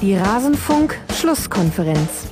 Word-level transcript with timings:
Die 0.00 0.16
Rasenfunk-Schlusskonferenz. 0.16 2.28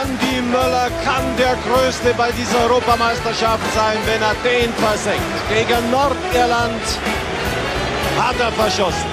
Andi 0.00 0.40
Möller 0.40 0.88
kann 1.04 1.24
der 1.36 1.56
Größte 1.66 2.14
bei 2.16 2.30
dieser 2.30 2.60
Europameisterschaft 2.60 3.74
sein, 3.74 3.98
wenn 4.06 4.22
er 4.22 4.36
den 4.44 4.72
versenkt. 4.74 5.48
Gegen 5.48 5.90
Nordirland 5.90 6.80
hat 8.20 8.38
er 8.38 8.52
verschossen. 8.52 9.10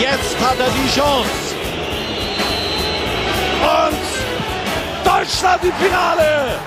Jetzt 0.00 0.40
hat 0.40 0.58
er 0.58 0.70
die 0.70 0.88
Chance. 0.98 1.54
Und 3.84 4.00
Deutschland 5.04 5.62
im 5.62 5.74
Finale! 5.74 6.58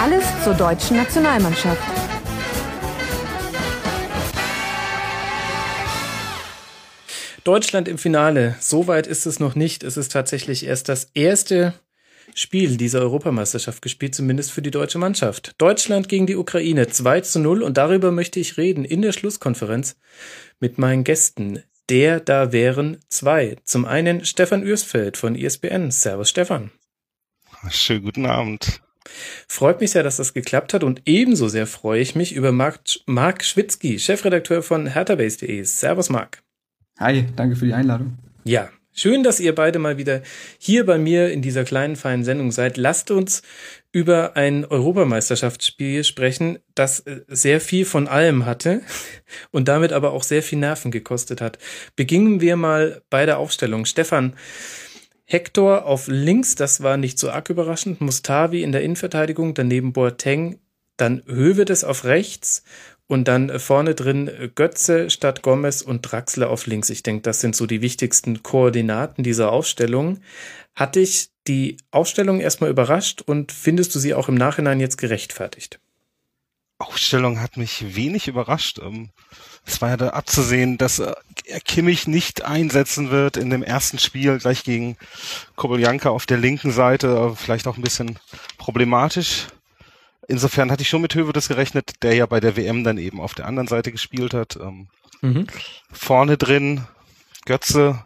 Alles 0.00 0.24
zur 0.44 0.54
deutschen 0.54 0.98
Nationalmannschaft. 0.98 1.95
Deutschland 7.46 7.86
im 7.86 7.96
Finale. 7.96 8.56
So 8.58 8.88
weit 8.88 9.06
ist 9.06 9.24
es 9.24 9.38
noch 9.38 9.54
nicht. 9.54 9.84
Es 9.84 9.96
ist 9.96 10.10
tatsächlich 10.10 10.66
erst 10.66 10.88
das 10.88 11.10
erste 11.14 11.74
Spiel 12.34 12.76
dieser 12.76 13.00
Europameisterschaft 13.02 13.82
gespielt, 13.82 14.16
zumindest 14.16 14.50
für 14.50 14.62
die 14.62 14.72
deutsche 14.72 14.98
Mannschaft. 14.98 15.54
Deutschland 15.58 16.08
gegen 16.08 16.26
die 16.26 16.34
Ukraine 16.34 16.88
2 16.88 17.20
zu 17.20 17.38
0 17.38 17.62
und 17.62 17.76
darüber 17.76 18.10
möchte 18.10 18.40
ich 18.40 18.56
reden 18.56 18.84
in 18.84 19.00
der 19.00 19.12
Schlusskonferenz 19.12 19.96
mit 20.58 20.78
meinen 20.78 21.04
Gästen. 21.04 21.62
Der 21.88 22.18
da 22.18 22.50
wären 22.50 22.98
zwei. 23.08 23.58
Zum 23.62 23.84
einen 23.84 24.24
Stefan 24.24 24.64
Ürsfeld 24.64 25.16
von 25.16 25.36
ISBN. 25.36 25.92
Servus 25.92 26.30
Stefan. 26.30 26.72
Schönen 27.70 28.02
guten 28.02 28.26
Abend. 28.26 28.80
Freut 29.46 29.80
mich 29.80 29.92
sehr, 29.92 30.02
dass 30.02 30.16
das 30.16 30.34
geklappt 30.34 30.74
hat 30.74 30.82
und 30.82 31.02
ebenso 31.04 31.46
sehr 31.46 31.68
freue 31.68 32.00
ich 32.00 32.16
mich 32.16 32.34
über 32.34 32.50
Marc, 32.50 32.80
Marc 33.06 33.44
Schwitzky, 33.44 34.00
Chefredakteur 34.00 34.64
von 34.64 34.88
herthabase.de. 34.88 35.62
Servus 35.62 36.10
Marc. 36.10 36.42
Hi, 36.98 37.26
danke 37.36 37.56
für 37.56 37.66
die 37.66 37.74
Einladung. 37.74 38.16
Ja, 38.44 38.70
schön, 38.92 39.22
dass 39.22 39.38
ihr 39.38 39.54
beide 39.54 39.78
mal 39.78 39.98
wieder 39.98 40.22
hier 40.58 40.86
bei 40.86 40.96
mir 40.96 41.30
in 41.30 41.42
dieser 41.42 41.64
kleinen, 41.64 41.94
feinen 41.94 42.24
Sendung 42.24 42.52
seid. 42.52 42.78
Lasst 42.78 43.10
uns 43.10 43.42
über 43.92 44.34
ein 44.34 44.64
Europameisterschaftsspiel 44.64 46.04
sprechen, 46.04 46.58
das 46.74 47.00
äh, 47.00 47.20
sehr 47.28 47.60
viel 47.60 47.84
von 47.84 48.08
allem 48.08 48.46
hatte 48.46 48.80
und 49.50 49.68
damit 49.68 49.92
aber 49.92 50.12
auch 50.12 50.22
sehr 50.22 50.42
viel 50.42 50.58
Nerven 50.58 50.90
gekostet 50.90 51.42
hat. 51.42 51.58
Beginnen 51.96 52.40
wir 52.40 52.56
mal 52.56 53.02
bei 53.10 53.26
der 53.26 53.38
Aufstellung. 53.38 53.84
Stefan, 53.84 54.34
Hector 55.26 55.84
auf 55.84 56.08
links, 56.08 56.54
das 56.54 56.82
war 56.82 56.96
nicht 56.96 57.18
so 57.18 57.28
arg 57.28 57.50
überraschend. 57.50 58.00
Mustavi 58.00 58.62
in 58.62 58.72
der 58.72 58.82
Innenverteidigung, 58.82 59.52
daneben 59.52 59.92
Boateng, 59.92 60.60
dann 60.96 61.22
Hövedes 61.26 61.84
auf 61.84 62.04
rechts 62.04 62.62
und 63.08 63.28
dann 63.28 63.58
vorne 63.60 63.94
drin 63.94 64.50
Götze 64.54 65.10
statt 65.10 65.42
Gomez 65.42 65.82
und 65.82 66.02
Draxler 66.02 66.50
auf 66.50 66.66
links. 66.66 66.90
Ich 66.90 67.02
denke, 67.02 67.22
das 67.22 67.40
sind 67.40 67.54
so 67.54 67.66
die 67.66 67.82
wichtigsten 67.82 68.42
Koordinaten 68.42 69.22
dieser 69.22 69.52
Aufstellung. 69.52 70.20
Hat 70.74 70.96
dich 70.96 71.30
die 71.46 71.76
Aufstellung 71.90 72.40
erstmal 72.40 72.70
überrascht 72.70 73.22
und 73.22 73.52
findest 73.52 73.94
du 73.94 73.98
sie 73.98 74.14
auch 74.14 74.28
im 74.28 74.34
Nachhinein 74.34 74.80
jetzt 74.80 74.98
gerechtfertigt? 74.98 75.78
Aufstellung 76.78 77.40
hat 77.40 77.56
mich 77.56 77.96
wenig 77.96 78.28
überrascht. 78.28 78.80
Ähm, 78.82 79.10
es 79.64 79.80
war 79.80 79.90
ja 79.90 79.96
da 79.96 80.08
abzusehen, 80.10 80.76
dass 80.76 80.98
er 80.98 81.16
Kimmich 81.64 82.06
nicht 82.06 82.44
einsetzen 82.44 83.10
wird 83.10 83.36
in 83.36 83.48
dem 83.48 83.62
ersten 83.62 83.98
Spiel 83.98 84.38
gleich 84.38 84.62
gegen 84.62 84.96
Koboljanka 85.54 86.10
auf 86.10 86.26
der 86.26 86.36
linken 86.36 86.72
Seite. 86.72 87.34
Vielleicht 87.36 87.66
auch 87.66 87.76
ein 87.76 87.82
bisschen 87.82 88.18
problematisch 88.58 89.46
insofern 90.28 90.70
hatte 90.70 90.82
ich 90.82 90.88
schon 90.88 91.02
mit 91.02 91.14
Hövedes 91.14 91.48
gerechnet, 91.48 92.02
der 92.02 92.14
ja 92.14 92.26
bei 92.26 92.40
der 92.40 92.56
WM 92.56 92.84
dann 92.84 92.98
eben 92.98 93.20
auf 93.20 93.34
der 93.34 93.46
anderen 93.46 93.68
Seite 93.68 93.92
gespielt 93.92 94.34
hat. 94.34 94.56
Ähm, 94.56 94.88
mhm. 95.22 95.46
Vorne 95.90 96.36
drin 96.36 96.86
Götze 97.44 98.04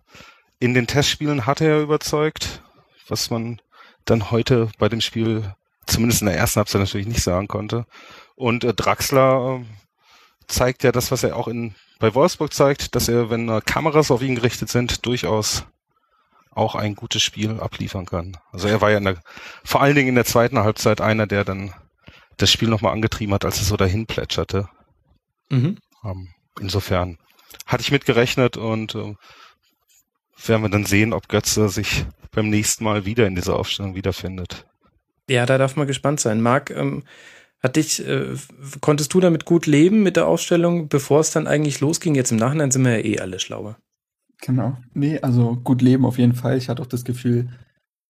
in 0.59 0.75
den 0.75 0.87
Testspielen 0.87 1.47
hat 1.47 1.61
er 1.61 1.81
überzeugt, 1.81 2.63
was 3.09 3.31
man 3.31 3.61
dann 4.05 4.31
heute 4.31 4.71
bei 4.79 4.89
dem 4.89 5.01
Spiel 5.01 5.55
zumindest 5.87 6.23
in 6.23 6.27
der 6.27 6.37
ersten 6.37 6.59
Halbzeit 6.59 6.81
natürlich 6.81 7.07
nicht 7.07 7.23
sagen 7.23 7.49
konnte. 7.49 7.87
Und 8.37 8.65
äh, 8.65 8.75
Draxler 8.75 9.61
äh, 9.61 9.65
zeigt 10.47 10.83
ja 10.83 10.93
das, 10.93 11.11
was 11.11 11.23
er 11.23 11.37
auch 11.37 11.49
in 11.49 11.75
bei 11.99 12.15
Wolfsburg 12.15 12.53
zeigt, 12.53 12.95
dass 12.95 13.09
er, 13.09 13.31
wenn 13.31 13.49
äh, 13.49 13.61
Kameras 13.65 14.11
auf 14.11 14.23
ihn 14.23 14.35
gerichtet 14.35 14.71
sind, 14.71 15.05
durchaus 15.07 15.65
auch 16.51 16.75
ein 16.75 16.97
gutes 16.97 17.23
Spiel 17.23 17.61
abliefern 17.61 18.07
kann. 18.07 18.37
Also 18.53 18.67
er 18.67 18.81
war 18.81 18.91
ja 18.91 18.99
der, 18.99 19.19
vor 19.63 19.83
allen 19.83 19.95
Dingen 19.95 20.09
in 20.09 20.15
der 20.15 20.25
zweiten 20.25 20.59
Halbzeit 20.59 21.01
einer, 21.01 21.27
der 21.27 21.45
dann 21.45 21.73
das 22.41 22.51
Spiel 22.51 22.69
nochmal 22.69 22.93
angetrieben 22.93 23.35
hat, 23.35 23.45
als 23.45 23.61
es 23.61 23.69
so 23.69 23.77
dahin 23.77 24.07
plätscherte. 24.07 24.69
Mhm. 25.51 25.79
Ähm, 26.05 26.29
insofern 26.61 27.19
hatte 27.67 27.83
ich 27.83 27.93
mitgerechnet 27.93 28.57
und 28.57 28.95
äh, 28.95 29.15
werden 30.47 30.63
wir 30.63 30.71
dann 30.71 30.87
sehen, 30.87 31.13
ob 31.13 31.29
Götze 31.29 31.69
sich 31.69 32.05
beim 32.33 32.49
nächsten 32.49 32.85
Mal 32.85 33.05
wieder 33.05 33.27
in 33.27 33.35
dieser 33.35 33.57
Aufstellung 33.57 33.95
wiederfindet. 33.95 34.67
Ja, 35.29 35.47
da 35.47 35.59
darf 35.59 35.77
man 35.77 35.87
gespannt 35.87 36.21
sein. 36.21 36.41
Marc, 36.41 36.71
ähm, 36.71 37.05
hat 37.63 37.77
dich, 37.77 38.07
äh, 38.07 38.35
konntest 38.81 39.13
du 39.13 39.21
damit 39.21 39.45
gut 39.45 39.67
leben 39.67 40.03
mit 40.03 40.17
der 40.17 40.27
Aufstellung, 40.27 40.89
bevor 40.89 41.21
es 41.21 41.31
dann 41.31 41.47
eigentlich 41.47 41.81
losging? 41.81 42.15
Jetzt 42.15 42.33
im 42.33 42.39
Nachhinein 42.39 42.71
sind 42.71 42.85
wir 42.85 42.99
ja 42.99 43.05
eh 43.05 43.21
alle 43.21 43.39
schlauer. 43.39 43.77
Genau. 44.41 44.79
Nee, 44.95 45.21
also 45.21 45.57
gut 45.57 45.83
leben 45.83 46.07
auf 46.07 46.19
jeden 46.19 46.35
Fall. 46.35 46.57
Ich 46.57 46.69
hatte 46.71 46.81
auch 46.81 46.87
das 46.87 47.05
Gefühl, 47.05 47.51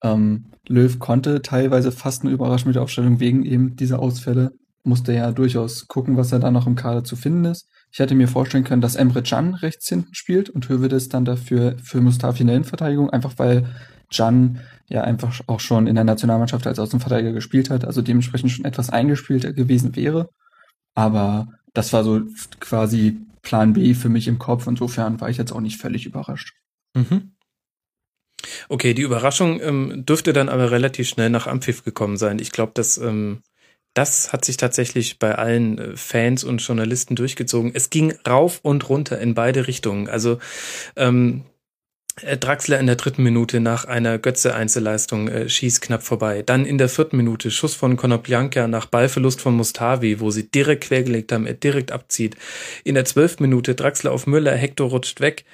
ähm, 0.03 0.47
Löw 0.66 0.99
konnte 0.99 1.43
teilweise 1.43 1.93
fast 1.93 2.22
eine 2.22 2.33
überraschen 2.33 2.69
mit 2.69 2.77
der 2.77 2.83
Aufstellung 2.83 3.21
wegen 3.21 3.44
eben 3.44 3.77
dieser 3.77 3.99
Ausfälle. 3.99 4.53
Musste 4.83 5.12
ja 5.12 5.33
durchaus 5.33 5.88
gucken, 5.88 6.16
was 6.16 6.33
er 6.33 6.38
da 6.38 6.50
noch 6.50 6.66
im 6.66 6.77
Kader 6.77 7.05
zu 7.05 7.16
finden 7.16 7.44
ist. 7.44 7.69
Ich 7.93 7.99
hätte 7.99 8.15
mir 8.15 8.28
vorstellen 8.28 8.65
können, 8.65 8.81
dass 8.81 8.97
Emre 8.97 9.22
Can 9.22 9.55
rechts 9.55 9.89
hinten 9.89 10.15
spielt 10.15 10.49
und 10.49 10.69
Hövedes 10.69 11.09
dann 11.09 11.25
dafür 11.25 11.77
für 11.83 12.00
Mustafi 12.00 12.43
in 12.43 12.47
der 12.47 12.56
Innenverteidigung, 12.56 13.10
einfach 13.10 13.34
weil 13.37 13.66
Can 14.12 14.60
ja 14.89 15.03
einfach 15.03 15.41
auch 15.47 15.60
schon 15.60 15.87
in 15.87 15.97
der 15.97 16.05
Nationalmannschaft 16.05 16.66
als 16.66 16.78
Außenverteidiger 16.78 17.33
gespielt 17.33 17.71
hat, 17.71 17.84
also 17.84 18.00
dementsprechend 18.00 18.53
schon 18.53 18.65
etwas 18.65 18.91
eingespielter 18.91 19.53
gewesen 19.53 19.97
wäre. 19.97 20.31
Aber 20.94 21.49
das 21.75 21.93
war 21.93 22.05
so 22.05 22.22
quasi 22.59 23.21
Plan 23.43 23.72
B 23.72 23.94
für 23.94 24.09
mich 24.09 24.28
im 24.28 24.39
Kopf. 24.39 24.66
Insofern 24.66 25.21
war 25.21 25.31
ich 25.31 25.37
jetzt 25.37 25.53
auch 25.53 25.60
nicht 25.60 25.81
völlig 25.81 26.06
überrascht. 26.06 26.55
Mhm. 26.94 27.33
Okay, 28.69 28.95
die 28.95 29.03
Überraschung 29.03 29.61
ähm, 29.61 30.05
dürfte 30.06 30.33
dann 30.33 30.49
aber 30.49 30.71
relativ 30.71 31.09
schnell 31.09 31.31
nach 31.31 31.47
Ampfiff 31.47 31.84
gekommen 31.84 32.17
sein. 32.17 32.39
Ich 32.39 32.53
glaube, 32.53 32.73
dass 32.75 32.99
ähm, 32.99 33.43
das 33.95 34.33
hat 34.33 34.45
sich 34.45 34.56
tatsächlich 34.56 35.19
bei 35.19 35.34
allen 35.34 35.78
äh, 35.78 35.97
Fans 35.97 36.45
und 36.45 36.59
Journalisten 36.59 37.17
durchgezogen. 37.17 37.73
Es 37.75 37.91
ging 37.91 38.15
rauf 38.27 38.61
und 38.62 38.89
runter 38.89 39.19
in 39.19 39.34
beide 39.34 39.67
Richtungen. 39.67 40.09
Also 40.09 40.39
ähm, 40.97 41.45
äh, 42.23 42.37
Draxler 42.37 42.78
in 42.78 42.87
der 42.87 42.97
dritten 42.97 43.23
Minute 43.23 43.61
nach 43.61 43.84
einer 43.84 44.19
Götze-Einzelleistung 44.19 45.28
äh, 45.28 45.49
schießt 45.49 45.83
knapp 45.83 46.03
vorbei. 46.03 46.43
Dann 46.43 46.67
in 46.67 46.78
der 46.78 46.89
vierten 46.89 47.17
Minute 47.17 47.51
Schuss 47.51 47.75
von 47.75 47.97
Konoplyanka 47.97 48.69
nach 48.69 48.87
Ballverlust 48.87 49.41
von 49.41 49.57
Mustavi, 49.57 50.21
wo 50.21 50.31
sie 50.31 50.51
direkt 50.51 50.84
quergelegt 50.84 51.33
haben, 51.33 51.47
er 51.47 51.55
direkt 51.55 51.91
abzieht. 51.91 52.37
In 52.84 52.95
der 52.95 53.05
zwölften 53.05 53.43
Minute 53.43 53.75
Draxler 53.75 54.12
auf 54.12 54.27
Müller, 54.27 54.55
Hector 54.55 54.91
rutscht 54.91 55.21
weg. 55.21 55.45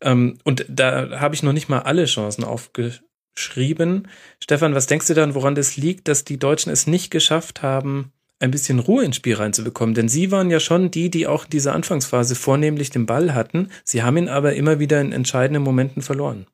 Ähm, 0.00 0.38
und 0.44 0.64
da 0.68 1.20
habe 1.20 1.34
ich 1.34 1.42
noch 1.42 1.52
nicht 1.52 1.68
mal 1.68 1.80
alle 1.80 2.04
Chancen 2.06 2.44
aufgeschrieben. 2.44 4.08
Stefan, 4.42 4.74
was 4.74 4.86
denkst 4.86 5.06
du 5.06 5.14
dann, 5.14 5.34
woran 5.34 5.54
das 5.54 5.76
liegt, 5.76 6.08
dass 6.08 6.24
die 6.24 6.38
Deutschen 6.38 6.72
es 6.72 6.86
nicht 6.86 7.10
geschafft 7.10 7.62
haben, 7.62 8.12
ein 8.38 8.50
bisschen 8.50 8.78
Ruhe 8.78 9.04
ins 9.04 9.16
Spiel 9.16 9.36
reinzubekommen? 9.36 9.94
Denn 9.94 10.08
sie 10.08 10.30
waren 10.30 10.50
ja 10.50 10.60
schon 10.60 10.90
die, 10.90 11.10
die 11.10 11.26
auch 11.26 11.44
in 11.44 11.50
dieser 11.50 11.74
Anfangsphase 11.74 12.34
vornehmlich 12.34 12.90
den 12.90 13.06
Ball 13.06 13.34
hatten. 13.34 13.70
Sie 13.84 14.02
haben 14.02 14.16
ihn 14.16 14.28
aber 14.28 14.54
immer 14.54 14.78
wieder 14.78 15.00
in 15.00 15.12
entscheidenden 15.12 15.62
Momenten 15.62 16.02
verloren. 16.02 16.46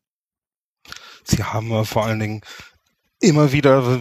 Sie 1.25 1.43
haben 1.43 1.85
vor 1.85 2.07
allen 2.07 2.21
Dingen 2.21 2.41
immer 3.21 3.53
wieder, 3.53 4.01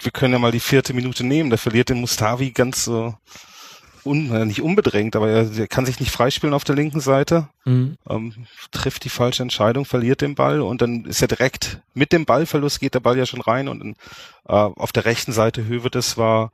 wir 0.00 0.10
können 0.12 0.32
ja 0.32 0.38
mal 0.38 0.52
die 0.52 0.60
vierte 0.60 0.94
Minute 0.94 1.24
nehmen, 1.24 1.50
da 1.50 1.58
verliert 1.58 1.90
den 1.90 2.00
Mustavi 2.00 2.50
ganz 2.50 2.84
so. 2.84 3.08
Äh 3.08 3.53
un, 4.04 4.46
nicht 4.46 4.62
unbedrängt, 4.62 5.16
aber 5.16 5.30
er, 5.30 5.50
er, 5.56 5.68
kann 5.68 5.86
sich 5.86 6.00
nicht 6.00 6.10
freispielen 6.10 6.54
auf 6.54 6.64
der 6.64 6.74
linken 6.74 7.00
Seite, 7.00 7.48
mhm. 7.64 7.96
ähm, 8.08 8.46
trifft 8.70 9.04
die 9.04 9.08
falsche 9.08 9.42
Entscheidung, 9.42 9.84
verliert 9.84 10.20
den 10.20 10.34
Ball 10.34 10.60
und 10.60 10.82
dann 10.82 11.04
ist 11.04 11.22
er 11.22 11.28
direkt 11.28 11.80
mit 11.94 12.12
dem 12.12 12.24
Ballverlust 12.24 12.80
geht 12.80 12.94
der 12.94 13.00
Ball 13.00 13.18
ja 13.18 13.26
schon 13.26 13.40
rein 13.40 13.68
und 13.68 13.96
äh, 14.46 14.52
auf 14.52 14.92
der 14.92 15.04
rechten 15.04 15.32
Seite 15.32 15.66
Hövedes 15.66 16.16
war 16.16 16.52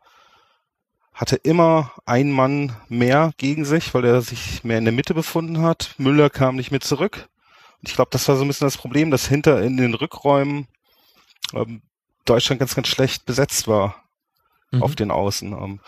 hatte 1.13 1.37
immer 1.37 1.93
ein 2.07 2.31
Mann 2.31 2.75
mehr 2.89 3.33
gegen 3.37 3.67
sich, 3.67 3.93
weil 3.93 4.07
er 4.07 4.23
sich 4.23 4.65
mehr 4.65 4.79
in 4.79 4.87
der 4.87 4.95
Mitte 4.95 5.13
befunden 5.13 5.61
hat. 5.61 5.95
Müller 5.99 6.31
kam 6.31 6.57
nicht 6.57 6.71
mit 6.71 6.83
zurück. 6.83 7.29
Und 7.83 7.89
ich 7.91 7.95
glaube, 7.95 8.09
das 8.11 8.27
war 8.27 8.37
so 8.37 8.43
ein 8.43 8.49
bisschen 8.49 8.67
das 8.67 8.79
Problem, 8.79 9.11
dass 9.11 9.27
hinter 9.27 9.61
in 9.61 9.77
den 9.77 9.93
Rückräumen 9.93 10.67
ähm, 11.53 11.83
Deutschland 12.25 12.59
ganz, 12.59 12.75
ganz 12.75 12.89
schlecht 12.89 13.27
besetzt 13.27 13.69
war 13.69 13.97
mhm. 14.71 14.83
auf 14.83 14.95
den 14.95 15.11
Außen. 15.11 15.53
Ähm, 15.53 15.81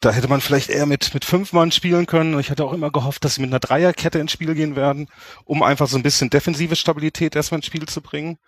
da 0.00 0.10
hätte 0.10 0.28
man 0.28 0.40
vielleicht 0.40 0.70
eher 0.70 0.86
mit, 0.86 1.14
mit 1.14 1.24
fünf 1.24 1.52
Mann 1.52 1.72
spielen 1.72 2.06
können. 2.06 2.38
Ich 2.40 2.50
hatte 2.50 2.64
auch 2.64 2.72
immer 2.72 2.90
gehofft, 2.90 3.24
dass 3.24 3.36
sie 3.36 3.40
mit 3.40 3.50
einer 3.50 3.60
Dreierkette 3.60 4.18
ins 4.18 4.32
Spiel 4.32 4.54
gehen 4.54 4.76
werden, 4.76 5.08
um 5.44 5.62
einfach 5.62 5.88
so 5.88 5.96
ein 5.96 6.02
bisschen 6.02 6.30
defensive 6.30 6.76
Stabilität 6.76 7.36
erstmal 7.36 7.58
ins 7.58 7.66
Spiel 7.66 7.86
zu 7.86 8.00
bringen. 8.00 8.38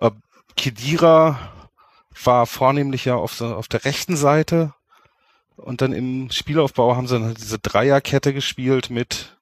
Äh, 0.00 0.10
Kedira 0.56 1.38
war 2.24 2.46
vornehmlich 2.46 3.04
ja 3.04 3.14
auf, 3.14 3.36
der, 3.38 3.56
auf 3.56 3.68
der 3.68 3.84
rechten 3.84 4.16
Seite. 4.16 4.74
Und 5.56 5.80
dann 5.80 5.92
im 5.92 6.30
Spielaufbau 6.30 6.96
haben 6.96 7.06
sie 7.06 7.14
dann 7.14 7.24
halt 7.24 7.38
diese 7.38 7.58
Dreierkette 7.58 8.32
gespielt 8.32 8.90
mit 8.90 9.36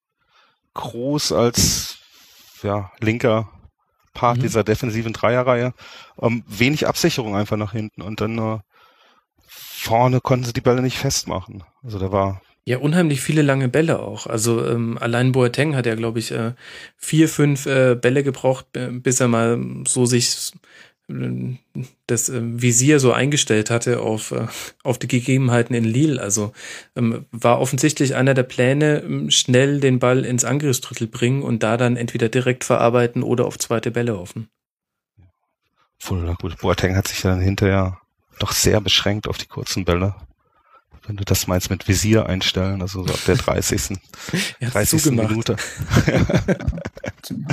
Groß 0.74 1.32
als 1.32 1.98
ja, 2.62 2.90
linker 3.00 3.50
Part 4.12 4.38
mhm. 4.38 4.42
dieser 4.42 4.64
defensiven 4.64 5.12
Dreierreihe. 5.12 5.74
Ähm, 6.20 6.42
wenig 6.46 6.86
Absicherung 6.86 7.36
einfach 7.36 7.56
nach 7.56 7.72
hinten 7.72 8.02
und 8.02 8.20
dann 8.20 8.38
äh, 8.38 8.58
vorne 9.86 10.20
konnten 10.20 10.46
sie 10.46 10.52
die 10.52 10.60
Bälle 10.60 10.82
nicht 10.82 10.98
festmachen. 10.98 11.62
Also 11.82 11.98
da 11.98 12.10
war 12.10 12.42
ja, 12.68 12.78
unheimlich 12.78 13.20
viele 13.20 13.42
lange 13.42 13.68
Bälle 13.68 14.00
auch. 14.00 14.26
Also 14.26 14.66
ähm, 14.66 14.98
allein 15.00 15.30
Boateng 15.30 15.76
hat 15.76 15.86
ja, 15.86 15.94
glaube 15.94 16.18
ich, 16.18 16.32
äh, 16.32 16.52
vier, 16.96 17.28
fünf 17.28 17.66
äh, 17.66 17.94
Bälle 17.94 18.24
gebraucht, 18.24 18.66
bis 18.72 19.20
er 19.20 19.28
mal 19.28 19.60
so 19.86 20.04
sich 20.04 20.50
äh, 21.08 21.58
das 22.08 22.28
äh, 22.28 22.40
Visier 22.42 22.98
so 22.98 23.12
eingestellt 23.12 23.70
hatte 23.70 24.00
auf, 24.00 24.32
äh, 24.32 24.48
auf 24.82 24.98
die 24.98 25.06
Gegebenheiten 25.06 25.76
in 25.76 25.84
Lille. 25.84 26.20
Also 26.20 26.52
ähm, 26.96 27.26
war 27.30 27.60
offensichtlich 27.60 28.16
einer 28.16 28.34
der 28.34 28.42
Pläne, 28.42 29.02
ähm, 29.02 29.30
schnell 29.30 29.78
den 29.78 30.00
Ball 30.00 30.24
ins 30.24 30.44
Angriffsdrittel 30.44 31.06
bringen 31.06 31.44
und 31.44 31.62
da 31.62 31.76
dann 31.76 31.96
entweder 31.96 32.28
direkt 32.28 32.64
verarbeiten 32.64 33.22
oder 33.22 33.44
auf 33.44 33.60
zweite 33.60 33.92
Bälle 33.92 34.18
hoffen. 34.18 34.48
Voll 36.00 36.34
gut. 36.40 36.58
Boateng 36.58 36.96
hat 36.96 37.06
sich 37.06 37.22
dann 37.22 37.38
hinterher 37.38 38.00
doch 38.38 38.52
sehr 38.52 38.80
beschränkt 38.80 39.28
auf 39.28 39.38
die 39.38 39.46
kurzen 39.46 39.84
Bälle 39.84 40.14
wenn 41.06 41.16
du 41.16 41.24
das 41.24 41.46
meinst 41.46 41.70
mit 41.70 41.86
Visier 41.88 42.26
einstellen, 42.26 42.82
also 42.82 43.06
so 43.06 43.12
ab 43.12 43.20
der 43.26 43.36
30. 43.36 43.98
30. 44.60 45.04
Minute. 45.12 45.56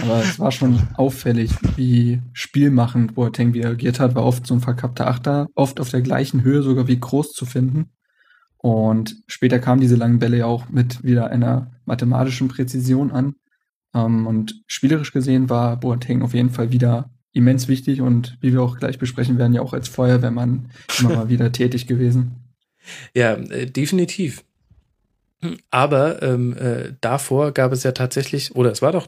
Aber 0.01 0.21
es 0.21 0.39
war 0.39 0.51
schon 0.51 0.81
auffällig, 0.95 1.51
wie 1.75 2.21
spielmachend 2.33 3.15
Boateng 3.15 3.51
reagiert 3.51 3.99
hat, 3.99 4.15
war 4.15 4.25
oft 4.25 4.47
so 4.47 4.53
ein 4.55 4.61
verkappter 4.61 5.07
Achter, 5.07 5.47
oft 5.55 5.79
auf 5.79 5.89
der 5.89 6.01
gleichen 6.01 6.41
Höhe 6.43 6.63
sogar 6.63 6.87
wie 6.87 6.99
groß 6.99 7.31
zu 7.31 7.45
finden. 7.45 7.91
Und 8.57 9.15
später 9.27 9.59
kamen 9.59 9.81
diese 9.81 9.95
langen 9.95 10.19
Bälle 10.19 10.37
ja 10.37 10.45
auch 10.45 10.69
mit 10.69 11.03
wieder 11.03 11.29
einer 11.29 11.71
mathematischen 11.85 12.47
Präzision 12.47 13.11
an. 13.11 13.35
Ähm, 13.93 14.25
und 14.25 14.63
spielerisch 14.67 15.11
gesehen 15.11 15.49
war 15.49 15.77
Boateng 15.77 16.21
auf 16.21 16.33
jeden 16.33 16.49
Fall 16.49 16.71
wieder 16.71 17.09
immens 17.33 17.67
wichtig 17.67 18.01
und 18.01 18.37
wie 18.41 18.53
wir 18.53 18.61
auch 18.61 18.77
gleich 18.77 18.99
besprechen 18.99 19.37
werden, 19.37 19.53
ja 19.53 19.61
auch 19.61 19.73
als 19.73 19.89
Feuerwehrmann 19.89 20.69
immer 20.99 21.15
mal 21.15 21.29
wieder 21.29 21.51
tätig 21.51 21.87
gewesen. 21.87 22.35
Ja, 23.13 23.33
äh, 23.33 23.65
definitiv. 23.65 24.43
Aber 25.71 26.21
ähm, 26.21 26.55
äh, 26.57 26.93
davor 27.01 27.51
gab 27.51 27.73
es 27.73 27.83
ja 27.83 27.91
tatsächlich, 27.91 28.55
oder 28.55 28.71
es 28.71 28.81
war 28.81 28.93
doch, 28.93 29.07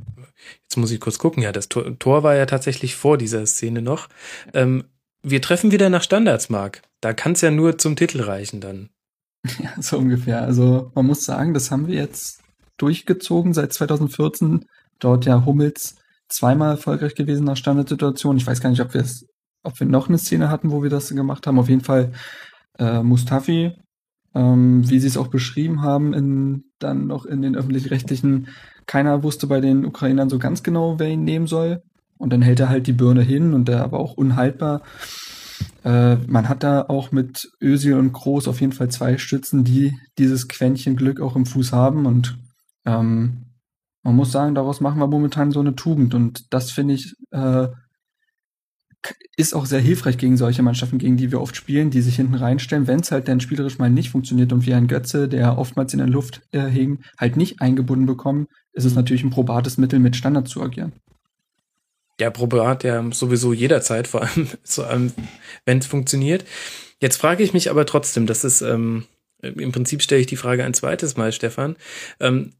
jetzt 0.63 0.75
muss 0.75 0.91
ich 0.91 0.99
kurz 0.99 1.17
gucken, 1.17 1.41
ja, 1.41 1.51
das 1.51 1.69
Tor, 1.69 1.97
Tor 1.97 2.23
war 2.23 2.35
ja 2.35 2.45
tatsächlich 2.45 2.95
vor 2.95 3.17
dieser 3.17 3.45
Szene 3.45 3.81
noch. 3.81 4.09
Ähm, 4.53 4.83
wir 5.23 5.41
treffen 5.41 5.71
wieder 5.71 5.89
nach 5.89 6.03
Standards, 6.03 6.49
Marc. 6.49 6.81
Da 7.01 7.13
kann 7.13 7.33
es 7.33 7.41
ja 7.41 7.51
nur 7.51 7.77
zum 7.77 7.95
Titel 7.95 8.21
reichen 8.21 8.61
dann. 8.61 8.89
Ja, 9.59 9.79
so 9.79 9.99
ungefähr. 9.99 10.41
Also 10.41 10.91
man 10.95 11.05
muss 11.05 11.23
sagen, 11.23 11.53
das 11.53 11.69
haben 11.69 11.85
wir 11.85 11.93
jetzt 11.93 12.41
durchgezogen 12.77 13.53
seit 13.53 13.73
2014. 13.73 14.65
Dort 14.97 15.25
ja 15.25 15.45
Hummels 15.45 15.97
zweimal 16.29 16.71
erfolgreich 16.71 17.15
gewesen 17.15 17.45
nach 17.45 17.57
Standardsituation. 17.57 18.37
Ich 18.37 18.47
weiß 18.47 18.61
gar 18.61 18.69
nicht, 18.69 18.81
ob 18.81 18.93
wir 18.93 19.01
es, 19.01 19.25
ob 19.63 19.79
wir 19.79 19.87
noch 19.87 20.07
eine 20.07 20.17
Szene 20.17 20.49
hatten, 20.49 20.71
wo 20.71 20.83
wir 20.83 20.89
das 20.89 21.09
gemacht 21.09 21.47
haben. 21.47 21.59
Auf 21.59 21.69
jeden 21.69 21.83
Fall 21.83 22.11
äh, 22.77 23.03
Mustafi, 23.03 23.73
ähm, 24.33 24.89
wie 24.89 24.99
sie 24.99 25.07
es 25.07 25.17
auch 25.17 25.27
beschrieben 25.27 25.81
haben, 25.81 26.13
in, 26.13 26.65
dann 26.79 27.07
noch 27.07 27.25
in 27.25 27.41
den 27.41 27.55
öffentlich-rechtlichen, 27.55 28.47
keiner 28.85 29.23
wusste 29.23 29.47
bei 29.47 29.61
den 29.61 29.85
Ukrainern 29.85 30.29
so 30.29 30.39
ganz 30.39 30.61
genau, 30.63 30.99
wer 30.99 31.09
ihn 31.09 31.23
nehmen 31.23 31.47
soll. 31.47 31.81
Und 32.17 32.31
dann 32.31 32.41
hält 32.41 32.59
er 32.59 32.69
halt 32.69 32.87
die 32.87 32.93
Birne 32.93 33.23
hin 33.23 33.53
und 33.53 33.67
der 33.67 33.83
aber 33.83 33.99
auch 33.99 34.13
unhaltbar. 34.13 34.83
Äh, 35.83 36.15
man 36.27 36.49
hat 36.49 36.63
da 36.63 36.81
auch 36.81 37.11
mit 37.11 37.49
Özil 37.61 37.95
und 37.95 38.13
Groß 38.13 38.47
auf 38.47 38.61
jeden 38.61 38.73
Fall 38.73 38.89
zwei 38.89 39.17
Stützen, 39.17 39.63
die 39.63 39.93
dieses 40.17 40.47
Quäntchen 40.47 40.95
Glück 40.95 41.19
auch 41.19 41.35
im 41.35 41.45
Fuß 41.45 41.73
haben. 41.73 42.05
Und 42.05 42.37
ähm, 42.85 43.44
man 44.05 44.15
muss 44.15 44.31
sagen, 44.31 44.55
daraus 44.55 44.79
machen 44.79 44.99
wir 44.99 45.07
momentan 45.07 45.51
so 45.51 45.59
eine 45.59 45.75
Tugend. 45.75 46.13
Und 46.13 46.53
das 46.53 46.71
finde 46.71 46.93
ich 46.93 47.15
äh, 47.31 47.67
ist 49.37 49.53
auch 49.53 49.65
sehr 49.65 49.79
hilfreich 49.79 50.17
gegen 50.17 50.37
solche 50.37 50.63
Mannschaften, 50.63 50.97
gegen 50.97 51.17
die 51.17 51.31
wir 51.31 51.41
oft 51.41 51.55
spielen, 51.55 51.89
die 51.89 52.01
sich 52.01 52.15
hinten 52.15 52.35
reinstellen. 52.35 52.87
Wenn 52.87 53.01
es 53.01 53.11
halt 53.11 53.27
dann 53.27 53.39
spielerisch 53.39 53.77
mal 53.77 53.89
nicht 53.89 54.09
funktioniert 54.09 54.53
und 54.53 54.65
wir 54.65 54.77
einen 54.77 54.87
Götze, 54.87 55.27
der 55.27 55.57
oftmals 55.57 55.93
in 55.93 55.99
der 55.99 56.07
Luft 56.07 56.41
äh, 56.51 56.61
hing, 56.67 56.99
halt 57.19 57.37
nicht 57.37 57.61
eingebunden 57.61 58.05
bekommen, 58.05 58.47
ist 58.73 58.85
es 58.85 58.95
natürlich 58.95 59.23
ein 59.23 59.29
probates 59.29 59.77
Mittel, 59.77 59.99
mit 59.99 60.15
Standard 60.15 60.47
zu 60.47 60.61
agieren. 60.61 60.93
Ja, 62.19 62.29
probat 62.29 62.83
ja 62.83 63.03
sowieso 63.11 63.53
jederzeit, 63.53 64.07
vor 64.07 64.21
allem, 64.23 64.47
vor 64.63 64.87
allem 64.87 65.11
wenn 65.65 65.79
es 65.79 65.87
funktioniert. 65.87 66.45
Jetzt 67.01 67.17
frage 67.17 67.43
ich 67.43 67.53
mich 67.53 67.69
aber 67.69 67.85
trotzdem, 67.85 68.25
das 68.25 68.43
ist, 68.43 68.61
ähm, 68.61 69.05
im 69.41 69.71
Prinzip 69.71 70.01
stelle 70.01 70.21
ich 70.21 70.27
die 70.27 70.37
Frage 70.37 70.63
ein 70.63 70.73
zweites 70.73 71.17
Mal, 71.17 71.31
Stefan. 71.31 71.75
Ähm, 72.19 72.53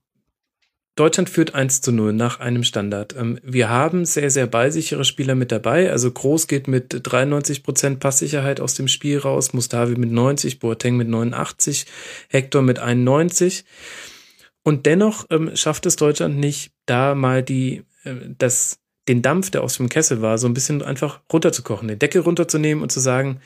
Deutschland 0.96 1.30
führt 1.30 1.54
1 1.54 1.82
zu 1.82 1.92
0 1.92 2.14
nach 2.14 2.40
einem 2.40 2.64
Standard. 2.64 3.16
Ähm, 3.18 3.38
wir 3.44 3.70
haben 3.70 4.06
sehr, 4.06 4.32
sehr 4.32 4.48
ballsichere 4.48 5.04
Spieler 5.04 5.36
mit 5.36 5.52
dabei. 5.52 5.92
Also 5.92 6.10
Groß 6.10 6.48
geht 6.48 6.70
mit 6.70 7.02
93 7.04 7.64
Prozent 7.64 8.00
Passsicherheit 8.00 8.62
aus 8.62 8.76
dem 8.76 8.88
Spiel 8.88 9.20
raus, 9.20 9.54
Mustavi 9.54 9.96
mit 9.96 10.12
90, 10.12 10.60
Boateng 10.60 10.96
mit 10.96 11.10
89, 11.10 11.86
Hector 12.30 12.62
mit 12.62 12.80
91. 12.80 13.66
Und 14.64 14.86
dennoch 14.86 15.26
ähm, 15.30 15.56
schafft 15.56 15.86
es 15.86 15.98
Deutschland 15.98 16.38
nicht, 16.38 16.72
da 16.86 17.14
mal 17.14 17.44
die, 17.44 17.84
äh, 18.06 18.16
das, 18.38 18.80
den 19.10 19.22
Dampf, 19.22 19.52
der 19.52 19.64
aus 19.64 19.76
dem 19.76 19.90
Kessel 19.90 20.22
war, 20.22 20.38
so 20.38 20.48
ein 20.48 20.54
bisschen 20.54 20.82
einfach 20.82 21.20
runterzukochen, 21.32 21.90
den 21.90 22.00
Deckel 22.00 22.22
runterzunehmen 22.22 22.82
und 22.82 22.92
zu 22.92 23.02
sagen, 23.02 23.42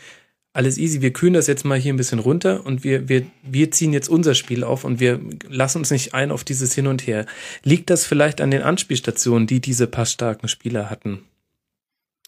alles 0.54 0.78
easy, 0.78 1.02
wir 1.02 1.14
kühlen 1.14 1.34
das 1.34 1.48
jetzt 1.48 1.64
mal 1.64 1.78
hier 1.78 1.94
ein 1.94 1.98
bisschen 1.98 2.20
runter 2.20 2.66
und 2.66 2.84
wir, 2.84 3.08
wir, 3.08 3.26
wir 3.44 3.72
ziehen 3.72 3.94
jetzt 3.94 4.10
unser 4.10 4.34
Spiel 4.34 4.64
auf 4.64 4.84
und 4.84 5.00
wir 5.00 5.20
lassen 5.48 5.80
uns 5.80 5.92
nicht 5.92 6.14
ein 6.14 6.32
auf 6.32 6.44
dieses 6.44 6.74
Hin 6.74 6.88
und 6.88 7.06
Her. 7.06 7.26
Liegt 7.64 7.90
das 7.90 8.06
vielleicht 8.06 8.42
an 8.42 8.52
den 8.52 8.64
Anspielstationen, 8.64 9.48
die 9.48 9.62
diese 9.62 9.88
passstarken 9.88 10.50
Spieler 10.50 10.90
hatten? 10.90 11.24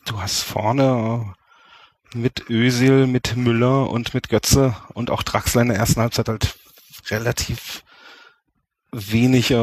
Du 0.05 0.19
hast 0.21 0.41
vorne 0.41 1.33
mit 2.13 2.49
Ösil, 2.49 3.07
mit 3.07 3.35
Müller 3.35 3.89
und 3.89 4.13
mit 4.13 4.29
Götze 4.29 4.75
und 4.93 5.09
auch 5.09 5.23
Draxler 5.23 5.61
in 5.63 5.69
der 5.69 5.77
ersten 5.77 6.01
Halbzeit 6.01 6.27
halt 6.27 6.55
relativ 7.09 7.83
wenig, 8.91 9.47
die 9.47 9.55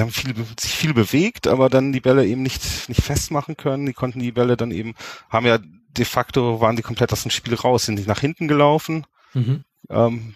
haben 0.00 0.12
viel, 0.12 0.34
sich 0.58 0.74
viel 0.74 0.94
bewegt, 0.94 1.48
aber 1.48 1.68
dann 1.68 1.92
die 1.92 2.00
Bälle 2.00 2.24
eben 2.24 2.42
nicht, 2.42 2.88
nicht 2.88 3.02
festmachen 3.02 3.56
können. 3.56 3.86
Die 3.86 3.92
konnten 3.92 4.20
die 4.20 4.32
Bälle 4.32 4.56
dann 4.56 4.70
eben, 4.70 4.94
haben 5.28 5.46
ja 5.46 5.58
de 5.96 6.04
facto 6.04 6.60
waren 6.60 6.76
die 6.76 6.82
komplett 6.82 7.12
aus 7.12 7.22
dem 7.22 7.30
Spiel 7.30 7.54
raus, 7.54 7.86
sind 7.86 7.96
nicht 7.96 8.08
nach 8.08 8.20
hinten 8.20 8.48
gelaufen. 8.48 9.06
Mhm. 9.32 9.64
Ähm, 9.88 10.34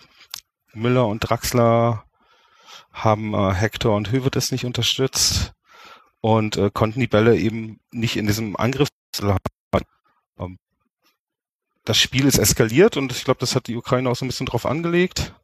Müller 0.73 1.07
und 1.07 1.21
Draxler 1.21 2.05
haben 2.93 3.35
äh, 3.35 3.55
Hector 3.55 3.97
und 3.97 4.11
Hövedes 4.11 4.53
nicht 4.53 4.65
unterstützt 4.65 5.53
und 6.21 6.57
äh, 6.57 6.71
konnten 6.73 7.01
die 7.01 7.07
Bälle 7.07 7.37
eben 7.37 7.81
nicht 7.91 8.17
in 8.17 8.27
diesem 8.27 8.57
Angriff 8.57 8.89
ähm, 10.39 10.59
das 11.85 11.99
Spiel 11.99 12.27
ist 12.27 12.39
eskaliert 12.39 12.97
und 12.97 13.13
ich 13.13 13.25
glaube, 13.25 13.41
das 13.41 13.55
hat 13.55 13.67
die 13.67 13.77
Ukraine 13.77 14.11
auch 14.11 14.17
so 14.17 14.25
ein 14.25 14.29
bisschen 14.29 14.47
drauf 14.47 14.67
angelegt. 14.67 15.35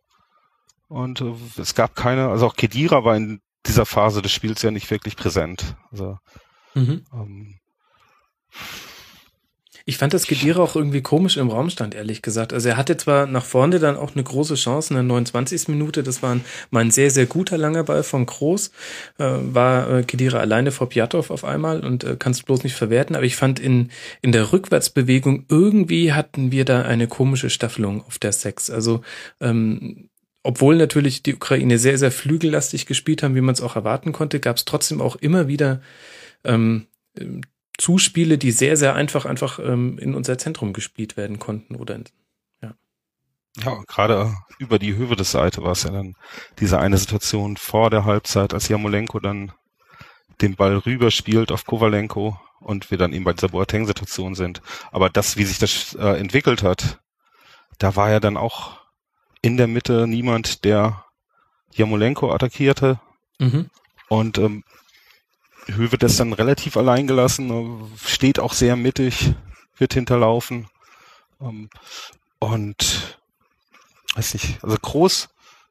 Und 0.89 1.21
äh, 1.23 1.35
es 1.57 1.75
gab 1.75 1.97
keine, 1.97 2.29
also 2.29 2.47
auch 2.47 2.57
Kedira 2.57 3.05
war 3.05 3.17
in 3.17 3.41
dieser 3.67 3.87
Phase 3.87 4.21
des 4.21 4.33
Spiels 4.33 4.61
ja 4.63 4.71
nicht 4.71 4.91
wirklich 4.91 5.17
präsent. 5.17 5.77
Also 5.91 6.19
mhm. 6.75 7.05
ähm, 7.13 7.59
ich 9.87 9.99
fand 9.99 10.15
das 10.15 10.27
Gedire 10.27 10.63
auch 10.63 10.77
irgendwie 10.77 11.03
komisch 11.03 11.37
im 11.37 11.51
Raum 11.51 11.69
stand, 11.69 11.95
ehrlich 11.95 12.23
gesagt. 12.23 12.53
Also 12.55 12.71
er 12.71 12.77
hatte 12.79 12.97
zwar 12.97 13.27
nach 13.27 13.45
vorne 13.45 13.79
dann 13.79 13.97
auch 13.97 14.15
eine 14.15 14.23
große 14.23 14.55
Chance 14.55 14.91
in 14.91 14.97
der 14.97 15.03
29. 15.03 15.69
Minute, 15.69 16.03
das 16.03 16.23
war 16.23 16.35
ein, 16.35 16.45
mal 16.71 16.81
ein 16.81 16.91
sehr, 16.91 17.11
sehr 17.11 17.27
guter 17.27 17.59
langer 17.59 17.85
Ball 17.85 18.03
von 18.03 18.25
Groß, 18.25 18.71
äh, 19.19 19.25
war 19.25 19.91
äh, 19.91 20.03
Kedira 20.03 20.39
alleine 20.39 20.73
vor 20.73 20.89
Piatov 20.89 21.31
auf 21.31 21.45
einmal 21.45 21.85
und 21.85 22.03
äh, 22.03 22.17
kannst 22.19 22.47
bloß 22.47 22.65
nicht 22.65 22.75
verwerten, 22.75 23.15
aber 23.15 23.27
ich 23.27 23.37
fand 23.37 23.61
in, 23.61 23.91
in 24.23 24.33
der 24.33 24.53
Rückwärtsbewegung 24.53 25.45
irgendwie 25.51 26.13
hatten 26.15 26.51
wir 26.51 26.65
da 26.65 26.83
eine 26.83 27.07
komische 27.07 27.51
Staffelung 27.51 28.05
auf 28.07 28.19
der 28.19 28.33
Sex. 28.33 28.71
Also 28.71 29.03
ähm, 29.41 30.09
obwohl 30.43 30.77
natürlich 30.77 31.23
die 31.23 31.35
Ukraine 31.35 31.79
sehr, 31.79 31.99
sehr 31.99 32.11
flügellastig 32.11 32.87
gespielt 32.87 33.23
haben, 33.23 33.35
wie 33.35 33.41
man 33.41 33.55
es 33.55 33.63
auch 33.63 33.77
erwarten 33.77 34.13
konnte, 34.13 34.41
gab 34.41 34.57
es 34.57 34.65
trotzdem 34.65 35.01
auch 35.01 35.17
immer 35.17 35.49
wieder 35.49 35.81
ähm, 36.45 36.87
Zuspiele, 37.79 38.39
die 38.39 38.53
sehr, 38.53 38.77
sehr 38.77 38.95
einfach 38.95 39.25
einfach 39.25 39.59
ähm, 39.59 39.99
in 39.99 40.15
unser 40.15 40.39
Zentrum 40.39 40.73
gespielt 40.73 41.17
werden 41.17 41.39
konnten 41.39 41.75
oder 41.75 41.99
ja. 42.63 42.75
Ja, 43.57 43.83
gerade 43.87 44.35
über 44.59 44.79
die 44.79 44.95
Höhe 44.95 45.17
des 45.17 45.33
Seite 45.33 45.63
war 45.63 45.73
es 45.73 45.83
ja 45.83 45.91
dann 45.91 46.15
diese 46.61 46.79
eine 46.79 46.99
Situation 46.99 47.57
vor 47.57 47.91
der 47.91 48.05
Halbzeit, 48.05 48.55
als 48.55 48.69
Jamolenko 48.69 49.21
dann 49.21 49.53
den 50.41 50.57
Ball 50.57 50.79
rüberspielt 50.79 51.53
auf 51.53 51.65
Kovalenko 51.65 52.39
und 52.61 52.91
wir 52.91 52.99
dann 52.99 53.13
eben 53.13 53.25
bei 53.25 53.33
dieser 53.33 53.49
Boateng-Situation 53.49 54.35
sind. 54.35 54.63
Aber 54.91 55.11
das, 55.11 55.37
wie 55.37 55.45
sich 55.45 55.59
das 55.59 55.95
äh, 55.95 56.19
entwickelt 56.19 56.63
hat, 56.63 57.01
da 57.79 57.97
war 57.97 58.11
ja 58.11 58.21
dann 58.21 58.37
auch 58.37 58.81
in 59.43 59.57
der 59.57 59.67
Mitte 59.67 60.07
niemand, 60.07 60.65
der 60.65 61.05
Jamolenko 61.73 62.33
attackierte. 62.33 63.01
Mhm. 63.39 63.69
Und 64.09 64.39
ähm, 64.39 64.65
Höwe 65.67 65.99
das 65.99 66.17
dann 66.17 66.33
relativ 66.33 66.77
allein 66.77 67.07
gelassen, 67.07 67.91
steht 68.05 68.39
auch 68.39 68.53
sehr 68.53 68.77
mittig, 68.77 69.35
wird 69.77 69.95
hinterlaufen. 69.95 70.69
Ähm, 71.41 71.71
und 72.39 73.19
weiß 74.15 74.35
nicht, 74.35 74.63
also 74.63 74.77
Groß 74.81 75.29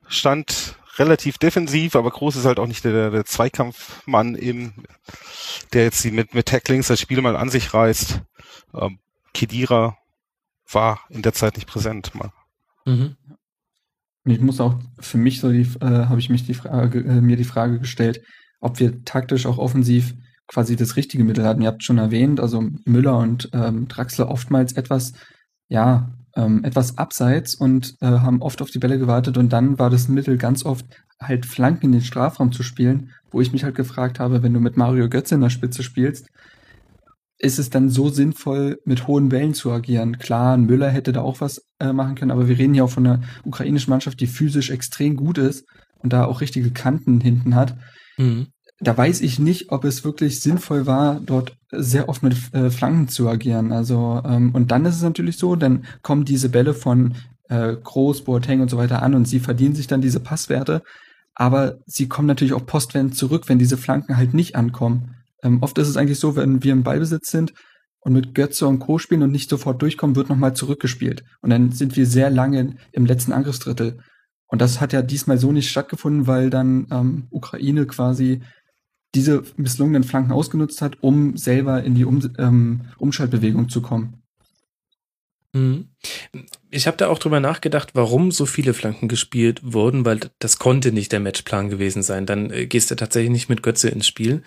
stand 0.08 0.76
relativ 0.98 1.38
defensiv, 1.38 1.96
aber 1.96 2.12
Groß 2.12 2.36
ist 2.36 2.46
halt 2.46 2.60
auch 2.60 2.68
nicht 2.68 2.84
der, 2.84 3.10
der 3.10 3.26
Zweikampfmann 3.26 4.36
eben, 4.36 4.74
der 5.74 5.84
jetzt 5.84 6.06
mit, 6.06 6.34
mit 6.34 6.48
Tacklings 6.48 6.88
das 6.88 7.00
Spiel 7.00 7.22
mal 7.22 7.36
an 7.36 7.50
sich 7.50 7.74
reißt. 7.74 8.22
Ähm, 8.76 9.00
Kedira 9.34 9.98
war 10.72 11.02
in 11.10 11.22
der 11.22 11.34
Zeit 11.34 11.56
nicht 11.56 11.68
präsent 11.68 12.14
mal. 12.16 12.32
Mhm. 12.86 13.16
Und 14.26 14.32
ich 14.32 14.40
muss 14.40 14.62
auch 14.62 14.80
für 15.00 15.18
mich 15.18 15.40
so 15.40 15.52
die, 15.52 15.68
äh, 15.82 16.06
habe 16.06 16.20
ich 16.20 16.30
mich 16.30 16.46
die 16.46 16.54
Frage, 16.54 17.00
äh, 17.00 17.22
mir 17.22 17.36
die 17.36 17.44
Frage 17.44 17.80
gestellt, 17.80 18.22
ob 18.64 18.80
wir 18.80 19.04
taktisch 19.04 19.46
auch 19.46 19.58
offensiv 19.58 20.16
quasi 20.48 20.76
das 20.76 20.96
richtige 20.96 21.24
Mittel 21.24 21.46
hatten. 21.46 21.62
Ihr 21.62 21.68
habt 21.68 21.84
schon 21.84 21.98
erwähnt, 21.98 22.40
also 22.40 22.64
Müller 22.86 23.18
und 23.18 23.50
ähm, 23.54 23.88
Draxler 23.88 24.30
oftmals 24.30 24.74
etwas, 24.74 25.14
ja, 25.68 26.12
ähm, 26.36 26.64
etwas 26.64 26.98
abseits 26.98 27.56
und 27.56 27.96
äh, 28.02 28.08
haben 28.08 28.42
oft 28.42 28.62
auf 28.62 28.72
die 28.72 28.80
Bälle 28.80 28.98
gewartet 28.98 29.38
und 29.38 29.54
dann 29.54 29.78
war 29.78 29.90
das 29.90 30.08
Mittel 30.08 30.38
ganz 30.38 30.66
oft 30.66 30.86
halt 31.22 31.46
Flanken 31.46 31.88
in 31.88 31.92
den 31.92 32.02
Strafraum 32.02 32.52
zu 32.52 32.64
spielen, 32.64 33.12
wo 33.32 33.42
ich 33.42 33.52
mich 33.52 33.64
halt 33.64 33.76
gefragt 33.76 34.20
habe, 34.20 34.44
wenn 34.44 34.54
du 34.54 34.60
mit 34.60 34.78
Mario 34.78 35.10
Götze 35.10 35.36
in 35.36 35.42
der 35.42 35.50
Spitze 35.50 35.84
spielst, 35.84 36.28
ist 37.38 37.60
es 37.60 37.70
dann 37.70 37.90
so 37.90 38.10
sinnvoll, 38.10 38.80
mit 38.86 39.08
hohen 39.08 39.32
Wellen 39.32 39.54
zu 39.54 39.72
agieren? 39.72 40.18
Klar, 40.18 40.58
Müller 40.58 40.90
hätte 40.90 41.12
da 41.12 41.22
auch 41.22 41.42
was 41.42 41.62
äh, 41.80 41.92
machen 41.92 42.16
können, 42.16 42.32
aber 42.32 42.48
wir 42.48 42.58
reden 42.58 42.74
ja 42.74 42.86
auch 42.86 42.90
von 42.90 43.06
einer 43.06 43.22
ukrainischen 43.44 43.92
Mannschaft, 43.92 44.20
die 44.22 44.28
physisch 44.28 44.70
extrem 44.70 45.18
gut 45.18 45.38
ist 45.38 45.66
und 46.00 46.14
da 46.14 46.26
auch 46.26 46.42
richtige 46.42 46.72
Kanten 46.72 47.20
hinten 47.20 47.56
hat. 47.56 47.76
Mhm. 48.18 48.48
Da 48.80 48.98
weiß 48.98 49.22
ich 49.22 49.40
nicht, 49.40 49.72
ob 49.72 49.86
es 49.86 50.04
wirklich 50.04 50.42
sinnvoll 50.42 50.86
war, 50.86 51.20
dort 51.20 51.56
sehr 51.72 52.10
oft 52.10 52.24
mit 52.24 52.36
äh, 52.54 52.70
Flanken 52.70 53.08
zu 53.08 53.30
agieren. 53.30 53.72
Also 53.72 54.22
ähm, 54.26 54.52
und 54.54 54.72
dann 54.72 54.86
ist 54.86 54.96
es 54.96 55.04
natürlich 55.04 55.38
so, 55.38 55.56
dann 55.56 55.86
kommen 56.02 56.26
diese 56.26 56.50
Bälle 56.50 56.74
von 56.74 57.14
äh, 57.50 57.76
Groß, 57.76 58.24
Boateng 58.24 58.62
und 58.62 58.70
so 58.70 58.78
weiter 58.78 59.02
an 59.02 59.14
und 59.14 59.28
sie 59.28 59.40
verdienen 59.40 59.76
sich 59.76 59.88
dann 59.88 60.02
diese 60.02 60.20
Passwerte, 60.20 60.82
aber 61.36 61.80
sie 61.86 62.08
kommen 62.08 62.28
natürlich 62.28 62.54
auch 62.54 62.66
postwendend 62.66 63.16
zurück, 63.16 63.44
wenn 63.48 63.60
diese 63.60 63.78
Flanken 63.78 64.18
halt 64.18 64.34
nicht 64.34 64.56
ankommen. 64.56 65.16
Ähm, 65.44 65.62
oft 65.62 65.78
ist 65.78 65.88
es 65.88 65.98
eigentlich 65.98 66.20
so, 66.20 66.36
wenn 66.36 66.64
wir 66.64 66.74
im 66.74 66.84
Ballbesitz 66.84 67.30
sind 67.30 67.54
und 68.00 68.14
mit 68.14 68.36
Götze 68.36 68.68
und 68.68 68.80
Co. 68.80 68.98
spielen 68.98 69.24
und 69.24 69.32
nicht 69.32 69.50
sofort 69.50 69.82
durchkommen, 69.82 70.16
wird 70.16 70.30
nochmal 70.30 70.56
zurückgespielt. 70.56 71.24
Und 71.42 71.50
dann 71.50 71.72
sind 71.72 71.96
wir 71.96 72.06
sehr 72.06 72.30
lange 72.30 72.76
im 72.92 73.06
letzten 73.06 73.34
Angriffsdrittel. 73.34 74.00
Und 74.48 74.62
das 74.62 74.82
hat 74.82 74.94
ja 74.94 75.02
diesmal 75.02 75.38
so 75.38 75.52
nicht 75.52 75.70
stattgefunden, 75.70 76.28
weil 76.28 76.50
dann 76.50 76.88
ähm, 76.92 77.28
Ukraine 77.32 77.88
quasi 77.88 78.42
diese 79.16 79.44
misslungenen 79.58 80.04
Flanken 80.04 80.32
ausgenutzt 80.32 80.82
hat, 80.82 80.98
um 81.02 81.38
selber 81.38 81.84
in 81.84 81.96
die 81.96 82.06
um 82.06 82.22
ähm, 82.38 82.82
Umschaltbewegung 82.98 83.70
zu 83.70 83.82
kommen. 83.82 84.24
Mhm. 85.56 85.90
Ich 86.72 86.88
habe 86.88 86.98
da 86.98 87.10
auch 87.10 87.20
drüber 87.20 87.40
nachgedacht, 87.40 87.92
warum 87.94 88.32
so 88.32 88.48
viele 88.48 88.74
Flanken 88.74 89.08
gespielt 89.08 89.62
wurden, 89.64 90.04
weil 90.04 90.20
das 90.40 90.58
konnte 90.58 90.92
nicht 90.92 91.12
der 91.12 91.20
Matchplan 91.20 91.70
gewesen 91.70 92.02
sein. 92.02 92.26
Dann 92.26 92.50
äh, 92.50 92.66
gehst 92.66 92.90
du 92.90 92.96
tatsächlich 92.96 93.30
nicht 93.30 93.50
mit 93.50 93.62
Götze 93.62 93.90
ins 93.90 94.08
Spiel. 94.08 94.42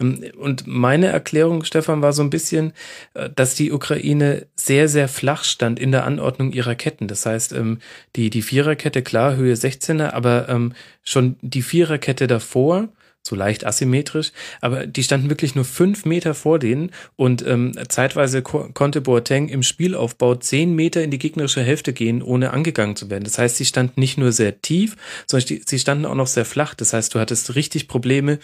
Ähm, 0.00 0.24
und 0.36 0.66
meine 0.66 1.06
Erklärung, 1.06 1.62
Stefan, 1.62 2.02
war 2.02 2.12
so 2.12 2.22
ein 2.22 2.30
bisschen, 2.30 2.72
äh, 3.14 3.30
dass 3.30 3.54
die 3.54 3.70
Ukraine 3.70 4.48
sehr, 4.56 4.88
sehr 4.88 5.06
flach 5.06 5.44
stand 5.44 5.78
in 5.78 5.92
der 5.92 6.04
Anordnung 6.04 6.50
ihrer 6.50 6.74
Ketten. 6.74 7.06
Das 7.06 7.24
heißt, 7.24 7.52
ähm, 7.52 7.78
die, 8.16 8.28
die 8.30 8.42
Viererkette, 8.42 9.02
klar, 9.02 9.36
Höhe 9.36 9.54
16er, 9.54 10.10
aber 10.10 10.48
ähm, 10.48 10.72
schon 11.04 11.36
die 11.42 11.62
Viererkette 11.62 12.26
davor 12.26 12.88
so 13.22 13.36
leicht 13.36 13.66
asymmetrisch, 13.66 14.32
aber 14.60 14.86
die 14.86 15.02
standen 15.02 15.28
wirklich 15.28 15.54
nur 15.54 15.64
fünf 15.64 16.04
Meter 16.04 16.34
vor 16.34 16.58
denen 16.58 16.90
und 17.16 17.46
ähm, 17.46 17.72
zeitweise 17.88 18.42
ko 18.42 18.70
konnte 18.72 19.00
Boateng 19.00 19.48
im 19.48 19.62
Spielaufbau 19.62 20.36
zehn 20.36 20.74
Meter 20.74 21.02
in 21.02 21.10
die 21.10 21.18
gegnerische 21.18 21.62
Hälfte 21.62 21.92
gehen, 21.92 22.22
ohne 22.22 22.52
angegangen 22.52 22.96
zu 22.96 23.10
werden. 23.10 23.24
Das 23.24 23.38
heißt, 23.38 23.56
sie 23.56 23.66
standen 23.66 24.00
nicht 24.00 24.18
nur 24.18 24.32
sehr 24.32 24.62
tief, 24.62 24.96
sondern 25.26 25.48
die, 25.48 25.62
sie 25.66 25.78
standen 25.78 26.06
auch 26.06 26.14
noch 26.14 26.26
sehr 26.26 26.44
flach. 26.44 26.74
Das 26.74 26.92
heißt, 26.92 27.14
du 27.14 27.20
hattest 27.20 27.54
richtig 27.54 27.88
Probleme, 27.88 28.38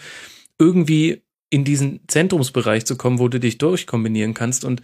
irgendwie 0.59 1.23
in 1.49 1.63
diesen 1.63 2.01
Zentrumsbereich 2.07 2.85
zu 2.85 2.97
kommen, 2.97 3.19
wo 3.19 3.29
du 3.29 3.39
dich 3.39 3.57
durchkombinieren 3.57 4.33
kannst 4.33 4.65
und 4.65 4.81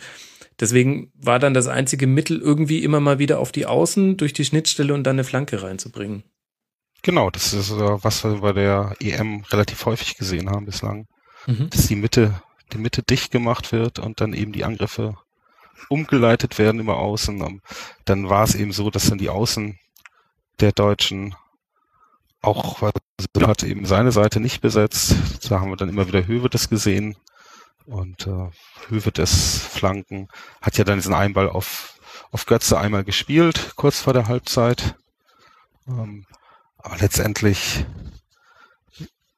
Deswegen 0.59 1.11
war 1.15 1.39
dann 1.39 1.55
das 1.55 1.67
einzige 1.67 2.05
Mittel, 2.05 2.39
irgendwie 2.39 2.83
immer 2.83 2.99
mal 2.99 3.17
wieder 3.17 3.39
auf 3.39 3.51
die 3.51 3.65
Außen 3.65 4.17
durch 4.17 4.33
die 4.33 4.45
Schnittstelle 4.45 4.93
und 4.93 5.03
dann 5.03 5.15
eine 5.15 5.23
Flanke 5.23 5.63
reinzubringen. 5.63 6.23
Genau, 7.03 7.29
das 7.29 7.53
ist 7.53 7.69
äh, 7.71 8.03
was 8.03 8.23
wir 8.23 8.39
bei 8.39 8.53
der 8.53 8.95
EM 8.99 9.43
relativ 9.51 9.85
häufig 9.85 10.15
gesehen 10.17 10.49
haben 10.49 10.65
bislang. 10.65 11.05
Mhm. 11.45 11.69
Dass 11.69 11.87
die 11.87 11.97
Mitte, 11.97 12.41
die 12.71 12.77
Mitte 12.77 13.03
dicht 13.03 13.31
gemacht 13.31 13.71
wird 13.71 13.99
und 13.99 14.21
dann 14.21 14.33
eben 14.33 14.53
die 14.53 14.63
Angriffe 14.63 15.15
umgeleitet 15.89 16.57
werden 16.57 16.79
über 16.79 16.97
Außen. 16.97 17.41
Ähm, 17.41 17.61
dann 18.05 18.29
war 18.29 18.43
es 18.43 18.55
eben 18.55 18.71
so, 18.71 18.89
dass 18.89 19.09
dann 19.09 19.17
die 19.17 19.29
Außen 19.29 19.77
der 20.61 20.71
Deutschen 20.71 21.35
auch 22.41 22.81
also 22.81 23.47
hat 23.47 23.63
eben 23.63 23.85
seine 23.85 24.11
Seite 24.11 24.39
nicht 24.39 24.61
besetzt. 24.61 25.15
Da 25.49 25.59
haben 25.59 25.69
wir 25.69 25.77
dann 25.77 25.89
immer 25.89 26.07
wieder 26.07 26.25
Hövedes 26.25 26.69
gesehen. 26.69 27.15
Und 27.85 28.27
äh, 28.27 28.49
Hövedes 28.87 29.57
Flanken 29.57 30.29
hat 30.61 30.77
ja 30.77 30.85
dann 30.85 30.99
diesen 30.99 31.13
Einball 31.13 31.49
auf, 31.49 31.99
auf 32.31 32.45
Götze 32.45 32.77
einmal 32.77 33.03
gespielt, 33.03 33.73
kurz 33.75 33.99
vor 33.99 34.13
der 34.13 34.27
Halbzeit. 34.27 34.95
Ähm, 35.87 36.25
aber 36.83 36.97
letztendlich, 36.97 37.85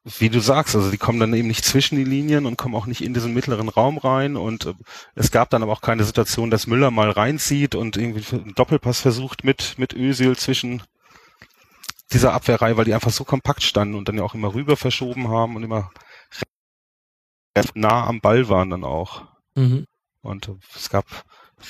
wie 0.04 0.28
du 0.28 0.40
sagst, 0.40 0.74
also 0.74 0.90
die 0.90 0.98
kommen 0.98 1.20
dann 1.20 1.32
eben 1.32 1.48
nicht 1.48 1.64
zwischen 1.64 1.96
die 1.96 2.04
Linien 2.04 2.44
und 2.44 2.58
kommen 2.58 2.74
auch 2.74 2.86
nicht 2.86 3.02
in 3.02 3.14
diesen 3.14 3.32
mittleren 3.32 3.68
Raum 3.68 3.98
rein. 3.98 4.36
Und 4.36 4.66
äh, 4.66 4.74
es 5.14 5.30
gab 5.30 5.48
dann 5.50 5.62
aber 5.62 5.72
auch 5.72 5.80
keine 5.80 6.04
Situation, 6.04 6.50
dass 6.50 6.66
Müller 6.66 6.90
mal 6.90 7.10
reinzieht 7.10 7.74
und 7.74 7.96
irgendwie 7.96 8.36
einen 8.36 8.54
Doppelpass 8.54 9.00
versucht 9.00 9.44
mit, 9.44 9.78
mit 9.78 9.94
Ösil 9.94 10.36
zwischen 10.36 10.82
dieser 12.12 12.34
Abwehrreihe, 12.34 12.76
weil 12.76 12.84
die 12.84 12.94
einfach 12.94 13.10
so 13.10 13.24
kompakt 13.24 13.62
standen 13.62 13.94
und 13.94 14.08
dann 14.08 14.16
ja 14.16 14.24
auch 14.24 14.34
immer 14.34 14.54
rüber 14.54 14.76
verschoben 14.76 15.28
haben 15.28 15.56
und 15.56 15.62
immer 15.62 15.90
nah 17.74 18.06
am 18.06 18.20
Ball 18.20 18.48
waren 18.48 18.70
dann 18.70 18.84
auch. 18.84 19.22
Mhm. 19.54 19.86
Und 20.20 20.50
es 20.74 20.90
gab 20.90 21.06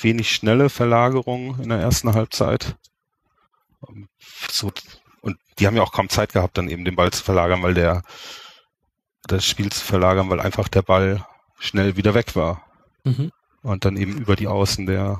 wenig 0.01 0.31
schnelle 0.31 0.69
Verlagerungen 0.69 1.61
in 1.61 1.69
der 1.69 1.79
ersten 1.79 2.13
Halbzeit. 2.13 2.75
So 4.49 4.71
und 5.27 5.37
die 5.59 5.67
haben 5.67 5.75
ja 5.75 5.83
auch 5.83 5.91
kaum 5.91 6.09
Zeit 6.09 6.31
gehabt, 6.31 6.57
dann 6.57 6.69
eben 6.69 6.85
den 6.85 6.95
Ball 6.95 7.11
zu 7.11 7.23
verlagern, 7.23 7.61
weil 7.61 7.73
der, 7.73 8.01
das 9.27 9.45
Spiel 9.45 9.69
zu 9.71 9.83
verlagern, 9.83 10.29
weil 10.29 10.39
einfach 10.39 10.69
der 10.69 10.81
Ball 10.81 11.25
schnell 11.59 11.97
wieder 11.97 12.13
weg 12.13 12.35
war. 12.35 12.63
Mhm. 13.03 13.31
Und 13.61 13.83
dann 13.83 13.97
eben 13.97 14.17
über 14.17 14.37
die 14.37 14.47
Außen 14.47 14.85
der, 14.85 15.17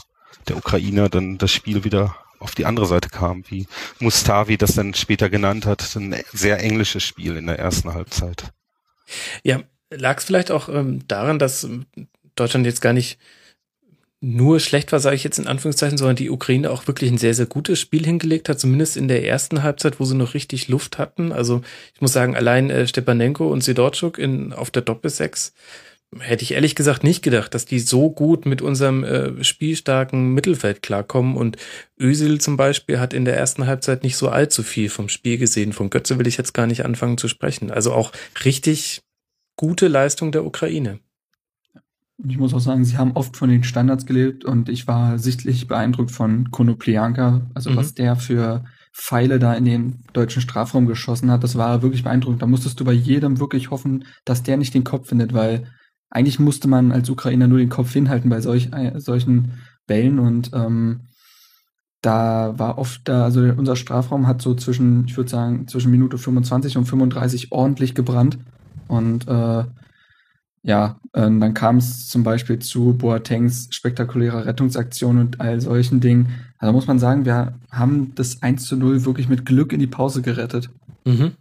der 0.47 0.55
Ukrainer 0.55 1.09
dann 1.09 1.37
das 1.37 1.51
Spiel 1.51 1.83
wieder 1.83 2.15
auf 2.39 2.55
die 2.55 2.65
andere 2.65 2.85
Seite 2.85 3.09
kam, 3.09 3.43
wie 3.49 3.67
Mustavi 3.99 4.57
das 4.57 4.75
dann 4.75 4.93
später 4.93 5.29
genannt 5.29 5.65
hat, 5.65 5.95
ein 5.95 6.15
sehr 6.31 6.59
englisches 6.59 7.03
Spiel 7.03 7.35
in 7.35 7.47
der 7.47 7.59
ersten 7.59 7.93
Halbzeit. 7.93 8.53
Ja, 9.43 9.61
lag 9.89 10.19
es 10.19 10.23
vielleicht 10.23 10.51
auch 10.51 10.69
ähm, 10.69 11.05
daran, 11.07 11.39
dass 11.39 11.67
Deutschland 12.35 12.65
jetzt 12.65 12.81
gar 12.81 12.93
nicht 12.93 13.19
nur 14.19 14.59
schlecht 14.59 14.91
war, 14.91 14.99
sage 14.99 15.15
ich 15.15 15.23
jetzt 15.23 15.37
in 15.37 15.47
Anführungszeichen, 15.47 15.97
sondern 15.97 16.15
die 16.15 16.31
Ukraine 16.31 16.71
auch 16.71 16.87
wirklich 16.87 17.11
ein 17.11 17.19
sehr, 17.19 17.35
sehr 17.35 17.45
gutes 17.45 17.79
Spiel 17.79 18.03
hingelegt 18.03 18.49
hat, 18.49 18.59
zumindest 18.59 18.97
in 18.97 19.07
der 19.07 19.23
ersten 19.25 19.61
Halbzeit, 19.61 19.99
wo 19.99 20.05
sie 20.05 20.15
noch 20.15 20.33
richtig 20.33 20.67
Luft 20.69 20.97
hatten. 20.97 21.31
Also 21.31 21.61
ich 21.93 22.01
muss 22.01 22.13
sagen, 22.13 22.35
allein 22.35 22.69
äh, 22.71 22.87
Stepanenko 22.87 23.47
und 23.47 23.63
Sidorczuk 23.63 24.17
in, 24.17 24.53
auf 24.53 24.71
der 24.71 24.81
Doppelsechs 24.81 25.53
hätte 26.19 26.43
ich 26.43 26.53
ehrlich 26.53 26.75
gesagt 26.75 27.03
nicht 27.03 27.21
gedacht, 27.21 27.53
dass 27.53 27.65
die 27.65 27.79
so 27.79 28.09
gut 28.09 28.45
mit 28.45 28.61
unserem 28.61 29.03
äh, 29.03 29.43
spielstarken 29.43 30.33
Mittelfeld 30.33 30.81
klarkommen. 30.81 31.35
Und 31.35 31.57
Ösil 31.99 32.39
zum 32.39 32.57
Beispiel 32.57 32.99
hat 32.99 33.13
in 33.13 33.25
der 33.25 33.37
ersten 33.37 33.67
Halbzeit 33.67 34.03
nicht 34.03 34.15
so 34.15 34.29
allzu 34.29 34.63
viel 34.63 34.89
vom 34.89 35.09
Spiel 35.09 35.37
gesehen. 35.37 35.73
Von 35.73 35.89
Götze 35.89 36.17
will 36.17 36.27
ich 36.27 36.37
jetzt 36.37 36.53
gar 36.53 36.65
nicht 36.65 36.85
anfangen 36.85 37.17
zu 37.17 37.27
sprechen. 37.27 37.71
Also 37.71 37.93
auch 37.93 38.13
richtig 38.45 39.01
gute 39.57 39.87
Leistung 39.87 40.31
der 40.31 40.45
Ukraine. 40.45 40.99
Und 42.17 42.31
ich 42.31 42.37
muss 42.37 42.53
auch 42.53 42.59
sagen, 42.59 42.83
sie 42.83 42.97
haben 42.97 43.11
oft 43.11 43.37
von 43.37 43.49
den 43.49 43.63
Standards 43.63 44.05
gelebt 44.05 44.43
und 44.43 44.69
ich 44.69 44.87
war 44.87 45.19
sichtlich 45.19 45.67
beeindruckt 45.67 46.11
von 46.11 46.49
Konoplianka, 46.49 47.47
also 47.53 47.69
mhm. 47.69 47.75
was 47.75 47.93
der 47.93 48.15
für 48.15 48.63
Pfeile 48.91 49.37
da 49.37 49.53
in 49.53 49.65
den 49.65 50.03
deutschen 50.13 50.41
Strafraum 50.41 50.87
geschossen 50.87 51.29
hat, 51.29 51.43
das 51.43 51.55
war 51.55 51.83
wirklich 51.83 52.03
beeindruckend. 52.03 52.41
Da 52.41 52.47
musstest 52.47 52.79
du 52.79 52.85
bei 52.85 52.93
jedem 52.93 53.39
wirklich 53.39 53.69
hoffen, 53.69 54.05
dass 54.25 54.41
der 54.41 54.57
nicht 54.57 54.73
den 54.73 54.83
Kopf 54.83 55.09
findet, 55.09 55.33
weil 55.33 55.67
eigentlich 56.09 56.39
musste 56.39 56.67
man 56.67 56.91
als 56.91 57.09
Ukrainer 57.09 57.47
nur 57.47 57.59
den 57.59 57.69
Kopf 57.69 57.93
hinhalten 57.93 58.29
bei 58.29 58.41
solch, 58.41 58.69
äh, 58.73 58.99
solchen 58.99 59.53
Bällen 59.85 60.17
und 60.17 60.51
ähm, 60.53 61.01
da 62.01 62.57
war 62.57 62.77
oft 62.77 63.01
da, 63.05 63.25
also 63.25 63.41
unser 63.41 63.75
Strafraum 63.75 64.27
hat 64.27 64.41
so 64.41 64.55
zwischen, 64.55 65.05
ich 65.05 65.17
würde 65.17 65.29
sagen, 65.29 65.67
zwischen 65.67 65.91
Minute 65.91 66.17
25 66.17 66.77
und 66.77 66.85
35 66.85 67.51
ordentlich 67.51 67.95
gebrannt 67.95 68.37
und 68.87 69.27
äh, 69.27 69.63
ja, 70.63 70.99
äh, 71.13 71.21
dann 71.21 71.53
kam 71.53 71.77
es 71.77 72.09
zum 72.09 72.23
Beispiel 72.23 72.59
zu 72.59 72.93
Boatengs 72.93 73.69
spektakulärer 73.71 74.45
Rettungsaktion 74.45 75.17
und 75.19 75.39
all 75.39 75.61
solchen 75.61 75.99
Dingen. 75.99 76.33
Also 76.57 76.73
muss 76.73 76.87
man 76.87 76.99
sagen, 76.99 77.25
wir 77.25 77.57
haben 77.71 78.13
das 78.15 78.41
1 78.41 78.65
zu 78.65 78.75
0 78.75 79.05
wirklich 79.05 79.29
mit 79.29 79.45
Glück 79.45 79.71
in 79.73 79.79
die 79.79 79.87
Pause 79.87 80.21
gerettet. 80.21 80.69
Mhm. 81.05 81.33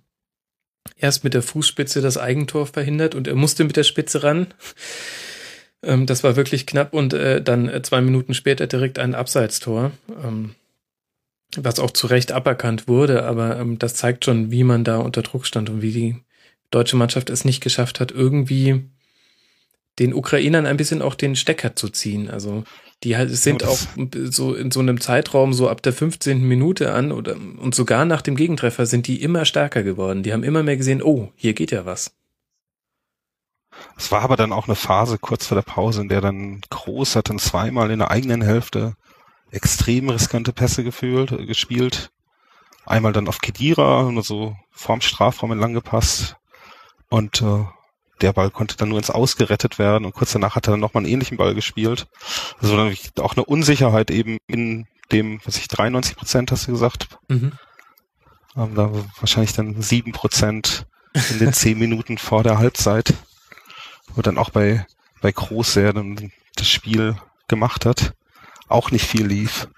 Erst 0.97 1.25
mit 1.25 1.35
der 1.35 1.43
Fußspitze 1.43 2.01
das 2.01 2.19
Eigentor 2.19 2.67
verhindert 2.67 3.15
und 3.15 3.27
er 3.27 3.35
musste 3.35 3.65
mit 3.65 3.77
der 3.77 3.85
Spitze 3.85 4.23
ran. 4.23 4.49
Ähm, 5.83 6.07
das 6.07 6.23
war 6.23 6.37
wirklich 6.37 6.67
knapp 6.67 6.95
und 6.95 7.13
äh, 7.13 7.43
dann 7.43 7.69
äh, 7.69 7.83
zwei 7.83 8.01
Minuten 8.01 8.35
später 8.35 8.67
direkt 8.67 8.99
ein 8.99 9.15
Abseitstor. 9.15 9.93
Ähm, 10.23 10.55
Was 11.57 11.79
auch 11.79 11.91
zu 11.91 12.07
Recht 12.07 12.33
aberkannt 12.33 12.89
wurde, 12.89 13.25
aber 13.25 13.59
ähm, 13.59 13.79
das 13.79 13.95
zeigt 13.95 14.25
schon, 14.25 14.51
wie 14.51 14.65
man 14.65 14.85
da 14.85 14.99
unter 14.99 15.23
Druck 15.23 15.47
stand 15.47 15.71
und 15.71 15.83
wie 15.83 15.93
die 15.93 16.17
deutsche 16.71 16.97
Mannschaft 16.97 17.31
es 17.31 17.45
nicht 17.45 17.63
geschafft 17.63 18.01
hat, 18.01 18.13
irgendwie 18.13 18.85
den 19.99 20.15
Ukrainern 20.15 20.67
ein 20.67 20.77
bisschen 20.77 21.03
auch 21.03 21.15
den 21.15 21.37
Stecker 21.37 21.75
zu 21.75 21.89
ziehen. 21.89 22.31
Also 22.31 22.65
die 23.03 23.17
halt 23.17 23.31
sind 23.37 23.65
auch 23.65 23.79
so 24.31 24.55
in 24.55 24.71
so 24.71 24.81
einem 24.81 25.01
Zeitraum 25.01 25.53
so 25.53 25.69
ab 25.69 25.83
der 25.83 25.93
15. 25.93 26.43
Minute 26.43 26.93
an 26.93 27.13
oder 27.13 27.37
und 27.37 27.75
sogar 27.75 28.05
nach 28.05 28.23
dem 28.23 28.37
Gegentreffer 28.37 28.87
sind 28.87 29.07
die 29.07 29.23
immer 29.23 29.45
stärker 29.45 29.83
geworden. 29.83 30.23
Die 30.23 30.33
haben 30.33 30.43
immer 30.43 30.63
mehr 30.63 30.77
gesehen, 30.77 31.03
oh, 31.03 31.31
hier 31.37 31.53
geht 31.53 31.71
ja 31.71 31.85
was. 31.85 32.15
Es 33.99 34.11
war 34.11 34.23
aber 34.23 34.37
dann 34.37 34.53
auch 34.53 34.67
eine 34.67 34.77
Phase 34.77 35.19
kurz 35.19 35.47
vor 35.47 35.57
der 35.57 35.63
Pause, 35.63 36.01
in 36.01 36.09
der 36.09 36.23
dann 36.23 36.63
Groß 36.71 37.17
hat 37.17 37.29
dann 37.29 37.39
zweimal 37.39 37.91
in 37.91 37.99
der 37.99 38.11
eigenen 38.11 38.41
Hälfte 38.41 38.97
extrem 39.51 40.09
riskante 40.09 40.53
Pässe 40.53 40.83
gefühlt, 40.83 41.33
äh, 41.33 41.47
gespielt. 41.47 42.11
Einmal 42.85 43.13
dann 43.13 43.29
auf 43.29 43.41
Kedira, 43.41 44.11
nur 44.11 44.23
so 44.23 44.57
vorm 44.71 45.01
Strafraum 45.01 45.53
entlang 45.53 45.75
gepasst. 45.75 46.37
Und 47.09 47.43
äh, 47.43 47.65
der 48.21 48.33
Ball 48.33 48.51
konnte 48.51 48.77
dann 48.77 48.89
nur 48.89 48.99
ins 48.99 49.11
Ausgerettet 49.11 49.79
werden 49.79 50.05
und 50.05 50.15
kurz 50.15 50.33
danach 50.33 50.55
hat 50.55 50.69
er 50.69 50.73
dann 50.73 50.81
nochmal 50.81 51.05
einen 51.05 51.13
ähnlichen 51.13 51.37
Ball 51.37 51.55
gespielt. 51.55 52.07
Also 52.61 52.77
dann 52.77 52.95
auch 53.21 53.37
eine 53.37 53.45
Unsicherheit 53.45 54.11
eben 54.11 54.39
in 54.47 54.87
dem, 55.13 55.41
was 55.45 55.59
ich, 55.59 55.69
93 55.69 56.17
Prozent 56.17 56.51
hast 56.51 56.67
du 56.67 56.73
gesagt. 56.73 57.09
Mhm. 57.29 57.53
Ähm, 58.57 58.75
da 58.75 58.91
wahrscheinlich 59.21 59.53
dann 59.53 59.81
sieben 59.83 60.13
Prozent 60.13 60.87
in 61.31 61.39
den 61.39 61.53
zehn 61.53 61.79
Minuten 61.79 62.19
vor 62.19 62.43
der 62.43 62.59
Halbzeit 62.59 63.15
wo 64.17 64.23
dann 64.23 64.39
auch 64.39 64.51
bei, 64.51 64.87
bei 65.21 65.31
Groß, 65.31 65.75
der 65.75 65.93
dann 65.93 66.33
das 66.57 66.69
Spiel 66.69 67.17
gemacht 67.49 67.85
hat, 67.87 68.15
auch 68.69 68.91
nicht 68.91 69.07
viel 69.07 69.27
lief. 69.27 69.69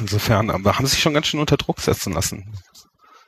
Insofern, 0.00 0.50
aber 0.50 0.76
haben 0.78 0.86
sich 0.86 1.00
schon 1.00 1.14
ganz 1.14 1.26
schön 1.26 1.40
unter 1.40 1.56
Druck 1.56 1.80
setzen 1.80 2.12
lassen. 2.12 2.52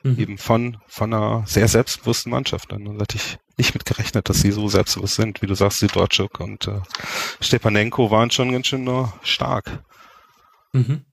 Mhm. 0.03 0.19
Eben 0.19 0.37
von, 0.37 0.77
von 0.87 1.13
einer 1.13 1.43
sehr 1.47 1.67
selbstbewussten 1.67 2.31
Mannschaft. 2.31 2.71
Dann 2.71 2.99
hätte 2.99 3.15
ich 3.15 3.37
nicht 3.57 3.73
mit 3.73 3.85
gerechnet, 3.85 4.29
dass 4.29 4.41
sie 4.41 4.51
so 4.51 4.67
selbstbewusst 4.67 5.15
sind. 5.15 5.41
Wie 5.41 5.47
du 5.47 5.55
sagst, 5.55 5.81
die 5.81 5.87
Dortschuk 5.87 6.39
und 6.39 6.67
äh, 6.67 6.81
Stepanenko 7.39 8.11
waren 8.11 8.29
schon 8.29 8.51
ganz 8.51 8.67
schön 8.67 8.87
uh, 8.87 9.07
stark. 9.23 9.83
Mhm. 10.73 11.05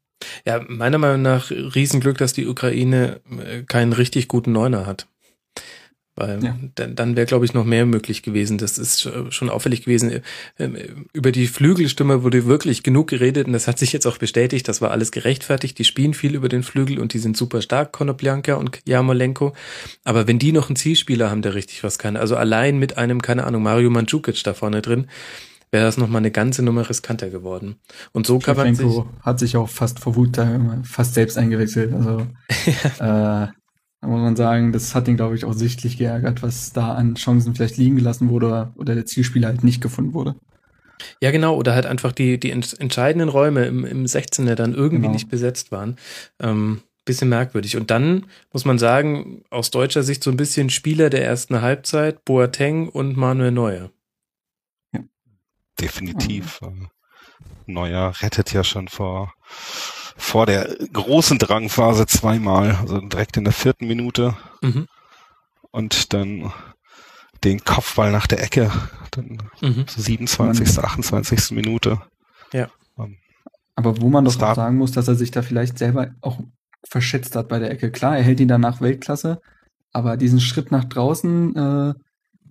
Ja, 0.44 0.61
meiner 0.66 0.99
Meinung 0.99 1.23
nach 1.23 1.50
Riesenglück, 1.50 2.18
dass 2.18 2.32
die 2.32 2.47
Ukraine 2.47 3.20
äh, 3.30 3.62
keinen 3.62 3.92
richtig 3.92 4.28
guten 4.28 4.52
Neuner 4.52 4.87
hat. 4.87 5.06
Weil 6.21 6.45
ja. 6.45 6.55
dann, 6.75 6.95
dann 6.97 7.17
wäre, 7.17 7.25
glaube 7.25 7.47
ich, 7.47 7.55
noch 7.55 7.65
mehr 7.65 7.87
möglich 7.87 8.23
gewesen. 8.23 8.59
Das 8.59 8.77
ist 8.77 9.11
schon 9.31 9.49
auffällig 9.49 9.85
gewesen. 9.85 10.21
Ähm, 10.59 11.07
über 11.15 11.33
die 11.33 11.47
Flügelstimme 11.47 12.23
wurde 12.23 12.45
wirklich 12.45 12.83
genug 12.83 13.09
geredet 13.09 13.47
und 13.47 13.55
das 13.55 13.67
hat 13.67 13.79
sich 13.79 13.95
jetzt 13.95 14.07
auch 14.07 14.19
bestätigt. 14.19 14.69
Das 14.69 14.83
war 14.83 14.91
alles 14.91 15.12
gerechtfertigt. 15.12 15.79
Die 15.79 15.85
spielen 15.85 16.12
viel 16.12 16.35
über 16.35 16.50
den 16.50 16.62
Flügel 16.62 16.99
und 16.99 17.15
die 17.15 17.19
sind 17.19 17.39
super 17.39 17.62
stark, 17.62 17.93
Konoplyanka 17.93 18.53
und 18.53 18.81
Jamolenko. 18.87 19.55
Aber 20.05 20.29
wenn 20.29 20.39
die 20.39 20.53
noch 20.53 20.69
einen 20.69 20.77
Zielspieler 20.77 21.31
haben, 21.31 21.41
der 21.41 21.55
richtig 21.55 21.83
was 21.85 21.99
kann, 21.99 22.19
also 22.19 22.37
allein 22.37 22.79
mit 22.79 22.99
einem, 22.99 23.23
keine 23.23 23.45
Ahnung, 23.45 23.62
Mario 23.62 23.89
Mandzukic 23.89 24.45
da 24.45 24.53
vorne 24.53 24.83
drin, 24.83 25.07
wäre 25.71 25.87
das 25.87 25.97
nochmal 25.97 26.19
eine 26.19 26.33
ganze 26.33 26.62
Nummer 26.62 26.87
riskanter 26.91 27.31
geworden. 27.31 27.77
Und 28.12 28.27
so 28.27 28.41
kann 28.41 28.59
man 28.59 28.75
sich... 28.75 28.87
hat 29.23 29.39
sich 29.39 29.57
auch 29.57 29.71
fast 29.71 30.00
vor 30.00 30.17
Wut 30.17 30.37
da 30.37 30.83
fast 30.83 31.15
selbst 31.15 31.39
eingewechselt. 31.39 31.95
Also 31.95 32.27
ja. 32.99 33.45
äh, 33.45 33.49
da 34.00 34.09
muss 34.09 34.21
man 34.21 34.37
sagen, 34.37 34.73
das 34.73 34.95
hat 34.95 35.09
ihn, 35.09 35.16
glaube 35.16 35.35
ich, 35.35 35.45
auch 35.45 35.52
sichtlich 35.52 35.99
geärgert, 35.99 36.42
was 36.42 36.73
da 36.73 36.95
an 36.95 37.16
Chancen 37.16 37.54
vielleicht 37.54 37.76
liegen 37.76 37.97
gelassen 37.97 38.30
wurde 38.30 38.73
oder 38.76 38.95
der 38.95 39.07
Zielspieler 39.07 39.49
halt 39.49 39.62
nicht 39.62 39.83
gefunden 39.83 40.14
wurde. 40.14 40.37
Ja, 41.21 41.30
genau, 41.30 41.57
oder 41.57 41.75
halt 41.75 41.87
einfach 41.87 42.12
die, 42.12 42.38
die 42.38 42.50
entscheidenden 42.50 43.28
Räume 43.28 43.64
im, 43.66 43.85
im 43.85 44.04
16er 44.04 44.54
dann 44.54 44.75
irgendwie 44.75 45.02
genau. 45.02 45.12
nicht 45.12 45.28
besetzt 45.28 45.73
waren. 45.73 45.97
Ähm, 46.40 46.83
bisschen 47.05 47.29
merkwürdig. 47.29 47.77
Und 47.77 47.90
dann 47.90 48.27
muss 48.53 48.64
man 48.64 48.79
sagen, 48.79 49.42
aus 49.51 49.70
deutscher 49.70 50.03
Sicht 50.03 50.22
so 50.22 50.31
ein 50.31 50.37
bisschen 50.37 50.70
Spieler 50.70 51.11
der 51.11 51.25
ersten 51.25 51.61
Halbzeit, 51.61 52.25
Boateng 52.25 52.88
und 52.88 53.16
Manuel 53.16 53.51
Neuer. 53.51 53.90
Ja. 54.92 55.01
Definitiv. 55.81 56.61
Mhm. 56.61 56.88
Neuer 57.66 58.12
rettet 58.20 58.53
ja 58.53 58.64
schon 58.64 58.88
vor 58.88 59.33
vor 60.20 60.46
der 60.46 60.76
großen 60.92 61.38
Drangphase 61.38 62.06
zweimal, 62.06 62.76
also 62.76 63.00
direkt 63.00 63.37
in 63.37 63.44
der 63.44 63.52
vierten 63.52 63.87
Minute. 63.87 64.37
Mhm. 64.61 64.87
Und 65.70 66.12
dann 66.12 66.52
den 67.42 67.64
Kopfball 67.64 68.12
nach 68.12 68.26
der 68.26 68.42
Ecke, 68.42 68.70
dann 69.12 69.38
mhm. 69.61 69.87
27., 69.88 70.78
28. 70.78 71.52
Minute. 71.52 72.00
Ja. 72.52 72.68
Um, 72.96 73.06
ähm, 73.06 73.16
Aber 73.76 74.00
wo 74.00 74.09
man 74.09 74.24
doch 74.24 74.40
auch 74.40 74.54
sagen 74.54 74.76
muss, 74.76 74.92
dass 74.92 75.09
er 75.09 75.14
sich 75.14 75.30
da 75.30 75.42
vielleicht 75.42 75.78
selber 75.78 76.11
auch 76.20 76.40
verschätzt 76.88 77.37
hat 77.37 77.48
bei 77.48 77.59
der 77.59 77.70
Ecke. 77.70 77.90
Klar, 77.90 78.16
er 78.16 78.22
hält 78.22 78.40
ihn 78.40 78.48
danach 78.48 78.80
Weltklasse, 78.80 79.40
aber 79.92 80.16
diesen 80.16 80.40
Schritt 80.40 80.70
nach 80.70 80.85
draußen, 80.85 81.56
äh, 81.56 81.94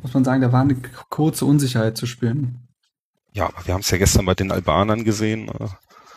muss 0.01 0.13
man 0.13 0.23
sagen, 0.23 0.41
da 0.41 0.51
war 0.51 0.61
eine 0.61 0.77
kurze 1.09 1.45
Unsicherheit 1.45 1.97
zu 1.97 2.05
spüren. 2.05 2.67
Ja, 3.33 3.47
aber 3.47 3.65
wir 3.65 3.73
haben 3.73 3.81
es 3.81 3.91
ja 3.91 3.97
gestern 3.97 4.25
bei 4.25 4.33
den 4.33 4.51
Albanern 4.51 5.03
gesehen. 5.03 5.49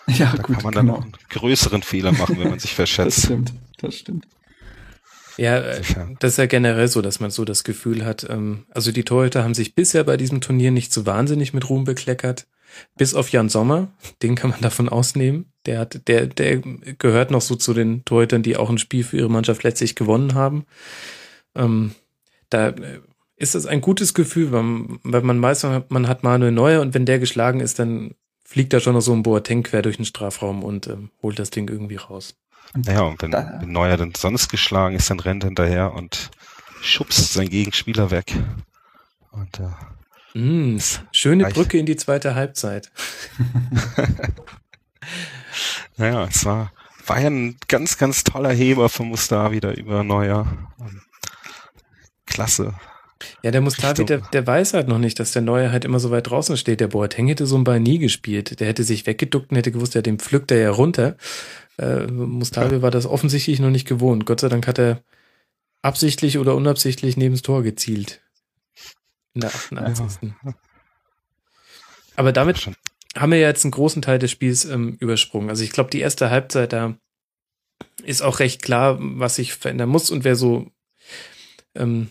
Ja, 0.18 0.34
da 0.36 0.42
gut, 0.42 0.56
kann 0.56 0.64
man 0.64 0.74
dann 0.74 0.86
genau. 0.86 1.00
einen 1.00 1.12
größeren 1.30 1.82
Fehler 1.82 2.12
machen, 2.12 2.38
wenn 2.38 2.50
man 2.50 2.58
sich 2.58 2.74
verschätzt. 2.74 3.18
Das 3.18 3.24
stimmt, 3.24 3.52
das 3.78 3.94
stimmt. 3.94 4.26
Ja, 5.36 5.58
äh, 5.58 5.82
das 6.18 6.32
ist 6.32 6.36
ja 6.38 6.46
generell 6.46 6.88
so, 6.88 7.02
dass 7.02 7.20
man 7.20 7.30
so 7.30 7.44
das 7.44 7.64
Gefühl 7.64 8.04
hat, 8.04 8.26
ähm, 8.28 8.64
also 8.70 8.92
die 8.92 9.04
Torhüter 9.04 9.44
haben 9.44 9.54
sich 9.54 9.74
bisher 9.74 10.04
bei 10.04 10.16
diesem 10.16 10.40
Turnier 10.40 10.70
nicht 10.70 10.92
so 10.92 11.06
wahnsinnig 11.06 11.54
mit 11.54 11.68
Ruhm 11.68 11.84
bekleckert. 11.84 12.46
Bis 12.96 13.14
auf 13.14 13.28
Jan 13.28 13.50
Sommer, 13.50 13.92
den 14.22 14.34
kann 14.34 14.50
man 14.50 14.60
davon 14.62 14.88
ausnehmen. 14.88 15.52
Der 15.66 15.80
hat, 15.80 16.08
der, 16.08 16.26
der 16.26 16.58
gehört 16.58 17.30
noch 17.30 17.42
so 17.42 17.54
zu 17.54 17.74
den 17.74 18.02
Torhütern, 18.04 18.42
die 18.42 18.56
auch 18.56 18.70
ein 18.70 18.78
Spiel 18.78 19.04
für 19.04 19.18
ihre 19.18 19.30
Mannschaft 19.30 19.62
letztlich 19.62 19.94
gewonnen 19.94 20.34
haben. 20.34 20.64
Ähm, 21.54 21.94
da 22.48 22.68
äh, 22.68 23.00
ist 23.36 23.54
es 23.54 23.66
ein 23.66 23.80
gutes 23.80 24.14
Gefühl, 24.14 24.52
wenn, 24.52 25.00
wenn 25.04 25.26
man 25.26 25.42
weiß, 25.42 25.66
man 25.88 26.08
hat 26.08 26.22
Manuel 26.22 26.52
Neuer 26.52 26.80
und 26.80 26.94
wenn 26.94 27.04
der 27.04 27.18
geschlagen 27.18 27.60
ist, 27.60 27.78
dann 27.78 28.14
fliegt 28.44 28.72
da 28.72 28.80
schon 28.80 28.94
noch 28.94 29.00
so 29.00 29.12
ein 29.12 29.22
Boateng 29.22 29.62
quer 29.62 29.82
durch 29.82 29.96
den 29.96 30.04
Strafraum 30.04 30.62
und 30.62 30.86
ähm, 30.86 31.10
holt 31.22 31.38
das 31.38 31.50
Ding 31.50 31.68
irgendwie 31.68 31.96
raus. 31.96 32.34
Naja, 32.74 33.02
und 33.02 33.20
wenn, 33.22 33.32
wenn 33.32 33.72
Neuer 33.72 33.96
dann 33.96 34.14
sonst 34.14 34.48
geschlagen 34.48 34.96
ist, 34.96 35.10
dann 35.10 35.20
rennt 35.20 35.44
er 35.44 35.48
hinterher 35.48 35.92
und 35.92 36.30
schubst 36.80 37.32
seinen 37.32 37.50
Gegenspieler 37.50 38.10
weg. 38.10 38.34
Und 39.30 39.60
äh, 39.60 40.38
mm, 40.38 40.80
schöne 41.12 41.48
Brücke 41.48 41.78
in 41.78 41.86
die 41.86 41.96
zweite 41.96 42.34
Halbzeit. 42.34 42.90
naja, 45.96 46.24
es 46.24 46.44
war, 46.44 46.72
war 47.06 47.20
ja 47.20 47.28
ein 47.28 47.56
ganz, 47.68 47.98
ganz 47.98 48.24
toller 48.24 48.52
Heber 48.52 48.88
von 48.88 49.08
Mustavi 49.08 49.60
da 49.60 49.72
über 49.72 50.02
Neuer. 50.02 50.46
Klasse. 52.26 52.74
Ja, 53.42 53.50
der 53.50 53.60
Mustafi, 53.60 54.04
der, 54.04 54.18
der 54.18 54.46
weiß 54.46 54.74
halt 54.74 54.88
noch 54.88 54.98
nicht, 54.98 55.18
dass 55.20 55.32
der 55.32 55.42
Neue 55.42 55.72
halt 55.72 55.84
immer 55.84 56.00
so 56.00 56.10
weit 56.10 56.28
draußen 56.28 56.56
steht. 56.56 56.80
Der 56.80 56.88
Boateng 56.88 57.28
hätte 57.28 57.46
so 57.46 57.56
ein 57.56 57.64
Ball 57.64 57.80
nie 57.80 57.98
gespielt. 57.98 58.60
Der 58.60 58.66
hätte 58.66 58.84
sich 58.84 59.06
weggeduckt 59.06 59.50
und 59.50 59.56
hätte 59.56 59.72
gewusst, 59.72 59.94
ja, 59.94 60.02
dem 60.02 60.18
pflückt 60.18 60.50
er 60.50 60.58
ja 60.58 60.70
runter. 60.70 61.16
Äh, 61.78 62.06
Mustafi 62.06 62.76
ja. 62.76 62.82
war 62.82 62.90
das 62.90 63.06
offensichtlich 63.06 63.60
noch 63.60 63.70
nicht 63.70 63.86
gewohnt. 63.88 64.26
Gott 64.26 64.40
sei 64.40 64.48
Dank 64.48 64.66
hat 64.66 64.78
er 64.78 65.02
absichtlich 65.82 66.38
oder 66.38 66.54
unabsichtlich 66.54 67.16
neben 67.16 67.34
das 67.34 67.42
Tor 67.42 67.62
gezielt. 67.62 68.20
In 69.34 69.40
der 69.40 69.50
88. 69.50 70.30
Ja. 70.44 70.54
Aber 72.16 72.32
damit 72.32 72.70
haben 73.16 73.32
wir 73.32 73.38
ja 73.38 73.48
jetzt 73.48 73.64
einen 73.64 73.72
großen 73.72 74.02
Teil 74.02 74.18
des 74.18 74.30
Spiels 74.30 74.64
ähm, 74.64 74.96
übersprungen. 75.00 75.50
Also 75.50 75.64
ich 75.64 75.72
glaube, 75.72 75.90
die 75.90 76.00
erste 76.00 76.30
Halbzeit 76.30 76.72
da 76.72 76.96
ist 78.04 78.22
auch 78.22 78.38
recht 78.38 78.62
klar, 78.62 78.98
was 79.00 79.36
sich 79.36 79.54
verändern 79.54 79.88
muss 79.88 80.10
und 80.10 80.24
wer 80.24 80.36
so 80.36 80.70
ähm, 81.74 82.10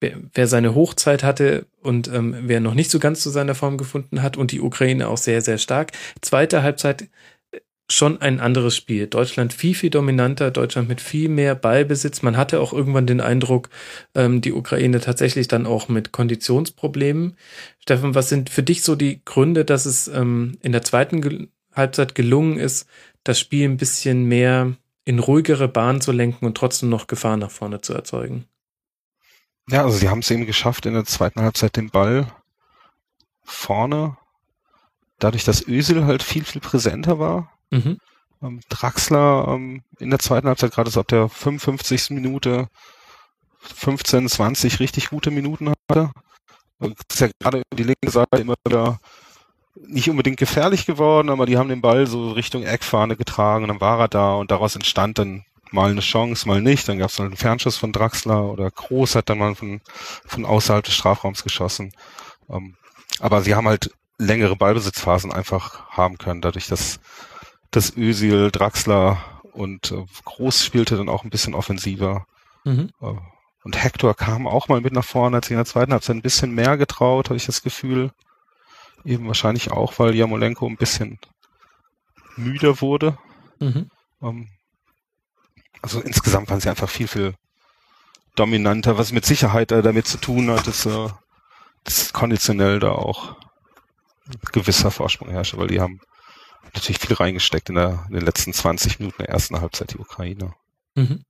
wer, 0.00 0.18
wer 0.34 0.46
seine 0.46 0.74
Hochzeit 0.74 1.22
hatte 1.22 1.66
und 1.80 2.08
ähm, 2.08 2.36
wer 2.42 2.60
noch 2.60 2.74
nicht 2.74 2.90
so 2.90 2.98
ganz 2.98 3.20
zu 3.20 3.30
seiner 3.30 3.54
Form 3.54 3.78
gefunden 3.78 4.22
hat 4.22 4.36
und 4.36 4.52
die 4.52 4.60
Ukraine 4.60 5.08
auch 5.08 5.16
sehr, 5.16 5.40
sehr 5.40 5.58
stark. 5.58 5.92
Zweite 6.20 6.62
Halbzeit 6.62 7.08
äh, 7.52 7.60
schon 7.90 8.20
ein 8.20 8.40
anderes 8.40 8.76
Spiel. 8.76 9.06
Deutschland 9.06 9.52
viel, 9.52 9.74
viel 9.74 9.90
dominanter, 9.90 10.50
Deutschland 10.50 10.88
mit 10.88 11.00
viel 11.00 11.28
mehr 11.28 11.54
Ballbesitz. 11.54 12.22
Man 12.22 12.36
hatte 12.36 12.60
auch 12.60 12.72
irgendwann 12.72 13.06
den 13.06 13.20
Eindruck, 13.20 13.70
ähm, 14.14 14.40
die 14.40 14.52
Ukraine 14.52 15.00
tatsächlich 15.00 15.48
dann 15.48 15.66
auch 15.66 15.88
mit 15.88 16.12
Konditionsproblemen. 16.12 17.36
Steffen, 17.78 18.14
was 18.14 18.28
sind 18.28 18.50
für 18.50 18.62
dich 18.62 18.82
so 18.82 18.96
die 18.96 19.24
Gründe, 19.24 19.64
dass 19.64 19.86
es 19.86 20.08
ähm, 20.08 20.58
in 20.62 20.72
der 20.72 20.82
zweiten 20.82 21.20
Ge 21.20 21.48
Halbzeit 21.72 22.14
gelungen 22.14 22.58
ist, 22.58 22.88
das 23.22 23.38
Spiel 23.38 23.68
ein 23.68 23.76
bisschen 23.76 24.24
mehr 24.24 24.72
in 25.04 25.18
ruhigere 25.18 25.68
Bahn 25.68 26.00
zu 26.00 26.10
lenken 26.10 26.46
und 26.46 26.56
trotzdem 26.56 26.88
noch 26.88 27.06
Gefahr 27.06 27.36
nach 27.36 27.50
vorne 27.50 27.82
zu 27.82 27.92
erzeugen? 27.92 28.46
Ja, 29.68 29.82
also 29.82 29.98
sie 29.98 30.08
haben 30.08 30.20
es 30.20 30.30
eben 30.30 30.46
geschafft, 30.46 30.86
in 30.86 30.94
der 30.94 31.04
zweiten 31.04 31.40
Halbzeit 31.40 31.76
den 31.76 31.90
Ball 31.90 32.32
vorne, 33.42 34.16
dadurch, 35.18 35.44
dass 35.44 35.66
Ösel 35.66 36.04
halt 36.04 36.22
viel, 36.22 36.44
viel 36.44 36.60
präsenter 36.60 37.18
war. 37.18 37.52
Mhm. 37.70 37.98
Ähm, 38.42 38.60
Draxler 38.68 39.48
ähm, 39.48 39.82
in 39.98 40.10
der 40.10 40.18
zweiten 40.18 40.46
Halbzeit, 40.46 40.72
gerade 40.72 40.90
so 40.90 41.00
ab 41.00 41.08
der 41.08 41.28
55. 41.28 42.10
Minute, 42.10 42.68
15, 43.58 44.28
20 44.28 44.78
richtig 44.80 45.10
gute 45.10 45.30
Minuten 45.30 45.70
hatte. 45.70 46.12
Das 46.78 46.92
ist 47.10 47.20
ja 47.20 47.28
gerade 47.40 47.62
die 47.72 47.82
linke 47.82 48.10
Seite 48.10 48.40
immer 48.40 48.54
wieder 48.66 49.00
nicht 49.86 50.08
unbedingt 50.08 50.38
gefährlich 50.38 50.86
geworden, 50.86 51.30
aber 51.30 51.46
die 51.46 51.58
haben 51.58 51.68
den 51.68 51.80
Ball 51.80 52.06
so 52.06 52.30
Richtung 52.32 52.62
Eckfahne 52.62 53.16
getragen 53.16 53.64
und 53.64 53.68
dann 53.68 53.80
war 53.80 54.00
er 54.00 54.08
da 54.08 54.34
und 54.34 54.50
daraus 54.50 54.74
entstand 54.74 55.18
dann 55.18 55.44
mal 55.72 55.90
eine 55.90 56.00
Chance, 56.00 56.46
mal 56.46 56.60
nicht. 56.60 56.88
Dann 56.88 56.98
gab 56.98 57.10
es 57.10 57.18
halt 57.18 57.28
einen 57.28 57.36
Fernschuss 57.36 57.76
von 57.76 57.92
Draxler 57.92 58.44
oder 58.44 58.70
Groß 58.70 59.14
hat 59.14 59.28
dann 59.28 59.38
mal 59.38 59.54
von, 59.54 59.80
von 60.26 60.44
außerhalb 60.44 60.84
des 60.84 60.94
Strafraums 60.94 61.42
geschossen. 61.42 61.92
Ähm, 62.48 62.76
aber 63.20 63.42
sie 63.42 63.54
haben 63.54 63.68
halt 63.68 63.90
längere 64.18 64.56
Ballbesitzphasen 64.56 65.32
einfach 65.32 65.88
haben 65.90 66.18
können, 66.18 66.40
dadurch, 66.40 66.68
dass, 66.68 67.00
dass 67.70 67.96
Özil, 67.96 68.50
Draxler 68.50 69.18
und 69.52 69.92
äh, 69.92 70.04
Groß 70.24 70.64
spielte 70.64 70.96
dann 70.96 71.08
auch 71.08 71.24
ein 71.24 71.30
bisschen 71.30 71.54
offensiver. 71.54 72.26
Mhm. 72.64 72.90
Äh, 73.00 73.14
und 73.64 73.82
Hector 73.82 74.14
kam 74.14 74.46
auch 74.46 74.68
mal 74.68 74.80
mit 74.80 74.92
nach 74.92 75.04
vorne, 75.04 75.36
als 75.36 75.46
ich 75.46 75.52
in 75.52 75.56
der 75.56 75.66
zweiten 75.66 75.92
Halbzeit 75.92 76.16
ein 76.16 76.22
bisschen 76.22 76.54
mehr 76.54 76.76
getraut, 76.76 77.28
habe 77.28 77.36
ich 77.36 77.46
das 77.46 77.62
Gefühl. 77.62 78.12
Eben 79.04 79.26
wahrscheinlich 79.26 79.70
auch, 79.70 79.98
weil 79.98 80.14
Jamolenko 80.14 80.66
ein 80.66 80.76
bisschen 80.76 81.18
müder 82.36 82.80
wurde. 82.80 83.18
Mhm. 83.58 83.90
Ähm, 84.22 84.48
also 85.82 86.00
insgesamt 86.00 86.50
waren 86.50 86.60
sie 86.60 86.68
einfach 86.68 86.88
viel, 86.88 87.08
viel 87.08 87.34
dominanter, 88.34 88.98
was 88.98 89.12
mit 89.12 89.24
Sicherheit 89.24 89.72
äh, 89.72 89.82
damit 89.82 90.06
zu 90.06 90.18
tun 90.18 90.50
hat, 90.50 90.66
dass, 90.66 90.86
äh, 90.86 91.08
dass 91.84 92.12
konditionell 92.12 92.78
da 92.78 92.92
auch 92.92 93.36
ein 94.28 94.38
gewisser 94.52 94.90
Vorsprung 94.90 95.30
herrscht, 95.30 95.56
weil 95.56 95.68
die 95.68 95.80
haben 95.80 96.00
natürlich 96.74 96.98
viel 96.98 97.16
reingesteckt 97.16 97.68
in, 97.70 97.76
der, 97.76 98.04
in 98.08 98.14
den 98.14 98.24
letzten 98.24 98.52
20 98.52 98.98
Minuten 98.98 99.18
der 99.18 99.30
ersten 99.30 99.60
Halbzeit, 99.60 99.92
die 99.92 99.98
Ukraine. 99.98 100.52
Mhm. 100.94 101.22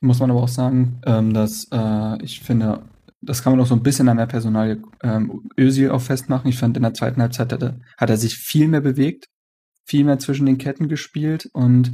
Muss 0.00 0.20
man 0.20 0.30
aber 0.30 0.42
auch 0.42 0.48
sagen, 0.48 1.00
ähm, 1.04 1.34
dass 1.34 1.68
äh, 1.70 2.22
ich 2.22 2.40
finde, 2.40 2.82
das 3.20 3.42
kann 3.42 3.52
man 3.52 3.60
auch 3.60 3.66
so 3.66 3.74
ein 3.74 3.82
bisschen 3.82 4.08
an 4.08 4.16
der 4.16 4.26
Personalie 4.26 4.82
ähm, 5.02 5.50
Özil 5.58 5.90
auch 5.90 6.00
festmachen. 6.00 6.48
Ich 6.48 6.56
fand, 6.56 6.76
in 6.76 6.82
der 6.82 6.94
zweiten 6.94 7.20
Halbzeit 7.20 7.52
hat 7.52 7.62
er, 7.62 7.80
hat 7.98 8.08
er 8.08 8.16
sich 8.16 8.36
viel 8.36 8.68
mehr 8.68 8.80
bewegt, 8.80 9.26
viel 9.84 10.04
mehr 10.04 10.18
zwischen 10.18 10.46
den 10.46 10.56
Ketten 10.56 10.88
gespielt 10.88 11.50
und 11.52 11.92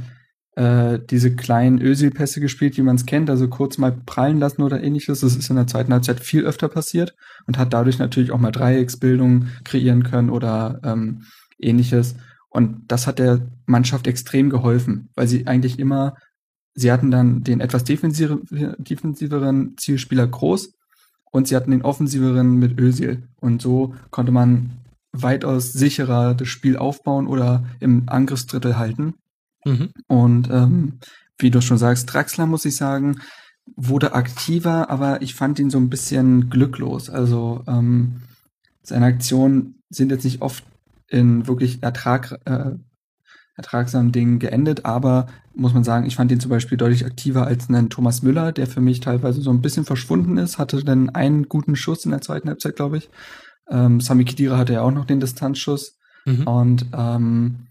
äh, 0.57 0.99
diese 1.11 1.35
kleinen 1.35 1.79
Özil-Pässe 1.79 2.41
gespielt, 2.41 2.77
wie 2.77 2.81
man 2.81 2.95
es 2.95 3.05
kennt, 3.05 3.29
also 3.29 3.47
kurz 3.47 3.77
mal 3.77 3.91
prallen 3.91 4.39
lassen 4.39 4.63
oder 4.63 4.83
ähnliches. 4.83 5.19
Das 5.19 5.35
ist 5.35 5.51
in 5.51 5.55
der 5.55 5.67
zweiten 5.67 5.93
Halbzeit 5.93 6.19
viel 6.19 6.45
öfter 6.45 6.67
passiert 6.67 7.13
und 7.45 7.59
hat 7.59 7.73
dadurch 7.73 7.99
natürlich 7.99 8.31
auch 8.31 8.39
mal 8.39 8.51
Dreiecksbildung 8.51 9.49
kreieren 9.63 10.01
können 10.01 10.31
oder 10.31 10.79
ähm, 10.83 11.25
ähnliches. 11.59 12.15
Und 12.49 12.85
das 12.87 13.05
hat 13.05 13.19
der 13.19 13.47
Mannschaft 13.67 14.07
extrem 14.07 14.49
geholfen, 14.49 15.09
weil 15.13 15.27
sie 15.27 15.45
eigentlich 15.45 15.77
immer, 15.77 16.15
sie 16.73 16.91
hatten 16.91 17.11
dann 17.11 17.43
den 17.43 17.59
etwas 17.59 17.83
defensiveren 17.83 19.75
Zielspieler 19.77 20.25
groß 20.25 20.73
und 21.31 21.47
sie 21.47 21.55
hatten 21.55 21.69
den 21.69 21.83
offensiveren 21.83 22.55
mit 22.55 22.79
Özil. 22.79 23.27
Und 23.39 23.61
so 23.61 23.93
konnte 24.09 24.31
man 24.31 24.71
weitaus 25.11 25.71
sicherer 25.71 26.33
das 26.33 26.47
Spiel 26.47 26.77
aufbauen 26.77 27.27
oder 27.27 27.63
im 27.79 28.03
Angriffsdrittel 28.07 28.79
halten. 28.79 29.13
Mhm. 29.67 29.89
Und 30.07 30.49
ähm, 30.49 30.99
wie 31.37 31.51
du 31.51 31.61
schon 31.61 31.77
sagst, 31.77 32.11
Draxler, 32.11 32.45
muss 32.45 32.65
ich 32.65 32.75
sagen, 32.75 33.19
wurde 33.75 34.13
aktiver, 34.13 34.89
aber 34.89 35.21
ich 35.21 35.35
fand 35.35 35.59
ihn 35.59 35.69
so 35.69 35.77
ein 35.77 35.89
bisschen 35.89 36.49
glücklos. 36.49 37.09
Also 37.09 37.63
ähm, 37.67 38.21
seine 38.81 39.05
Aktionen 39.05 39.83
sind 39.89 40.11
jetzt 40.11 40.23
nicht 40.23 40.41
oft 40.41 40.63
in 41.09 41.47
wirklich 41.47 41.83
Ertrag, 41.83 42.39
äh, 42.45 42.71
ertragsamen 43.55 44.11
Dingen 44.11 44.39
geendet, 44.39 44.85
aber 44.85 45.27
muss 45.53 45.73
man 45.73 45.83
sagen, 45.83 46.05
ich 46.05 46.15
fand 46.15 46.31
ihn 46.31 46.39
zum 46.39 46.49
Beispiel 46.49 46.77
deutlich 46.77 47.05
aktiver 47.05 47.47
als 47.47 47.67
einen 47.67 47.89
Thomas 47.89 48.21
Müller, 48.21 48.51
der 48.51 48.67
für 48.67 48.81
mich 48.81 48.99
teilweise 48.99 49.41
so 49.41 49.49
ein 49.49 49.61
bisschen 49.61 49.85
verschwunden 49.85 50.37
ist, 50.37 50.59
hatte 50.59 50.83
dann 50.83 51.09
einen 51.09 51.49
guten 51.49 51.75
Schuss 51.75 52.05
in 52.05 52.11
der 52.11 52.21
zweiten 52.21 52.47
Halbzeit, 52.47 52.75
glaube 52.75 52.97
ich. 52.97 53.09
Ähm, 53.69 53.99
Sami 53.99 54.25
Khedira 54.25 54.57
hatte 54.57 54.73
ja 54.73 54.81
auch 54.81 54.91
noch 54.91 55.05
den 55.05 55.19
Distanzschuss. 55.19 55.97
Mhm. 56.25 56.47
Und 56.47 56.85
ähm, 56.93 57.67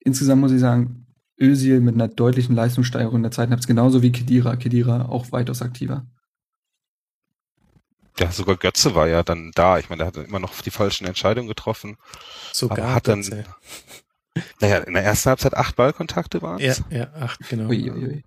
insgesamt 0.00 0.40
muss 0.40 0.52
ich 0.52 0.60
sagen, 0.60 1.03
Özil 1.40 1.80
mit 1.80 1.94
einer 1.94 2.08
deutlichen 2.08 2.54
Leistungssteigerung 2.54 3.16
in 3.16 3.22
der 3.22 3.32
zweiten 3.32 3.50
Halbzeit, 3.50 3.68
genauso 3.68 4.02
wie 4.02 4.12
Kedira. 4.12 4.56
Kedira 4.56 5.06
auch 5.06 5.32
weitaus 5.32 5.62
aktiver. 5.62 6.06
Ja, 8.18 8.30
sogar 8.30 8.56
Götze 8.56 8.94
war 8.94 9.08
ja 9.08 9.22
dann 9.22 9.50
da. 9.54 9.78
Ich 9.78 9.90
meine, 9.90 10.04
er 10.04 10.06
hat 10.06 10.16
immer 10.16 10.38
noch 10.38 10.60
die 10.62 10.70
falschen 10.70 11.06
Entscheidungen 11.06 11.48
getroffen. 11.48 11.96
Sogar 12.52 12.78
aber 12.78 12.94
hat 12.94 13.08
dann, 13.08 13.20
naja, 14.60 14.78
in 14.78 14.94
der 14.94 15.02
ersten 15.02 15.30
Halbzeit 15.30 15.54
acht 15.54 15.74
Ballkontakte 15.74 16.40
waren 16.40 16.60
es. 16.60 16.82
Ja, 16.90 16.98
ja, 16.98 17.12
acht, 17.14 17.40
genau. 17.48 17.68
Ui, 17.68 17.90
ui, 17.90 18.06
ui. 18.06 18.24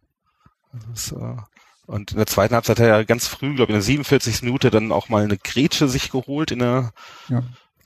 So. 0.94 1.38
Und 1.86 2.12
in 2.12 2.18
der 2.18 2.28
zweiten 2.28 2.54
Halbzeit 2.54 2.80
hat 2.80 2.86
er 2.86 2.98
ja 2.98 3.04
ganz 3.04 3.28
früh, 3.28 3.56
glaube 3.56 3.72
ich, 3.72 3.76
in 3.76 3.76
der 3.76 3.82
47. 3.82 4.42
Minute 4.42 4.72
dann 4.72 4.92
auch 4.92 5.08
mal 5.08 5.24
eine 5.24 5.38
Grätsche 5.38 5.88
sich 5.88 6.12
geholt 6.12 6.52
in 6.52 6.60
der 6.60 6.92
ja. 7.30 7.44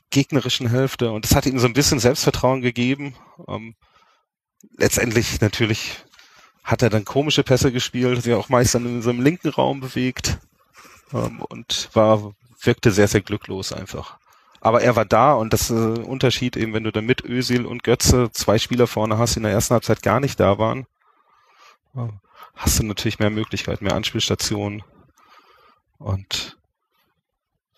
gegnerischen 0.10 0.68
Hälfte. 0.68 1.12
Und 1.12 1.26
das 1.26 1.36
hat 1.36 1.46
ihm 1.46 1.60
so 1.60 1.68
ein 1.68 1.74
bisschen 1.74 2.00
Selbstvertrauen 2.00 2.62
gegeben. 2.62 3.14
Ähm, 3.48 3.76
letztendlich 4.78 5.42
natürlich 5.42 6.04
hat 6.64 6.82
er 6.82 6.90
dann 6.90 7.06
komische 7.06 7.44
Pässe 7.44 7.72
gespielt, 7.72 8.24
sich 8.24 8.34
auch 8.34 8.50
meist 8.50 8.76
dann 8.76 8.86
in 8.86 9.02
so 9.02 9.10
einem 9.10 9.22
linken 9.22 9.50
Raum 9.50 9.80
bewegt 9.80 10.38
ähm, 11.14 11.42
und 11.50 11.90
war 11.94 12.34
wirkte 12.62 12.92
sehr, 12.92 13.08
sehr 13.08 13.22
glücklos 13.22 13.74
einfach. 13.74 14.20
Aber 14.60 14.82
er 14.82 14.96
war 14.96 15.06
da 15.06 15.34
und 15.34 15.54
das 15.54 15.72
äh, 15.72 15.74
Unterschied 15.74 16.56
eben, 16.56 16.74
wenn 16.74 16.84
du 16.84 16.92
dann 16.92 17.06
mit 17.06 17.24
Ösil 17.26 17.66
und 17.66 17.84
Götze 17.84 18.30
zwei 18.32 18.60
Spieler 18.60 18.86
vorne 18.86 19.18
hast, 19.18 19.36
die 19.36 19.40
in 19.40 19.44
der 19.44 19.52
ersten 19.52 19.74
Halbzeit 19.74 20.04
gar 20.04 20.20
nicht 20.20 20.40
da 20.40 20.60
waren, 20.60 20.86
äh, 21.96 22.08
hast 22.56 22.80
du 22.80 22.84
natürlich 22.84 23.18
mehr 23.18 23.32
Möglichkeiten, 23.32 23.84
mehr 23.84 23.96
Anspielstationen 23.96 24.84
und 25.98 26.58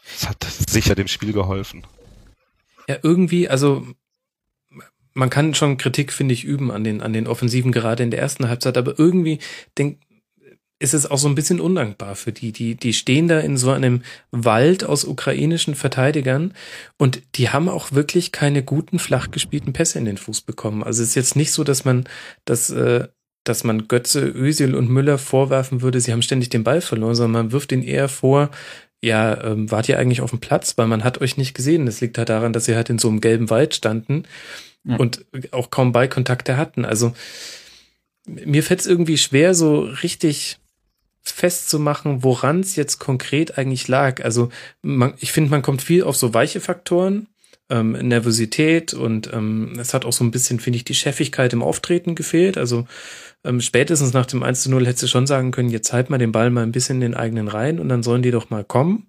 es 0.06 0.28
hat 0.28 0.44
sicher 0.44 0.96
dem 0.96 1.08
Spiel 1.08 1.32
geholfen. 1.32 1.88
Ja, 2.90 2.98
irgendwie, 3.02 3.48
also 3.48 3.88
man 5.14 5.30
kann 5.30 5.54
schon 5.54 5.78
Kritik, 5.78 6.12
finde 6.12 6.34
ich, 6.34 6.44
üben 6.44 6.72
an 6.72 6.84
den, 6.84 7.02
an 7.02 7.14
den 7.14 7.28
Offensiven, 7.28 7.72
gerade 7.72 8.04
in 8.04 8.12
der 8.12 8.20
ersten 8.20 8.48
Halbzeit, 8.50 8.78
aber 8.78 8.98
irgendwie 8.98 9.40
denk, 9.78 10.00
ist 10.84 10.94
es 10.94 11.10
auch 11.10 11.18
so 11.18 11.30
ein 11.30 11.36
bisschen 11.36 11.62
undankbar 11.62 12.16
für 12.16 12.34
die. 12.34 12.52
Die, 12.52 12.76
die 12.76 12.94
stehen 12.94 13.30
da 13.30 13.40
in 13.40 13.56
so 13.56 13.72
einem 13.72 14.02
Wald 14.32 14.84
aus 14.84 15.06
ukrainischen 15.06 15.76
Verteidigern 15.76 16.54
und 16.98 17.22
die 17.36 17.50
haben 17.50 17.70
auch 17.70 17.94
wirklich 17.94 18.34
keine 18.34 18.64
guten, 18.64 19.00
flach 19.00 19.32
gespielten 19.32 19.72
Pässe 19.72 19.98
in 19.98 20.06
den 20.06 20.18
Fuß 20.18 20.42
bekommen. 20.42 20.84
Also 20.84 21.02
es 21.02 21.10
ist 21.10 21.16
jetzt 21.16 21.36
nicht 21.38 21.54
so, 21.54 21.64
dass 21.64 21.86
man, 21.86 22.04
dass, 22.44 22.70
äh, 22.70 23.08
dass 23.46 23.64
man 23.64 23.88
Götze, 23.88 24.28
Özil 24.28 24.76
und 24.76 24.90
Müller 24.90 25.18
vorwerfen 25.18 25.82
würde, 25.82 26.02
sie 26.02 26.12
haben 26.12 26.22
ständig 26.22 26.50
den 26.50 26.66
Ball 26.66 26.82
verloren, 26.82 27.16
sondern 27.16 27.44
man 27.44 27.52
wirft 27.54 27.72
ihnen 27.72 27.84
eher 27.84 28.10
vor, 28.10 28.50
ja, 29.02 29.42
ähm, 29.44 29.72
wart 29.72 29.88
ihr 29.88 30.00
eigentlich 30.00 30.22
auf 30.22 30.32
dem 30.32 30.40
Platz, 30.40 30.78
weil 30.78 30.88
man 30.88 31.04
hat 31.04 31.22
euch 31.22 31.38
nicht 31.38 31.54
gesehen. 31.54 31.86
Das 31.86 32.02
liegt 32.02 32.18
halt 32.18 32.30
daran, 32.30 32.54
dass 32.54 32.66
sie 32.66 32.76
halt 32.76 32.90
in 32.90 33.00
so 33.00 33.10
einem 33.10 33.22
gelben 33.22 33.50
Wald 33.50 33.76
standen 33.76 34.24
ja. 34.84 34.98
und 34.98 35.26
auch 35.52 35.70
kaum 35.70 35.92
Ballkontakte 35.92 36.58
hatten. 36.58 36.86
Also 36.86 37.14
mir 38.26 38.64
fällt 38.64 38.82
es 38.82 38.88
irgendwie 38.88 39.18
schwer, 39.18 39.54
so 39.54 39.82
richtig 39.82 40.60
festzumachen, 41.22 42.24
woran 42.24 42.60
es 42.60 42.76
jetzt 42.76 43.00
konkret 43.00 43.58
eigentlich 43.58 43.88
lag. 43.88 44.24
Also 44.24 44.50
man, 44.82 45.14
ich 45.20 45.32
finde, 45.32 45.52
man 45.52 45.62
kommt 45.62 45.82
viel 45.82 46.04
auf 46.04 46.18
so 46.18 46.34
weiche 46.34 46.60
Faktoren, 46.60 47.28
ähm, 47.70 47.94
Nervosität 47.94 48.94
und 48.94 49.32
ähm, 49.32 49.74
es 49.80 49.94
hat 49.94 50.06
auch 50.06 50.12
so 50.12 50.24
ein 50.24 50.32
bisschen, 50.32 50.60
finde 50.60 50.78
ich, 50.78 50.84
die 50.84 50.96
Chefigkeit 50.96 51.54
im 51.54 51.64
Auftreten 51.64 52.16
gefehlt. 52.16 52.58
Also 52.58 52.86
ähm, 53.46 53.62
spätestens 53.62 54.14
nach 54.14 54.26
dem 54.26 54.44
1 54.44 54.64
zu 54.64 54.70
0 54.70 54.86
hättest 54.86 55.04
du 55.04 55.08
schon 55.08 55.28
sagen 55.28 55.52
können, 55.52 55.70
jetzt 55.70 55.94
halt 55.94 56.10
mal 56.10 56.18
den 56.18 56.34
Ball 56.34 56.50
mal 56.50 56.64
ein 56.64 56.74
bisschen 56.74 56.98
in 56.98 57.12
den 57.12 57.16
eigenen 57.16 57.48
Reihen 57.48 57.80
und 57.80 57.88
dann 57.88 58.04
sollen 58.04 58.22
die 58.22 58.32
doch 58.32 58.50
mal 58.50 58.66
kommen. 58.66 59.08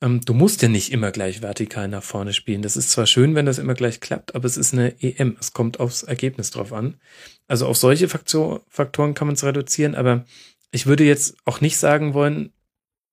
Ähm, 0.00 0.20
du 0.20 0.34
musst 0.34 0.62
ja 0.62 0.68
nicht 0.68 0.92
immer 0.92 1.10
gleich 1.10 1.42
vertikal 1.42 1.88
nach 1.88 2.02
vorne 2.02 2.32
spielen. 2.32 2.62
Das 2.62 2.76
ist 2.76 2.90
zwar 2.90 3.06
schön, 3.06 3.34
wenn 3.34 3.46
das 3.46 3.58
immer 3.58 3.74
gleich 3.74 4.00
klappt, 4.00 4.34
aber 4.34 4.46
es 4.46 4.56
ist 4.56 4.72
eine 4.72 5.00
EM. 5.02 5.36
Es 5.40 5.52
kommt 5.52 5.80
aufs 5.80 6.02
Ergebnis 6.04 6.50
drauf 6.50 6.72
an. 6.72 6.96
Also 7.48 7.66
auf 7.66 7.76
solche 7.76 8.08
Faktor, 8.08 8.62
Faktoren 8.68 9.14
kann 9.14 9.26
man 9.26 9.34
es 9.34 9.44
reduzieren, 9.44 9.94
aber 9.94 10.24
ich 10.70 10.86
würde 10.86 11.04
jetzt 11.04 11.36
auch 11.44 11.60
nicht 11.60 11.78
sagen 11.78 12.14
wollen, 12.14 12.52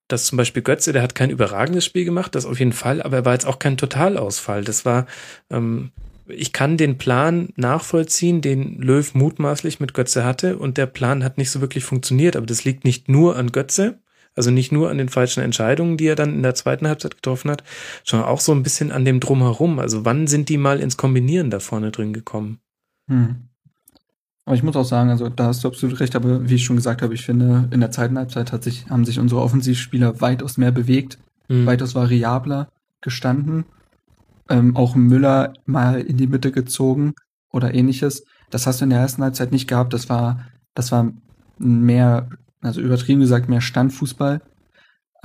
dass 0.08 0.26
zum 0.26 0.38
Beispiel 0.38 0.62
Götze, 0.62 0.94
der 0.94 1.02
hat 1.02 1.16
kein 1.16 1.32
überragendes 1.32 1.86
Spiel 1.86 2.06
gemacht, 2.06 2.36
das 2.36 2.46
auf 2.46 2.60
jeden 2.60 2.74
Fall, 2.74 3.02
aber 3.02 3.18
er 3.18 3.26
war 3.26 3.34
jetzt 3.34 3.48
auch 3.48 3.58
kein 3.58 3.78
Totalausfall. 3.78 4.64
Das 4.64 4.86
war, 4.86 5.08
ähm, 5.50 5.92
ich 6.28 6.54
kann 6.54 6.78
den 6.78 6.98
Plan 6.98 7.50
nachvollziehen, 7.56 8.42
den 8.42 8.80
Löw 8.82 9.16
mutmaßlich 9.16 9.80
mit 9.80 9.94
Götze 9.96 10.24
hatte 10.24 10.58
und 10.58 10.78
der 10.78 10.86
Plan 10.86 11.24
hat 11.24 11.38
nicht 11.40 11.50
so 11.50 11.62
wirklich 11.62 11.84
funktioniert, 11.84 12.36
aber 12.36 12.46
das 12.46 12.66
liegt 12.66 12.84
nicht 12.84 13.10
nur 13.10 13.36
an 13.36 13.52
Götze, 13.52 14.00
also 14.36 14.52
nicht 14.52 14.72
nur 14.72 14.90
an 14.90 14.98
den 14.98 15.10
falschen 15.10 15.42
Entscheidungen, 15.42 15.98
die 15.98 16.08
er 16.08 16.16
dann 16.16 16.34
in 16.34 16.44
der 16.44 16.56
zweiten 16.56 16.88
Halbzeit 16.88 17.16
getroffen 17.16 17.50
hat, 17.50 17.64
sondern 18.04 18.28
auch 18.28 18.40
so 18.40 18.52
ein 18.52 18.64
bisschen 18.64 18.92
an 18.92 19.06
dem 19.06 19.20
Drumherum. 19.20 19.80
Also 19.80 20.06
wann 20.06 20.28
sind 20.28 20.50
die 20.50 20.58
mal 20.58 20.80
ins 20.80 20.98
Kombinieren 20.98 21.50
da 21.50 21.60
vorne 21.60 21.92
drin 21.92 22.14
gekommen? 22.14 22.60
Hm. 23.08 23.50
Aber 24.46 24.56
ich 24.56 24.64
muss 24.64 24.76
auch 24.76 24.86
sagen, 24.86 25.10
also 25.10 25.28
da 25.30 25.48
hast 25.48 25.64
du 25.64 25.68
absolut 25.68 26.00
recht, 26.00 26.16
aber 26.16 26.48
wie 26.48 26.56
ich 26.56 26.64
schon 26.64 26.76
gesagt 26.76 27.02
habe, 27.02 27.14
ich 27.16 27.26
finde, 27.26 27.68
in 27.72 27.80
der 27.80 27.92
zweiten 27.92 28.18
Halbzeit 28.18 28.52
hat 28.52 28.64
sich, 28.64 28.88
haben 28.90 29.06
sich 29.06 29.20
unsere 29.20 29.42
Offensivspieler 29.42 30.22
weitaus 30.22 30.58
mehr 30.58 30.72
bewegt, 30.72 31.18
hm. 31.48 31.66
weitaus 31.66 31.96
variabler 31.96 32.70
gestanden. 33.02 33.66
Ähm, 34.48 34.76
auch 34.76 34.96
Müller 34.96 35.54
mal 35.66 36.02
in 36.02 36.18
die 36.18 36.28
Mitte 36.28 36.52
gezogen 36.52 37.14
oder 37.52 37.74
ähnliches. 37.74 38.24
Das 38.52 38.68
hast 38.68 38.82
du 38.82 38.84
in 38.84 38.92
der 38.92 39.00
ersten 39.00 39.24
Halbzeit 39.24 39.52
nicht 39.52 39.68
gehabt. 39.68 39.94
Das 39.94 40.08
war, 40.10 40.46
das 40.76 40.92
war 40.92 41.12
mehr 41.58 42.30
also 42.66 42.82
übertrieben 42.82 43.22
gesagt 43.22 43.50
mehr 43.50 43.62
Standfußball. 43.62 44.42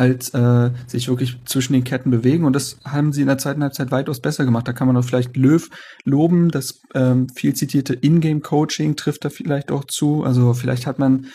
als 0.01 0.31
äh, 0.31 0.71
sich 0.87 1.09
wirklich 1.09 1.37
zwischen 1.45 1.75
den 1.75 1.85
Ketten 1.85 2.11
bewegen. 2.11 2.47
Und 2.47 2.55
das 2.55 2.79
haben 2.87 3.13
sie 3.13 3.21
in 3.21 3.27
der 3.27 3.37
zweiten 3.37 3.63
Halbzeit 3.63 3.91
weitaus 3.91 4.21
besser 4.21 4.47
gemacht. 4.47 4.67
Da 4.67 4.73
kann 4.73 4.87
man 4.87 4.97
auch 4.97 5.05
vielleicht 5.05 5.37
Löw 5.37 5.69
loben. 6.05 6.51
Das 6.51 6.81
ähm, 6.95 7.29
viel 7.29 7.53
zitierte 7.55 7.93
Ingame-Coaching 7.93 8.97
trifft 8.97 9.27
da 9.27 9.29
vielleicht 9.29 9.71
auch 9.71 9.85
zu. 9.85 10.25
Also 10.25 10.55
vielleicht 10.55 10.87
hat 10.87 10.99
man 10.99 11.27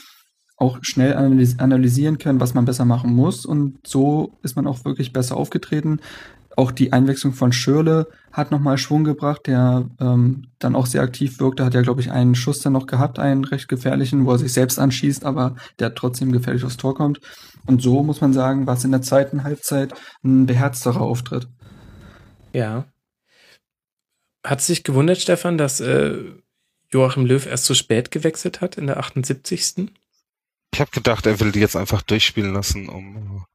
auch 0.57 0.79
schnell 0.81 1.13
analysieren 1.13 2.17
können, 2.17 2.39
was 2.39 2.55
man 2.55 2.65
besser 2.65 2.85
machen 2.85 3.13
muss. 3.13 3.45
Und 3.45 3.85
so 3.85 4.39
ist 4.41 4.55
man 4.55 4.65
auch 4.65 4.83
wirklich 4.83 5.13
besser 5.13 5.37
aufgetreten. 5.37 5.99
Auch 6.55 6.71
die 6.71 6.93
Einwechslung 6.93 7.33
von 7.33 7.51
Schürle 7.51 8.07
hat 8.31 8.51
nochmal 8.51 8.77
Schwung 8.77 9.03
gebracht, 9.03 9.47
der 9.47 9.89
ähm, 9.99 10.47
dann 10.59 10.75
auch 10.75 10.85
sehr 10.85 11.01
aktiv 11.01 11.39
wirkte. 11.39 11.65
Hat 11.65 11.73
ja, 11.73 11.81
glaube 11.81 12.01
ich, 12.01 12.11
einen 12.11 12.35
Schuss 12.35 12.59
dann 12.59 12.73
noch 12.73 12.87
gehabt, 12.87 13.19
einen 13.19 13.43
recht 13.43 13.67
gefährlichen, 13.67 14.25
wo 14.25 14.31
er 14.31 14.39
sich 14.39 14.53
selbst 14.53 14.79
anschießt, 14.79 15.25
aber 15.25 15.55
der 15.79 15.95
trotzdem 15.95 16.31
gefährlich 16.31 16.63
aufs 16.63 16.77
Tor 16.77 16.95
kommt. 16.95 17.19
Und 17.65 17.81
so 17.81 18.03
muss 18.03 18.21
man 18.21 18.31
sagen, 18.33 18.67
war 18.67 18.75
es 18.75 18.83
in 18.83 18.91
der 18.91 19.01
zweiten 19.01 19.43
Halbzeit 19.43 19.93
ein 20.23 20.45
beherzterer 20.45 21.01
Auftritt. 21.01 21.47
Ja. 22.53 22.85
Hat 24.45 24.61
sich 24.61 24.83
gewundert, 24.83 25.17
Stefan, 25.17 25.57
dass 25.57 25.81
äh, 25.81 26.19
Joachim 26.91 27.25
Löw 27.25 27.45
erst 27.45 27.65
so 27.65 27.73
spät 27.73 28.11
gewechselt 28.11 28.61
hat, 28.61 28.77
in 28.77 28.87
der 28.87 28.97
78. 28.97 29.89
Ich 30.73 30.79
habe 30.79 30.91
gedacht, 30.91 31.25
er 31.25 31.39
will 31.39 31.51
die 31.51 31.59
jetzt 31.59 31.75
einfach 31.75 32.01
durchspielen 32.01 32.53
lassen, 32.53 32.87
um 32.87 33.45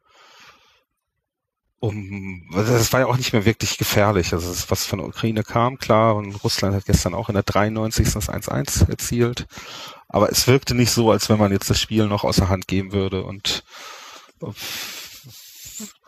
um, 1.80 2.46
das 2.52 2.92
war 2.92 3.00
ja 3.00 3.06
auch 3.06 3.16
nicht 3.16 3.32
mehr 3.32 3.46
wirklich 3.46 3.78
gefährlich. 3.78 4.34
Also 4.34 4.48
das, 4.50 4.70
was 4.70 4.84
von 4.84 4.98
der 4.98 5.08
Ukraine 5.08 5.42
kam, 5.42 5.78
klar, 5.78 6.14
und 6.14 6.34
Russland 6.44 6.74
hat 6.74 6.84
gestern 6.84 7.14
auch 7.14 7.30
in 7.30 7.34
der 7.34 7.42
93. 7.42 8.12
das 8.12 8.28
1-1 8.28 8.88
erzielt. 8.90 9.46
Aber 10.06 10.30
es 10.30 10.46
wirkte 10.46 10.74
nicht 10.74 10.90
so, 10.90 11.10
als 11.10 11.30
wenn 11.30 11.38
man 11.38 11.52
jetzt 11.52 11.70
das 11.70 11.80
Spiel 11.80 12.06
noch 12.06 12.22
außer 12.22 12.50
Hand 12.50 12.68
geben 12.68 12.92
würde. 12.92 13.24
Und 13.24 13.64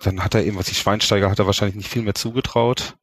dann 0.03 0.23
hat 0.23 0.35
er 0.35 0.45
eben, 0.45 0.59
was 0.59 0.67
die 0.67 0.75
Schweinsteiger 0.75 1.31
hat 1.31 1.39
er 1.39 1.47
wahrscheinlich 1.47 1.77
nicht 1.77 1.91
viel 1.91 2.03
mehr 2.03 2.15
zugetraut. 2.15 2.97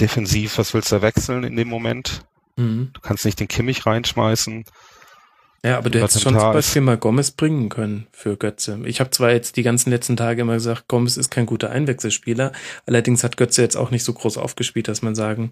Defensiv, 0.00 0.56
was 0.56 0.72
willst 0.72 0.92
du 0.92 1.02
wechseln 1.02 1.44
in 1.44 1.56
dem 1.56 1.68
Moment? 1.68 2.24
Mhm. 2.56 2.90
Du 2.94 3.00
kannst 3.00 3.26
nicht 3.26 3.38
den 3.38 3.48
Kimmich 3.48 3.84
reinschmeißen. 3.84 4.64
Ja, 5.64 5.76
aber 5.76 5.90
du 5.90 6.00
hättest 6.00 6.22
schon 6.22 6.38
zum 6.38 6.52
Beispiel 6.52 6.82
mal 6.82 6.96
Gomez 6.96 7.32
bringen 7.32 7.68
können 7.68 8.06
für 8.12 8.36
Götze. 8.36 8.78
Ich 8.84 9.00
habe 9.00 9.10
zwar 9.10 9.32
jetzt 9.32 9.56
die 9.56 9.64
ganzen 9.64 9.90
letzten 9.90 10.16
Tage 10.16 10.42
immer 10.42 10.54
gesagt, 10.54 10.86
Gomez 10.86 11.16
ist 11.16 11.30
kein 11.30 11.46
guter 11.46 11.70
Einwechselspieler, 11.70 12.52
allerdings 12.86 13.24
hat 13.24 13.36
Götze 13.36 13.62
jetzt 13.62 13.76
auch 13.76 13.90
nicht 13.90 14.04
so 14.04 14.12
groß 14.12 14.38
aufgespielt, 14.38 14.86
dass 14.86 15.02
man 15.02 15.16
sagen 15.16 15.50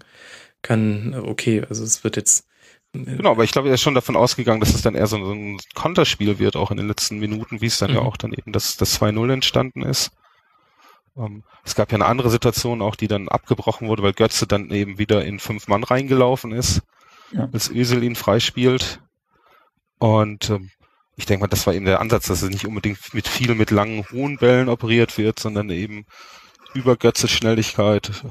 kann, 0.61 1.13
okay, 1.25 1.63
also 1.69 1.83
es 1.83 2.05
wird 2.05 2.15
jetzt. 2.15 2.47
Äh, 2.93 3.17
genau, 3.17 3.31
aber 3.31 3.43
ich 3.43 3.51
glaube, 3.51 3.67
er 3.67 3.73
ist 3.73 3.81
schon 3.81 3.95
davon 3.95 4.15
ausgegangen, 4.15 4.61
dass 4.61 4.73
es 4.73 4.81
dann 4.81 4.95
eher 4.95 5.07
so 5.07 5.17
ein 5.17 5.57
Konterspiel 5.75 6.39
wird, 6.39 6.55
auch 6.55 6.71
in 6.71 6.77
den 6.77 6.87
letzten 6.87 7.19
Minuten, 7.19 7.59
wie 7.59 7.65
es 7.65 7.77
dann 7.77 7.91
mhm. 7.91 7.97
ja 7.97 8.01
auch 8.03 8.15
dann 8.15 8.31
eben 8.31 8.53
das, 8.53 8.77
das 8.77 9.01
2-0 9.01 9.33
entstanden 9.33 9.81
ist. 9.81 10.11
Um, 11.15 11.25
ähm, 11.25 11.43
es 11.65 11.75
gab 11.75 11.91
ja 11.91 11.97
eine 11.97 12.05
andere 12.05 12.29
Situation 12.29 12.81
auch, 12.81 12.95
die 12.95 13.09
dann 13.09 13.27
abgebrochen 13.27 13.89
wurde, 13.89 14.03
weil 14.03 14.13
Götze 14.13 14.47
dann 14.47 14.71
eben 14.71 14.99
wieder 14.99 15.25
in 15.25 15.39
fünf 15.39 15.67
Mann 15.67 15.83
reingelaufen 15.83 16.53
ist, 16.53 16.81
ja. 17.33 17.49
als 17.51 17.69
Ösel 17.69 18.03
ihn 18.03 18.15
freispielt 18.15 19.01
und 19.99 20.49
ähm, 20.49 20.71
ich 21.15 21.25
denke 21.25 21.41
mal, 21.41 21.47
das 21.47 21.65
war 21.65 21.73
eben 21.73 21.85
der 21.85 21.99
Ansatz, 21.99 22.27
dass 22.27 22.43
es 22.43 22.49
nicht 22.49 22.67
unbedingt 22.67 23.13
mit 23.13 23.27
viel 23.27 23.55
mit 23.55 23.71
langen, 23.71 24.05
hohen 24.11 24.37
Bällen 24.37 24.69
operiert 24.69 25.17
wird, 25.17 25.39
sondern 25.39 25.69
eben 25.71 26.05
über 26.73 26.95
Götze 26.95 27.27
Schnelligkeit 27.27 28.23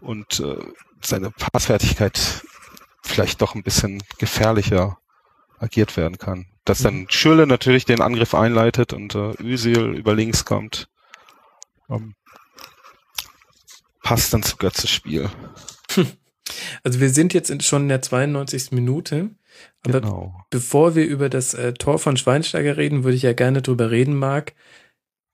und 0.00 0.40
äh, 0.40 0.56
seine 1.00 1.30
Passfertigkeit 1.30 2.42
vielleicht 3.02 3.40
doch 3.40 3.54
ein 3.54 3.62
bisschen 3.62 4.02
gefährlicher 4.18 4.98
agiert 5.58 5.96
werden 5.96 6.18
kann. 6.18 6.46
Dass 6.64 6.82
dann 6.82 7.02
mhm. 7.02 7.06
Schülle 7.10 7.46
natürlich 7.46 7.84
den 7.84 8.00
Angriff 8.00 8.34
einleitet 8.34 8.92
und 8.92 9.14
äh, 9.14 9.32
Özil 9.40 9.94
über 9.94 10.14
links 10.14 10.44
kommt, 10.44 10.88
ähm, 11.88 12.14
passt 14.02 14.34
dann 14.34 14.42
zu 14.42 14.56
Götzes 14.56 14.90
Spiel. 14.90 15.30
Also 16.82 16.98
wir 16.98 17.10
sind 17.10 17.32
jetzt 17.32 17.62
schon 17.62 17.82
in 17.82 17.88
der 17.88 18.02
92. 18.02 18.72
Minute. 18.72 19.30
Aber 19.82 20.00
genau. 20.00 20.44
bevor 20.50 20.94
wir 20.94 21.06
über 21.06 21.28
das 21.28 21.54
äh, 21.54 21.72
Tor 21.72 21.98
von 21.98 22.16
Schweinsteiger 22.16 22.76
reden, 22.76 23.04
würde 23.04 23.16
ich 23.16 23.22
ja 23.22 23.32
gerne 23.32 23.62
drüber 23.62 23.90
reden, 23.90 24.14
Marc. 24.14 24.54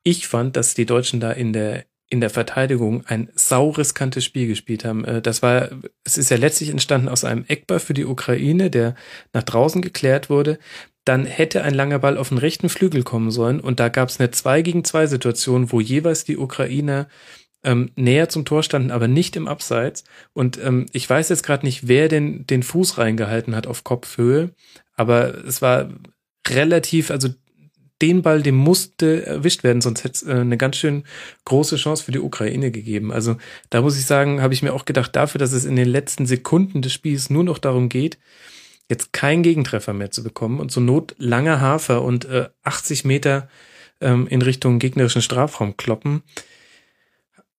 Ich 0.04 0.28
fand, 0.28 0.56
dass 0.56 0.74
die 0.74 0.86
Deutschen 0.86 1.20
da 1.20 1.32
in 1.32 1.52
der 1.52 1.84
in 2.08 2.20
der 2.20 2.30
Verteidigung 2.30 3.04
ein 3.06 3.30
sauriskantes 3.34 4.24
Spiel 4.24 4.46
gespielt 4.46 4.84
haben. 4.84 5.04
Äh, 5.04 5.22
das 5.22 5.42
war, 5.42 5.70
es 6.04 6.18
ist 6.18 6.30
ja 6.30 6.36
letztlich 6.36 6.70
entstanden 6.70 7.08
aus 7.08 7.24
einem 7.24 7.44
Eckball 7.48 7.80
für 7.80 7.94
die 7.94 8.04
Ukraine, 8.04 8.70
der 8.70 8.94
nach 9.32 9.42
draußen 9.42 9.82
geklärt 9.82 10.30
wurde. 10.30 10.58
Dann 11.04 11.24
hätte 11.24 11.62
ein 11.62 11.74
langer 11.74 11.98
Ball 11.98 12.16
auf 12.16 12.28
den 12.28 12.38
rechten 12.38 12.68
Flügel 12.68 13.02
kommen 13.02 13.30
sollen 13.30 13.60
und 13.60 13.80
da 13.80 13.88
gab 13.88 14.08
es 14.08 14.20
eine 14.20 14.30
2 14.30 14.62
gegen 14.62 14.84
2 14.84 15.06
Situation, 15.06 15.72
wo 15.72 15.80
jeweils 15.80 16.24
die 16.24 16.36
Ukrainer 16.36 17.08
ähm, 17.66 17.90
näher 17.96 18.28
zum 18.28 18.44
Tor 18.44 18.62
standen, 18.62 18.90
aber 18.90 19.08
nicht 19.08 19.36
im 19.36 19.48
Abseits. 19.48 20.04
Und 20.32 20.58
ähm, 20.62 20.86
ich 20.92 21.10
weiß 21.10 21.28
jetzt 21.28 21.42
gerade 21.42 21.66
nicht, 21.66 21.88
wer 21.88 22.08
den, 22.08 22.46
den 22.46 22.62
Fuß 22.62 22.96
reingehalten 22.96 23.54
hat 23.54 23.66
auf 23.66 23.84
Kopfhöhe, 23.84 24.50
aber 24.94 25.44
es 25.44 25.60
war 25.60 25.90
relativ, 26.48 27.10
also 27.10 27.28
den 28.00 28.22
Ball, 28.22 28.42
dem 28.42 28.56
musste 28.56 29.26
erwischt 29.26 29.64
werden, 29.64 29.80
sonst 29.80 30.04
hätte 30.04 30.14
es 30.14 30.22
äh, 30.22 30.40
eine 30.40 30.56
ganz 30.56 30.76
schön 30.76 31.04
große 31.44 31.76
Chance 31.76 32.04
für 32.04 32.12
die 32.12 32.20
Ukraine 32.20 32.70
gegeben. 32.70 33.10
Also 33.12 33.36
da 33.70 33.82
muss 33.82 33.98
ich 33.98 34.06
sagen, 34.06 34.42
habe 34.42 34.54
ich 34.54 34.62
mir 34.62 34.72
auch 34.72 34.84
gedacht, 34.84 35.16
dafür, 35.16 35.38
dass 35.38 35.52
es 35.52 35.64
in 35.64 35.76
den 35.76 35.88
letzten 35.88 36.26
Sekunden 36.26 36.82
des 36.82 36.92
Spiels 36.92 37.30
nur 37.30 37.42
noch 37.44 37.58
darum 37.58 37.88
geht, 37.88 38.18
jetzt 38.88 39.12
keinen 39.12 39.42
Gegentreffer 39.42 39.92
mehr 39.92 40.12
zu 40.12 40.22
bekommen 40.22 40.60
und 40.60 40.70
zur 40.70 40.82
Not 40.82 41.16
langer 41.18 41.60
Hafer 41.60 42.02
und 42.02 42.26
äh, 42.26 42.48
80 42.62 43.04
Meter 43.04 43.48
ähm, 44.00 44.28
in 44.28 44.42
Richtung 44.42 44.78
gegnerischen 44.78 45.22
Strafraum 45.22 45.76
kloppen, 45.76 46.22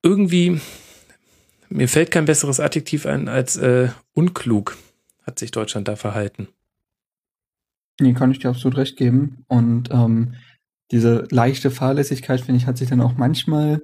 irgendwie, 0.03 0.59
mir 1.69 1.87
fällt 1.87 2.11
kein 2.11 2.25
besseres 2.25 2.59
Adjektiv 2.59 3.05
ein 3.05 3.27
als 3.27 3.57
äh, 3.57 3.89
unklug 4.13 4.77
hat 5.23 5.37
sich 5.39 5.51
Deutschland 5.51 5.87
da 5.87 5.97
verhalten. 5.97 6.47
Nee, 7.99 8.13
kann 8.13 8.31
ich 8.31 8.39
dir 8.39 8.49
absolut 8.49 8.77
recht 8.77 8.95
geben. 8.95 9.43
Und 9.47 9.89
ähm, 9.91 10.35
diese 10.91 11.27
leichte 11.31 11.69
Fahrlässigkeit, 11.69 12.41
finde 12.41 12.59
ich, 12.59 12.67
hat 12.67 12.77
sich 12.77 12.89
dann 12.89 13.01
auch 13.01 13.17
manchmal 13.17 13.81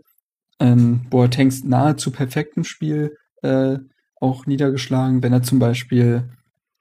ähm, 0.60 1.02
Boatengs 1.10 1.64
nahezu 1.64 2.12
perfekten 2.12 2.64
Spiel 2.64 3.18
äh, 3.42 3.78
auch 4.16 4.46
niedergeschlagen, 4.46 5.22
wenn 5.22 5.34
er 5.34 5.44
zum 5.44 5.60
Beispiel 5.60 6.30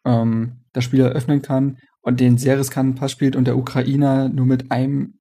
ähm, 0.05 0.61
das 0.73 0.85
Spiel 0.85 1.01
eröffnen 1.01 1.43
kann 1.43 1.79
und 2.03 2.21
den 2.21 2.39
sehr 2.39 2.59
riskanten 2.59 2.95
Pass 2.95 3.11
spielt 3.11 3.35
und 3.35 3.47
der 3.47 3.57
Ukrainer 3.57 4.29
nur 4.29 4.47
mit 4.47 4.71
einem 4.71 5.19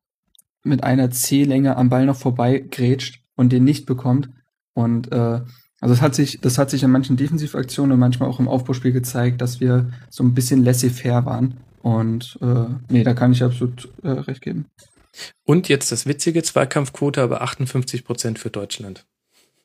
mit 0.64 0.84
einer 0.84 1.10
C-Länge 1.10 1.76
am 1.76 1.90
Ball 1.90 2.06
noch 2.06 2.18
vorbei 2.18 2.60
grätscht 2.60 3.21
und 3.42 3.52
den 3.52 3.66
nicht 3.66 3.86
bekommt. 3.86 4.30
Und 4.74 5.12
äh, 5.12 5.42
also 5.82 5.94
es 5.94 6.02
hat 6.02 6.16
sich, 6.16 6.40
das 6.40 6.58
hat 6.58 6.70
sich 6.70 6.84
in 6.84 6.92
manchen 6.92 7.18
Defensivaktionen 7.18 7.92
und 7.92 8.00
manchmal 8.00 8.30
auch 8.30 8.40
im 8.40 8.48
Aufbauspiel 8.48 8.94
gezeigt, 8.94 9.42
dass 9.42 9.60
wir 9.60 9.92
so 10.10 10.24
ein 10.24 10.34
bisschen 10.34 10.64
laissez-faire 10.64 11.26
waren. 11.26 11.58
Und 11.82 12.38
äh, 12.42 12.66
nee, 12.90 13.04
da 13.04 13.14
kann 13.14 13.34
ich 13.34 13.44
absolut 13.44 13.90
äh, 14.04 14.10
recht 14.10 14.42
geben. 14.42 14.68
Und 15.44 15.68
jetzt 15.68 15.92
das 15.92 16.06
witzige 16.06 16.44
Zweikampfquote, 16.44 17.22
aber 17.22 17.42
58 17.42 18.06
Prozent 18.06 18.40
für 18.40 18.52
Deutschland. 18.52 19.06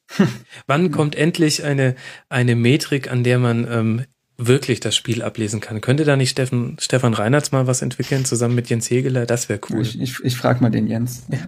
Wann 0.67 0.91
kommt 0.91 1.15
endlich 1.15 1.63
eine, 1.63 1.95
eine 2.29 2.57
Metrik, 2.57 3.11
an 3.11 3.23
der 3.23 3.39
man 3.39 3.67
ähm, 3.71 4.05
wirklich 4.39 4.81
das 4.81 4.95
Spiel 4.95 5.23
ablesen 5.23 5.61
kann. 5.61 5.81
Könnte 5.81 6.05
da 6.05 6.17
nicht 6.17 6.31
Steffen, 6.31 6.77
Stefan 6.79 7.15
Reinhardt 7.15 7.53
mal 7.53 7.67
was 7.67 7.83
entwickeln, 7.83 8.25
zusammen 8.25 8.55
mit 8.55 8.69
Jens 8.69 8.91
Hegeler? 8.91 9.25
Das 9.25 9.49
wäre 9.49 9.61
cool. 9.71 9.83
Ich, 9.83 10.01
ich, 10.01 10.23
ich 10.23 10.37
frage 10.37 10.61
mal 10.61 10.71
den 10.71 10.87
Jens. 10.87 11.25
Ja. 11.31 11.39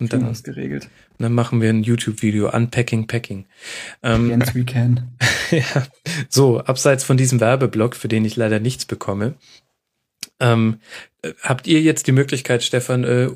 Und 0.00 0.12
dann, 0.12 0.26
das 0.26 0.42
geregelt. 0.42 0.88
dann 1.18 1.32
machen 1.32 1.60
wir 1.60 1.70
ein 1.70 1.82
YouTube-Video, 1.82 2.52
Unpacking 2.52 3.06
Packing. 3.06 3.46
Ähm, 4.02 4.30
Jens, 4.30 4.54
we 4.54 4.64
can. 4.64 5.16
ja. 5.50 5.86
So, 6.28 6.60
abseits 6.60 7.04
von 7.04 7.16
diesem 7.16 7.40
Werbeblock, 7.40 7.94
für 7.94 8.08
den 8.08 8.24
ich 8.24 8.36
leider 8.36 8.58
nichts 8.58 8.84
bekomme, 8.84 9.34
ähm, 10.40 10.80
äh, 11.22 11.32
habt 11.42 11.66
ihr 11.66 11.80
jetzt 11.80 12.06
die 12.06 12.12
Möglichkeit, 12.12 12.62
Stefan, 12.62 13.04
äh, 13.04 13.30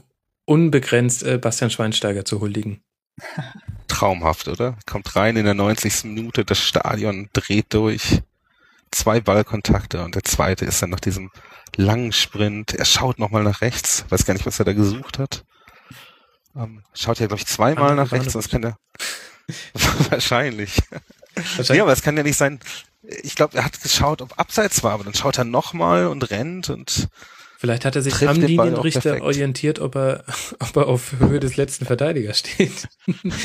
unbegrenzt 0.44 1.22
äh, 1.22 1.38
Bastian 1.38 1.70
Schweinsteiger 1.70 2.24
zu 2.24 2.40
huldigen? 2.40 2.80
Traumhaft, 3.86 4.48
oder? 4.48 4.76
Kommt 4.86 5.14
rein 5.14 5.36
in 5.36 5.44
der 5.44 5.54
90. 5.54 6.04
Minute, 6.04 6.44
das 6.44 6.58
Stadion 6.58 7.28
dreht 7.32 7.66
durch 7.70 8.22
zwei 8.92 9.20
Ballkontakte 9.20 10.04
und 10.04 10.14
der 10.14 10.22
zweite 10.24 10.64
ist 10.64 10.80
dann 10.82 10.90
nach 10.90 11.00
diesem 11.00 11.30
langen 11.76 12.12
Sprint. 12.12 12.74
Er 12.74 12.84
schaut 12.84 13.18
nochmal 13.18 13.42
nach 13.42 13.60
rechts, 13.60 14.04
weiß 14.08 14.24
gar 14.24 14.34
nicht, 14.34 14.46
was 14.46 14.58
er 14.58 14.64
da 14.64 14.72
gesucht 14.72 15.18
hat. 15.18 15.44
Ähm, 16.54 16.84
schaut 16.92 17.18
ja, 17.18 17.26
glaube 17.26 17.40
ich, 17.40 17.46
zweimal 17.46 17.96
nach 17.96 18.12
rechts, 18.12 18.34
das 18.34 18.48
kann 18.48 18.62
er 18.62 18.76
wahrscheinlich. 20.10 20.82
wahrscheinlich. 21.34 21.68
Ja, 21.68 21.82
aber 21.82 21.92
es 21.92 22.02
kann 22.02 22.16
ja 22.16 22.22
nicht 22.22 22.36
sein. 22.36 22.60
Ich 23.02 23.34
glaube, 23.34 23.56
er 23.56 23.64
hat 23.64 23.80
geschaut, 23.82 24.22
ob 24.22 24.38
abseits 24.38 24.82
war, 24.84 24.92
aber 24.92 25.04
dann 25.04 25.14
schaut 25.14 25.38
er 25.38 25.44
nochmal 25.44 26.06
und 26.06 26.30
rennt 26.30 26.70
und 26.70 27.08
Vielleicht 27.62 27.84
hat 27.84 27.94
er 27.94 28.02
sich 28.02 28.28
am 28.28 28.40
Linienrichter 28.40 29.22
orientiert, 29.22 29.78
ob 29.78 29.94
er, 29.94 30.24
ob 30.58 30.76
er 30.76 30.88
auf 30.88 31.12
Höhe 31.20 31.38
des 31.38 31.56
letzten 31.56 31.84
Verteidigers 31.84 32.40
steht. 32.40 32.88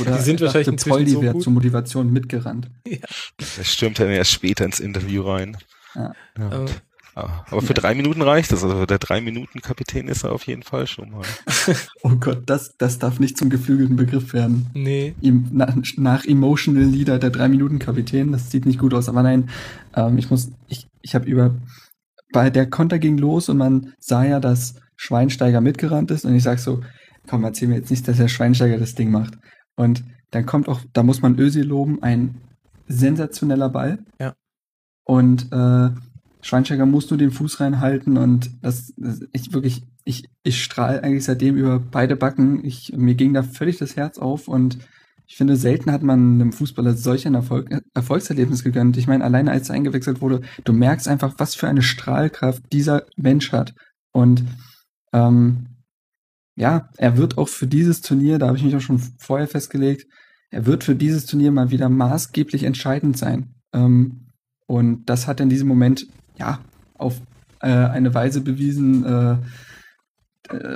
Oder 0.02 0.18
Die 0.18 0.24
sind 0.24 0.42
wahrscheinlich 0.42 0.70
inzwischen 0.70 0.90
Poldi 0.90 1.12
so 1.12 1.22
gut. 1.22 1.44
zur 1.44 1.54
Motivation 1.54 2.12
mitgerannt. 2.12 2.68
Ja. 2.88 2.98
Das 3.38 3.72
stürmt 3.72 4.00
er 4.00 4.08
erst 4.08 4.32
später 4.32 4.66
ins 4.66 4.80
Interview 4.80 5.22
rein. 5.22 5.56
Ja. 5.94 6.14
Ja. 6.40 6.66
Aber 7.14 7.62
für 7.62 7.76
drei 7.76 7.94
Minuten 7.94 8.24
reicht 8.24 8.52
das. 8.52 8.64
Also 8.64 8.88
der 8.88 8.98
drei 8.98 9.22
Minuten 9.22 9.62
Kapitän 9.62 10.08
ist 10.08 10.24
er 10.24 10.32
auf 10.32 10.48
jeden 10.48 10.64
Fall 10.64 10.88
schon 10.88 11.12
mal. 11.12 11.22
oh 12.02 12.16
Gott, 12.20 12.42
das, 12.48 12.76
das 12.80 12.98
darf 12.98 13.20
nicht 13.20 13.38
zum 13.38 13.52
geflügelten 13.52 13.98
Begriff 13.98 14.34
werden. 14.34 14.66
Nee. 14.74 15.14
nach, 15.22 15.76
nach 15.98 16.26
Emotional 16.26 16.86
Leader 16.86 17.20
der 17.20 17.30
drei 17.30 17.50
Minuten 17.50 17.78
Kapitän, 17.78 18.32
das 18.32 18.50
sieht 18.50 18.66
nicht 18.66 18.80
gut 18.80 18.96
aus. 18.96 19.10
Aber 19.10 19.22
nein, 19.22 19.52
ähm, 19.96 20.18
ich 20.18 20.32
muss, 20.32 20.50
ich, 20.68 20.88
ich 21.04 21.14
habe 21.14 21.30
über, 21.30 21.54
bei 22.38 22.52
der 22.52 22.70
Konter 22.70 23.00
ging 23.00 23.18
los 23.18 23.50
und 23.50 23.58
man 23.58 23.94
sah 23.98 24.24
ja, 24.24 24.40
dass 24.40 24.76
Schweinsteiger 24.96 25.60
mitgerannt 25.60 26.12
ist 26.12 26.24
und 26.24 26.36
ich 26.36 26.44
sag 26.44 26.60
so, 26.60 26.82
komm, 27.26 27.44
erzähl 27.44 27.68
mir 27.68 27.78
jetzt 27.78 27.90
nicht, 27.90 28.08
dass 28.08 28.18
der 28.18 28.28
Schweinsteiger 28.28 28.78
das 28.78 28.94
Ding 28.94 29.10
macht. 29.10 29.40
Und 29.76 30.04
dann 30.30 30.46
kommt 30.46 30.70
auch, 30.70 30.82
da 30.94 31.02
muss 31.02 31.24
man 31.24 31.40
Ösi 31.40 31.62
loben, 31.62 32.04
ein 32.04 32.36
sensationeller 32.88 33.70
Ball. 33.70 34.06
Ja. 34.20 34.36
Und 35.04 35.52
äh, 35.52 35.90
Schweinsteiger 36.42 36.86
musst 36.86 37.10
du 37.10 37.18
den 37.18 37.32
Fuß 37.32 37.60
reinhalten 37.60 38.18
und 38.18 38.52
das, 38.62 38.94
das 38.98 39.22
ich 39.34 39.52
wirklich, 39.52 39.88
ich, 40.04 40.30
ich 40.44 40.64
strahle 40.64 41.02
eigentlich 41.02 41.26
seitdem 41.26 41.58
über 41.58 41.80
beide 41.80 42.16
Backen. 42.16 42.64
Ich, 42.64 42.94
mir 42.96 43.16
ging 43.16 43.34
da 43.34 43.42
völlig 43.42 43.80
das 43.80 43.96
Herz 43.96 44.20
auf 44.20 44.48
und 44.48 44.78
ich 45.28 45.36
finde, 45.36 45.58
selten 45.58 45.92
hat 45.92 46.04
man 46.04 46.36
einem 46.36 46.54
Fußballer 46.54 46.94
solch 46.94 47.28
ein 47.28 47.36
Erfolg, 47.36 47.70
Erfolgserlebnis 47.94 48.64
gegönnt. 48.64 48.96
Ich 48.96 49.08
meine, 49.08 49.26
alleine 49.26 49.52
als 49.52 49.70
er 49.70 49.76
eingewechselt 49.76 50.22
wurde, 50.22 50.42
du 50.64 50.72
merkst 50.72 51.08
einfach, 51.08 51.36
was 51.38 51.54
für 51.54 51.68
eine 51.68 51.82
Strahlkraft 51.82 52.64
dieser 52.72 53.06
Mensch 53.18 53.52
hat. 53.52 53.76
Und 54.14 54.46
ähm, 55.12 55.68
ja, 56.56 56.90
er 56.98 57.18
wird 57.18 57.38
auch 57.38 57.50
für 57.50 57.68
dieses 57.68 58.02
Turnier, 58.02 58.40
da 58.40 58.48
habe 58.48 58.58
ich 58.58 58.64
mich 58.64 58.76
auch 58.76 58.82
schon 58.82 59.00
vorher 59.20 59.48
festgelegt, 59.48 60.08
er 60.50 60.66
wird 60.66 60.86
für 60.86 60.96
dieses 60.96 61.26
Turnier 61.26 61.52
mal 61.52 61.72
wieder 61.72 61.90
maßgeblich 61.90 62.64
entscheidend 62.64 63.18
sein. 63.18 63.54
Ähm, 63.74 64.28
und 64.66 65.06
das 65.06 65.28
hat 65.28 65.42
in 65.42 65.50
diesem 65.50 65.68
Moment 65.68 66.08
ja, 66.38 66.60
auf 66.94 67.22
äh, 67.60 67.68
eine 67.68 68.14
Weise 68.14 68.40
bewiesen, 68.40 69.04
äh, 69.04 69.38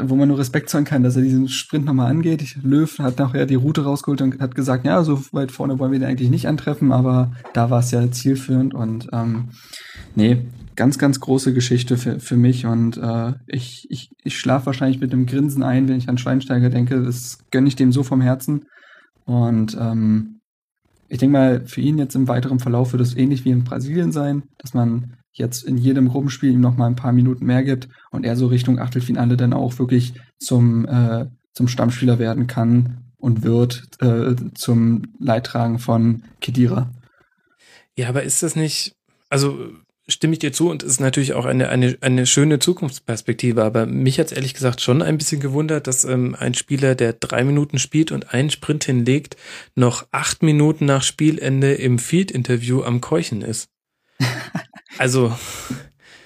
wo 0.02 0.16
man 0.16 0.28
nur 0.28 0.38
Respekt 0.38 0.70
zollen 0.70 0.86
kann, 0.86 1.04
dass 1.04 1.16
er 1.16 1.22
diesen 1.22 1.48
Sprint 1.48 1.86
nochmal 1.86 2.12
angeht. 2.12 2.58
Löw 2.62 3.00
hat 3.00 3.20
nachher 3.20 3.46
die 3.46 3.56
Route 3.56 3.84
rausgeholt 3.84 4.22
und 4.22 4.42
hat 4.42 4.56
gesagt, 4.56 4.86
ja, 4.86 5.04
so 5.04 5.22
weit 5.32 5.52
vorne 5.52 5.80
wollen 5.80 5.92
wir 5.92 6.00
den 6.00 6.10
eigentlich 6.10 6.30
nicht 6.30 6.48
antreffen, 6.48 6.92
aber 6.92 7.32
da 7.54 7.70
war 7.70 7.80
es 7.80 7.92
ja 7.92 8.12
zielführend 8.12 8.74
und 8.74 9.08
ähm, 9.14 9.50
nee, 10.16 10.46
ganz, 10.76 10.98
ganz 10.98 11.20
große 11.20 11.54
Geschichte 11.54 11.98
für, 11.98 12.20
für 12.20 12.38
mich 12.38 12.66
und 12.66 12.98
äh, 12.98 13.34
ich, 13.48 13.88
ich, 13.90 14.10
ich 14.24 14.38
schlafe 14.38 14.68
wahrscheinlich 14.68 15.00
mit 15.00 15.14
einem 15.14 15.26
Grinsen 15.26 15.64
ein, 15.64 15.88
wenn 15.88 15.98
ich 15.98 16.10
an 16.10 16.18
Schweinsteiger 16.18 16.70
denke. 16.70 17.02
Das 17.02 17.40
gönne 17.52 17.68
ich 17.68 17.76
dem 17.76 17.92
so 17.92 18.04
vom 18.04 18.22
Herzen. 18.22 18.66
Und 19.26 19.78
ähm, 19.80 20.40
ich 21.08 21.20
denke 21.20 21.34
mal, 21.34 21.66
für 21.66 21.82
ihn 21.82 21.98
jetzt 21.98 22.16
im 22.16 22.28
weiteren 22.28 22.60
Verlauf 22.60 22.94
wird 22.94 23.02
es 23.02 23.16
ähnlich 23.16 23.46
wie 23.46 23.52
in 23.52 23.64
Brasilien 23.64 24.12
sein, 24.12 24.44
dass 24.58 24.74
man 24.74 25.18
jetzt 25.34 25.64
in 25.64 25.78
jedem 25.78 26.10
Gruppenspiel 26.10 26.52
ihm 26.52 26.62
noch 26.62 26.78
mal 26.78 26.88
ein 26.88 26.96
paar 26.96 27.14
Minuten 27.14 27.46
mehr 27.46 27.64
gibt 27.64 27.88
und 28.12 28.26
er 28.26 28.36
so 28.36 28.48
Richtung 28.48 28.80
Achtelfinale 28.80 29.38
dann 29.38 29.54
auch 29.54 29.80
wirklich 29.80 30.14
zum, 30.40 30.86
äh, 30.86 31.28
zum 31.54 31.68
Stammspieler 31.68 32.20
werden 32.20 32.48
kann 32.48 33.02
und 33.18 33.44
wird 33.44 33.84
äh, 34.00 34.36
zum 34.54 35.04
Leidtragen 35.20 35.80
von 35.80 36.24
Kedira. 36.42 36.92
Ja, 37.96 38.10
aber 38.10 38.24
ist 38.24 38.44
das 38.44 38.56
nicht, 38.56 38.96
also 39.30 39.70
stimme 40.08 40.34
ich 40.34 40.40
dir 40.40 40.52
zu 40.52 40.70
und 40.70 40.84
ist 40.84 41.00
natürlich 41.00 41.34
auch 41.34 41.46
eine, 41.46 41.70
eine, 41.70 41.98
eine 42.02 42.26
schöne 42.26 42.60
Zukunftsperspektive, 42.60 43.64
aber 43.64 43.86
mich 43.86 44.20
hat 44.20 44.28
es 44.28 44.32
ehrlich 44.34 44.54
gesagt 44.54 44.82
schon 44.82 45.02
ein 45.02 45.18
bisschen 45.18 45.40
gewundert, 45.40 45.88
dass 45.88 46.04
ähm, 46.04 46.36
ein 46.38 46.54
Spieler, 46.54 46.96
der 46.96 47.14
drei 47.14 47.44
Minuten 47.44 47.80
spielt 47.80 48.12
und 48.12 48.34
einen 48.34 48.50
Sprint 48.50 48.84
hinlegt, 48.84 49.38
noch 49.76 50.08
acht 50.12 50.44
Minuten 50.44 50.86
nach 50.86 51.04
Spielende 51.04 51.74
im 51.74 52.00
Field-Interview 52.00 52.84
am 52.84 53.02
Keuchen 53.02 53.42
ist. 53.42 53.70
Also. 54.98 55.36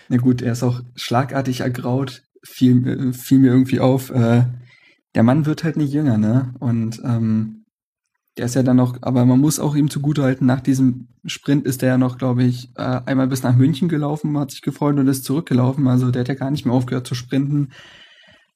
Na 0.07 0.17
gut, 0.17 0.41
er 0.41 0.51
ist 0.51 0.63
auch 0.63 0.81
schlagartig 0.95 1.61
ergraut, 1.61 2.23
fiel, 2.43 3.13
fiel 3.13 3.39
mir 3.39 3.51
irgendwie 3.51 3.79
auf. 3.79 4.11
Äh, 4.11 4.43
der 5.15 5.23
Mann 5.23 5.45
wird 5.45 5.63
halt 5.63 5.77
nicht 5.77 5.93
jünger, 5.93 6.17
ne? 6.17 6.53
Und 6.59 7.01
ähm, 7.03 7.65
der 8.37 8.45
ist 8.45 8.55
ja 8.55 8.63
dann 8.63 8.75
noch, 8.75 9.01
aber 9.01 9.25
man 9.25 9.39
muss 9.39 9.59
auch 9.59 9.75
ihm 9.75 9.89
zugutehalten, 9.89 10.45
nach 10.45 10.59
diesem 10.59 11.07
Sprint 11.25 11.65
ist 11.65 11.81
der 11.81 11.89
ja 11.89 11.97
noch, 11.97 12.17
glaube 12.17 12.43
ich, 12.43 12.69
äh, 12.75 13.01
einmal 13.05 13.27
bis 13.27 13.41
nach 13.41 13.55
München 13.55 13.87
gelaufen, 13.87 14.37
hat 14.37 14.51
sich 14.51 14.61
gefreut 14.61 14.97
und 14.97 15.07
ist 15.07 15.23
zurückgelaufen. 15.23 15.87
Also 15.87 16.11
der 16.11 16.21
hat 16.21 16.27
ja 16.27 16.35
gar 16.35 16.51
nicht 16.51 16.65
mehr 16.65 16.75
aufgehört 16.75 17.07
zu 17.07 17.15
sprinten. 17.15 17.71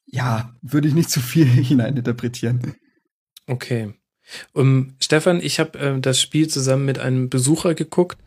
Ja, 0.06 0.54
würde 0.62 0.88
ich 0.88 0.94
nicht 0.94 1.10
zu 1.10 1.22
viel 1.22 1.46
hineininterpretieren. 1.46 2.76
Okay. 3.48 3.94
Um, 4.54 4.96
Stefan, 5.00 5.42
ich 5.42 5.60
habe 5.60 5.80
äh, 5.80 6.00
das 6.00 6.22
Spiel 6.22 6.48
zusammen 6.48 6.86
mit 6.86 7.00
einem 7.00 7.30
Besucher 7.30 7.74
geguckt 7.74 8.20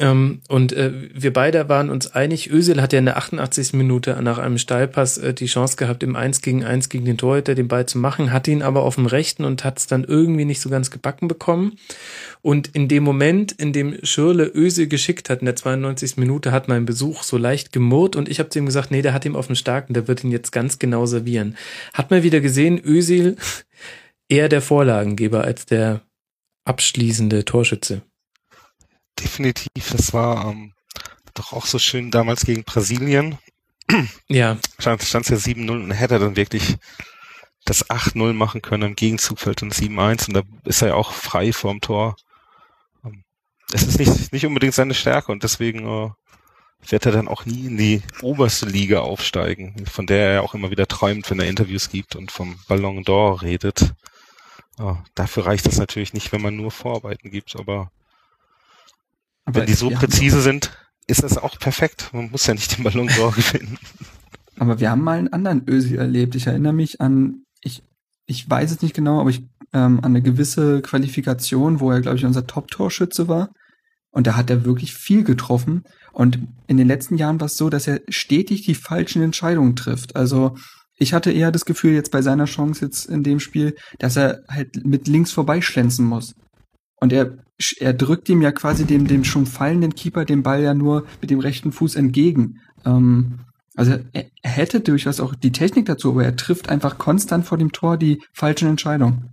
ähm, 0.00 0.42
und 0.48 0.72
äh, 0.72 0.92
wir 1.12 1.32
beide 1.32 1.68
waren 1.68 1.90
uns 1.90 2.12
einig, 2.12 2.50
Özil 2.50 2.80
hat 2.80 2.92
ja 2.92 3.00
in 3.00 3.06
der 3.06 3.16
88. 3.16 3.72
Minute 3.72 4.16
nach 4.22 4.38
einem 4.38 4.58
Steilpass 4.58 5.18
äh, 5.18 5.34
die 5.34 5.46
Chance 5.46 5.76
gehabt, 5.76 6.04
im 6.04 6.14
1 6.14 6.40
gegen 6.40 6.64
1 6.64 6.88
gegen 6.88 7.04
den 7.04 7.18
Torhüter 7.18 7.56
den 7.56 7.66
Ball 7.66 7.86
zu 7.86 7.98
machen, 7.98 8.32
hat 8.32 8.46
ihn 8.46 8.62
aber 8.62 8.82
auf 8.84 8.94
dem 8.94 9.06
rechten 9.06 9.44
und 9.44 9.64
hat 9.64 9.78
es 9.78 9.88
dann 9.88 10.04
irgendwie 10.04 10.44
nicht 10.44 10.60
so 10.60 10.70
ganz 10.70 10.92
gebacken 10.92 11.26
bekommen. 11.26 11.78
Und 12.42 12.68
in 12.68 12.86
dem 12.86 13.02
Moment, 13.02 13.50
in 13.50 13.72
dem 13.72 13.98
Schürle 14.04 14.50
Özil 14.54 14.86
geschickt 14.86 15.30
hat, 15.30 15.40
in 15.40 15.46
der 15.46 15.56
92. 15.56 16.16
Minute, 16.16 16.52
hat 16.52 16.68
mein 16.68 16.84
Besuch 16.84 17.24
so 17.24 17.36
leicht 17.36 17.72
gemurrt 17.72 18.14
und 18.14 18.28
ich 18.28 18.38
habe 18.38 18.50
zu 18.50 18.60
ihm 18.60 18.66
gesagt, 18.66 18.92
nee, 18.92 19.02
der 19.02 19.14
hat 19.14 19.24
ihm 19.24 19.34
auf 19.34 19.48
dem 19.48 19.56
Starken, 19.56 19.94
der 19.94 20.06
wird 20.06 20.22
ihn 20.22 20.30
jetzt 20.30 20.52
ganz 20.52 20.78
genau 20.78 21.06
servieren. 21.06 21.56
Hat 21.92 22.12
mal 22.12 22.22
wieder 22.22 22.40
gesehen, 22.40 22.80
Özil 22.84 23.34
eher 24.28 24.48
der 24.48 24.62
Vorlagengeber 24.62 25.42
als 25.42 25.66
der 25.66 26.02
abschließende 26.64 27.44
Torschütze 27.44 28.02
definitiv. 29.20 29.90
Das 29.90 30.12
war 30.12 30.50
ähm, 30.50 30.72
doch 31.34 31.52
auch 31.52 31.66
so 31.66 31.78
schön 31.78 32.10
damals 32.10 32.44
gegen 32.44 32.64
Brasilien. 32.64 33.38
Ja. 34.28 34.58
Stand 34.78 35.02
es 35.02 35.12
ja 35.12 35.36
7-0 35.36 35.70
und 35.70 35.90
hätte 35.92 36.14
er 36.14 36.20
dann 36.20 36.36
wirklich 36.36 36.76
das 37.64 37.88
8-0 37.88 38.32
machen 38.32 38.62
können. 38.62 38.90
Im 38.90 38.96
Gegenzug 38.96 39.40
fällt 39.40 39.62
dann 39.62 39.70
7-1 39.70 40.28
und 40.28 40.34
da 40.34 40.42
ist 40.64 40.82
er 40.82 40.88
ja 40.88 40.94
auch 40.94 41.12
frei 41.12 41.52
vorm 41.52 41.80
Tor. 41.80 42.16
Ähm, 43.04 43.24
es 43.72 43.82
ist 43.82 43.98
nicht, 43.98 44.32
nicht 44.32 44.46
unbedingt 44.46 44.74
seine 44.74 44.94
Stärke 44.94 45.32
und 45.32 45.42
deswegen 45.42 45.86
äh, 45.86 46.10
wird 46.90 47.06
er 47.06 47.12
dann 47.12 47.28
auch 47.28 47.44
nie 47.44 47.66
in 47.66 47.76
die 47.76 48.02
oberste 48.22 48.66
Liga 48.66 49.00
aufsteigen, 49.00 49.86
von 49.86 50.06
der 50.06 50.26
er 50.26 50.32
ja 50.34 50.40
auch 50.42 50.54
immer 50.54 50.70
wieder 50.70 50.86
träumt, 50.86 51.30
wenn 51.30 51.40
er 51.40 51.48
Interviews 51.48 51.90
gibt 51.90 52.16
und 52.16 52.30
vom 52.30 52.58
Ballon 52.68 53.04
d'Or 53.04 53.42
redet. 53.42 53.94
Äh, 54.78 54.94
dafür 55.14 55.46
reicht 55.46 55.66
das 55.66 55.78
natürlich 55.78 56.14
nicht, 56.14 56.32
wenn 56.32 56.42
man 56.42 56.56
nur 56.56 56.70
Vorarbeiten 56.70 57.30
gibt, 57.30 57.56
aber 57.56 57.90
aber 59.48 59.60
Wenn 59.60 59.66
die 59.66 59.72
so 59.72 59.88
präzise 59.88 60.42
sind, 60.42 60.76
ist 61.06 61.22
das 61.22 61.38
auch 61.38 61.58
perfekt. 61.58 62.10
Man 62.12 62.30
muss 62.30 62.46
ja 62.46 62.52
nicht 62.52 62.76
den 62.76 62.84
Ballon 62.84 63.08
d'Or 63.08 63.34
gewinnen. 63.34 63.78
Aber 64.58 64.78
wir 64.78 64.90
haben 64.90 65.00
mal 65.00 65.18
einen 65.18 65.32
anderen 65.32 65.66
Ösi 65.66 65.96
erlebt. 65.96 66.34
Ich 66.34 66.46
erinnere 66.46 66.74
mich 66.74 67.00
an, 67.00 67.44
ich, 67.62 67.82
ich 68.26 68.48
weiß 68.48 68.70
es 68.72 68.82
nicht 68.82 68.94
genau, 68.94 69.22
aber 69.22 69.30
ich 69.30 69.40
ähm, 69.72 70.00
an 70.00 70.04
eine 70.04 70.20
gewisse 70.20 70.82
Qualifikation, 70.82 71.80
wo 71.80 71.90
er, 71.90 72.02
glaube 72.02 72.18
ich, 72.18 72.26
unser 72.26 72.46
Top-Torschütze 72.46 73.26
war. 73.26 73.48
Und 74.10 74.26
da 74.26 74.36
hat 74.36 74.50
er 74.50 74.66
wirklich 74.66 74.92
viel 74.92 75.24
getroffen. 75.24 75.84
Und 76.12 76.40
in 76.66 76.76
den 76.76 76.86
letzten 76.86 77.16
Jahren 77.16 77.40
war 77.40 77.46
es 77.46 77.56
so, 77.56 77.70
dass 77.70 77.86
er 77.86 78.02
stetig 78.10 78.66
die 78.66 78.74
falschen 78.74 79.22
Entscheidungen 79.22 79.76
trifft. 79.76 80.14
Also 80.14 80.56
ich 80.98 81.14
hatte 81.14 81.32
eher 81.32 81.52
das 81.52 81.64
Gefühl 81.64 81.94
jetzt 81.94 82.10
bei 82.10 82.20
seiner 82.20 82.44
Chance 82.44 82.84
jetzt 82.84 83.06
in 83.06 83.22
dem 83.22 83.40
Spiel, 83.40 83.76
dass 83.98 84.16
er 84.16 84.42
halt 84.46 84.84
mit 84.84 85.08
links 85.08 85.32
vorbeischlänzen 85.32 86.04
muss. 86.04 86.34
Und 87.00 87.12
er, 87.12 87.38
er 87.78 87.92
drückt 87.92 88.28
ihm 88.28 88.42
ja 88.42 88.52
quasi 88.52 88.84
dem, 88.84 89.06
dem 89.06 89.24
schon 89.24 89.46
fallenden 89.46 89.94
Keeper 89.94 90.24
den 90.24 90.42
Ball 90.42 90.62
ja 90.62 90.74
nur 90.74 91.06
mit 91.20 91.30
dem 91.30 91.40
rechten 91.40 91.72
Fuß 91.72 91.96
entgegen. 91.96 92.60
Ähm, 92.84 93.40
also 93.74 93.92
er, 94.12 94.26
er 94.42 94.50
hätte 94.50 94.80
durchaus 94.80 95.20
auch 95.20 95.34
die 95.34 95.52
Technik 95.52 95.86
dazu, 95.86 96.10
aber 96.10 96.24
er 96.24 96.36
trifft 96.36 96.68
einfach 96.68 96.98
konstant 96.98 97.46
vor 97.46 97.58
dem 97.58 97.72
Tor 97.72 97.96
die 97.96 98.20
falschen 98.32 98.68
Entscheidungen. 98.68 99.30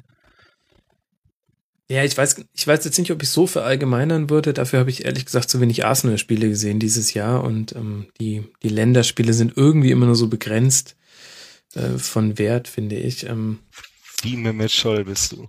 Ja, 1.88 2.04
ich 2.04 2.18
weiß, 2.18 2.46
ich 2.54 2.68
weiß 2.68 2.84
jetzt 2.84 2.98
nicht, 2.98 3.12
ob 3.12 3.22
ich 3.22 3.30
so 3.30 3.46
verallgemeinern 3.46 4.30
würde. 4.32 4.54
Dafür 4.54 4.80
habe 4.80 4.90
ich 4.90 5.06
ehrlich 5.06 5.26
gesagt 5.26 5.50
zu 5.52 5.62
wenig 5.62 5.86
Arsenal-Spiele 5.86 6.50
gesehen 6.50 6.80
dieses 6.80 7.14
Jahr 7.14 7.44
und 7.44 7.76
ähm, 7.76 8.08
die, 8.20 8.44
die 8.64 8.70
Länderspiele 8.70 9.34
sind 9.34 9.54
irgendwie 9.56 9.92
immer 9.92 10.08
nur 10.08 10.16
so 10.16 10.28
begrenzt 10.28 10.96
äh, 11.76 12.00
von 12.00 12.40
Wert, 12.40 12.68
finde 12.68 12.96
ich. 12.96 13.28
Ähm, 13.28 13.60
Wie 14.24 14.36
Mehmet 14.36 14.72
Scholl 14.72 15.06
bist 15.06 15.34
du. 15.34 15.48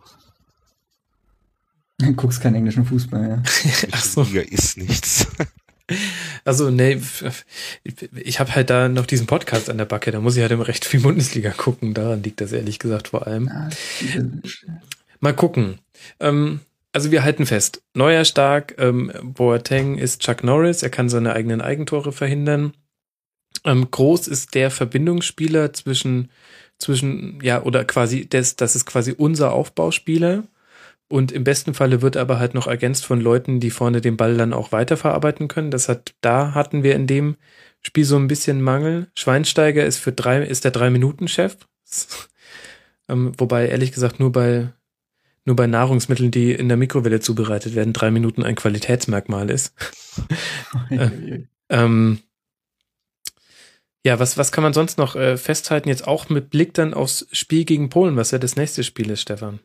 Du 1.98 2.12
guckst 2.12 2.40
keinen 2.40 2.56
englischen 2.56 2.84
Fußball, 2.84 3.28
ja. 3.28 3.42
Ach 3.92 4.04
so. 4.04 4.22
Liga 4.22 4.42
ist 4.42 4.76
nichts. 4.76 5.26
Also, 6.44 6.68
nee, 6.70 7.00
ich 8.16 8.40
habe 8.40 8.54
halt 8.56 8.70
da 8.70 8.88
noch 8.88 9.06
diesen 9.06 9.28
Podcast 9.28 9.70
an 9.70 9.78
der 9.78 9.84
Backe, 9.84 10.10
da 10.10 10.18
muss 10.18 10.34
ich 10.34 10.42
halt 10.42 10.50
immer 10.50 10.66
recht 10.66 10.84
viel 10.84 10.98
Bundesliga 10.98 11.50
gucken. 11.50 11.94
Daran 11.94 12.24
liegt 12.24 12.40
das 12.40 12.50
ehrlich 12.50 12.80
gesagt 12.80 13.06
vor 13.08 13.28
allem. 13.28 13.48
Mal 15.20 15.32
gucken. 15.32 15.78
Ähm, 16.18 16.58
also 16.92 17.12
wir 17.12 17.22
halten 17.22 17.46
fest. 17.46 17.82
Neuer 17.94 18.24
stark, 18.24 18.74
ähm, 18.78 19.12
Boateng 19.22 19.96
ist 19.96 20.22
Chuck 20.22 20.42
Norris, 20.42 20.82
er 20.82 20.90
kann 20.90 21.08
seine 21.08 21.34
eigenen 21.34 21.60
Eigentore 21.60 22.10
verhindern. 22.10 22.72
Ähm, 23.64 23.88
groß 23.90 24.26
ist 24.26 24.54
der 24.56 24.72
Verbindungsspieler 24.72 25.72
zwischen, 25.72 26.30
zwischen, 26.78 27.38
ja, 27.42 27.62
oder 27.62 27.84
quasi, 27.84 28.28
das, 28.28 28.56
das 28.56 28.74
ist 28.74 28.86
quasi 28.86 29.14
unser 29.16 29.52
Aufbauspieler 29.52 30.44
Und 31.08 31.30
im 31.30 31.44
besten 31.44 31.72
Falle 31.74 32.02
wird 32.02 32.16
aber 32.16 32.38
halt 32.38 32.54
noch 32.54 32.66
ergänzt 32.66 33.06
von 33.06 33.20
Leuten, 33.20 33.60
die 33.60 33.70
vorne 33.70 34.00
den 34.00 34.16
Ball 34.16 34.36
dann 34.36 34.52
auch 34.52 34.72
weiterverarbeiten 34.72 35.46
können. 35.46 35.70
Das 35.70 35.88
hat, 35.88 36.14
da 36.20 36.54
hatten 36.54 36.82
wir 36.82 36.96
in 36.96 37.06
dem 37.06 37.36
Spiel 37.80 38.04
so 38.04 38.16
ein 38.16 38.26
bisschen 38.26 38.60
Mangel. 38.60 39.08
Schweinsteiger 39.16 39.84
ist 39.84 39.98
für 39.98 40.12
drei, 40.12 40.42
ist 40.42 40.64
der 40.64 40.72
Drei-Minuten-Chef. 40.72 41.56
ähm, 43.08 43.32
wobei, 43.38 43.68
ehrlich 43.68 43.92
gesagt, 43.92 44.18
nur 44.18 44.32
bei, 44.32 44.72
nur 45.44 45.54
bei 45.54 45.68
Nahrungsmitteln, 45.68 46.32
die 46.32 46.52
in 46.52 46.68
der 46.68 46.76
Mikrowelle 46.76 47.20
zubereitet 47.20 47.76
werden, 47.76 47.92
drei 47.92 48.10
Minuten 48.10 48.42
ein 48.42 48.56
Qualitätsmerkmal 48.56 49.48
ist. 49.48 49.74
äh, 50.90 51.44
ähm, 51.68 52.18
ja, 54.04 54.18
was, 54.18 54.36
was 54.38 54.50
kann 54.50 54.62
man 54.62 54.72
sonst 54.72 54.98
noch 54.98 55.14
äh, 55.14 55.36
festhalten, 55.36 55.88
jetzt 55.88 56.06
auch 56.06 56.28
mit 56.28 56.50
Blick 56.50 56.74
dann 56.74 56.94
aufs 56.94 57.28
Spiel 57.30 57.64
gegen 57.64 57.90
Polen, 57.90 58.16
was 58.16 58.32
ja 58.32 58.38
das 58.38 58.56
nächste 58.56 58.82
Spiel 58.82 59.10
ist, 59.10 59.20
Stefan? 59.20 59.60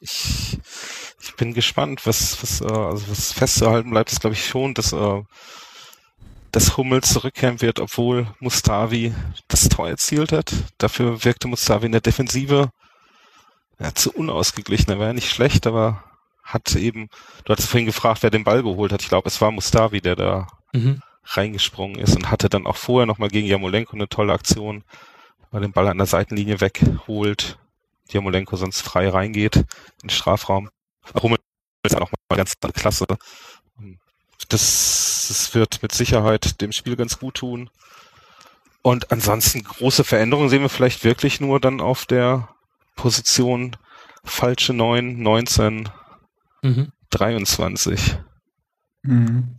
Ich, 0.00 0.58
ich 1.20 1.34
bin 1.36 1.54
gespannt, 1.54 2.06
was, 2.06 2.42
was, 2.42 2.60
äh, 2.60 2.72
also 2.72 3.10
was 3.10 3.32
festzuhalten 3.32 3.90
bleibt, 3.90 4.12
ist 4.12 4.20
glaube 4.20 4.34
ich 4.34 4.46
schon, 4.46 4.74
dass, 4.74 4.92
äh, 4.92 5.22
dass 6.52 6.76
Hummels 6.76 7.12
zurückkehren 7.12 7.60
wird, 7.60 7.80
obwohl 7.80 8.26
Mustavi 8.38 9.14
das 9.48 9.68
Tor 9.68 9.88
erzielt 9.88 10.32
hat. 10.32 10.52
Dafür 10.78 11.24
wirkte 11.24 11.48
Mustavi 11.48 11.86
in 11.86 11.92
der 11.92 12.00
Defensive 12.00 12.70
ja, 13.78 13.94
zu 13.94 14.12
unausgeglichen. 14.12 14.90
Er 14.90 14.98
war 14.98 15.08
ja 15.08 15.12
nicht 15.12 15.30
schlecht, 15.30 15.66
aber 15.66 16.04
hat 16.42 16.74
eben, 16.76 17.10
du 17.44 17.52
hattest 17.52 17.68
vorhin 17.68 17.86
gefragt, 17.86 18.22
wer 18.22 18.30
den 18.30 18.44
Ball 18.44 18.62
geholt 18.62 18.92
hat. 18.92 19.02
Ich 19.02 19.08
glaube, 19.08 19.28
es 19.28 19.40
war 19.40 19.50
Mustavi, 19.50 20.00
der 20.00 20.16
da 20.16 20.46
mhm 20.72 21.02
reingesprungen 21.36 21.98
ist 21.98 22.16
und 22.16 22.30
hatte 22.30 22.48
dann 22.48 22.66
auch 22.66 22.76
vorher 22.76 23.06
nochmal 23.06 23.28
gegen 23.28 23.46
Jamolenko 23.46 23.96
eine 23.96 24.08
tolle 24.08 24.32
Aktion, 24.32 24.84
weil 25.50 25.62
den 25.62 25.72
Ball 25.72 25.88
an 25.88 25.98
der 25.98 26.06
Seitenlinie 26.06 26.60
wegholt, 26.60 27.58
Jamolenko 28.10 28.56
sonst 28.56 28.80
frei 28.82 29.08
reingeht 29.08 29.56
in 29.56 29.64
den 30.04 30.10
Strafraum. 30.10 30.70
Rummel 31.14 31.38
ist 31.84 31.96
auch 31.96 32.10
mal 32.10 32.36
ganz 32.36 32.54
klasse. 32.74 33.06
Das, 34.48 35.26
das 35.28 35.54
wird 35.54 35.82
mit 35.82 35.92
Sicherheit 35.92 36.60
dem 36.60 36.72
Spiel 36.72 36.96
ganz 36.96 37.18
gut 37.18 37.36
tun. 37.36 37.70
Und 38.82 39.10
ansonsten 39.12 39.62
große 39.64 40.04
Veränderungen 40.04 40.48
sehen 40.48 40.62
wir 40.62 40.68
vielleicht 40.68 41.04
wirklich 41.04 41.40
nur 41.40 41.60
dann 41.60 41.80
auf 41.80 42.06
der 42.06 42.48
Position 42.96 43.76
falsche 44.24 44.72
9, 44.72 45.20
19, 45.20 45.88
mhm. 46.62 46.92
23. 47.10 48.18
Mhm. 49.02 49.56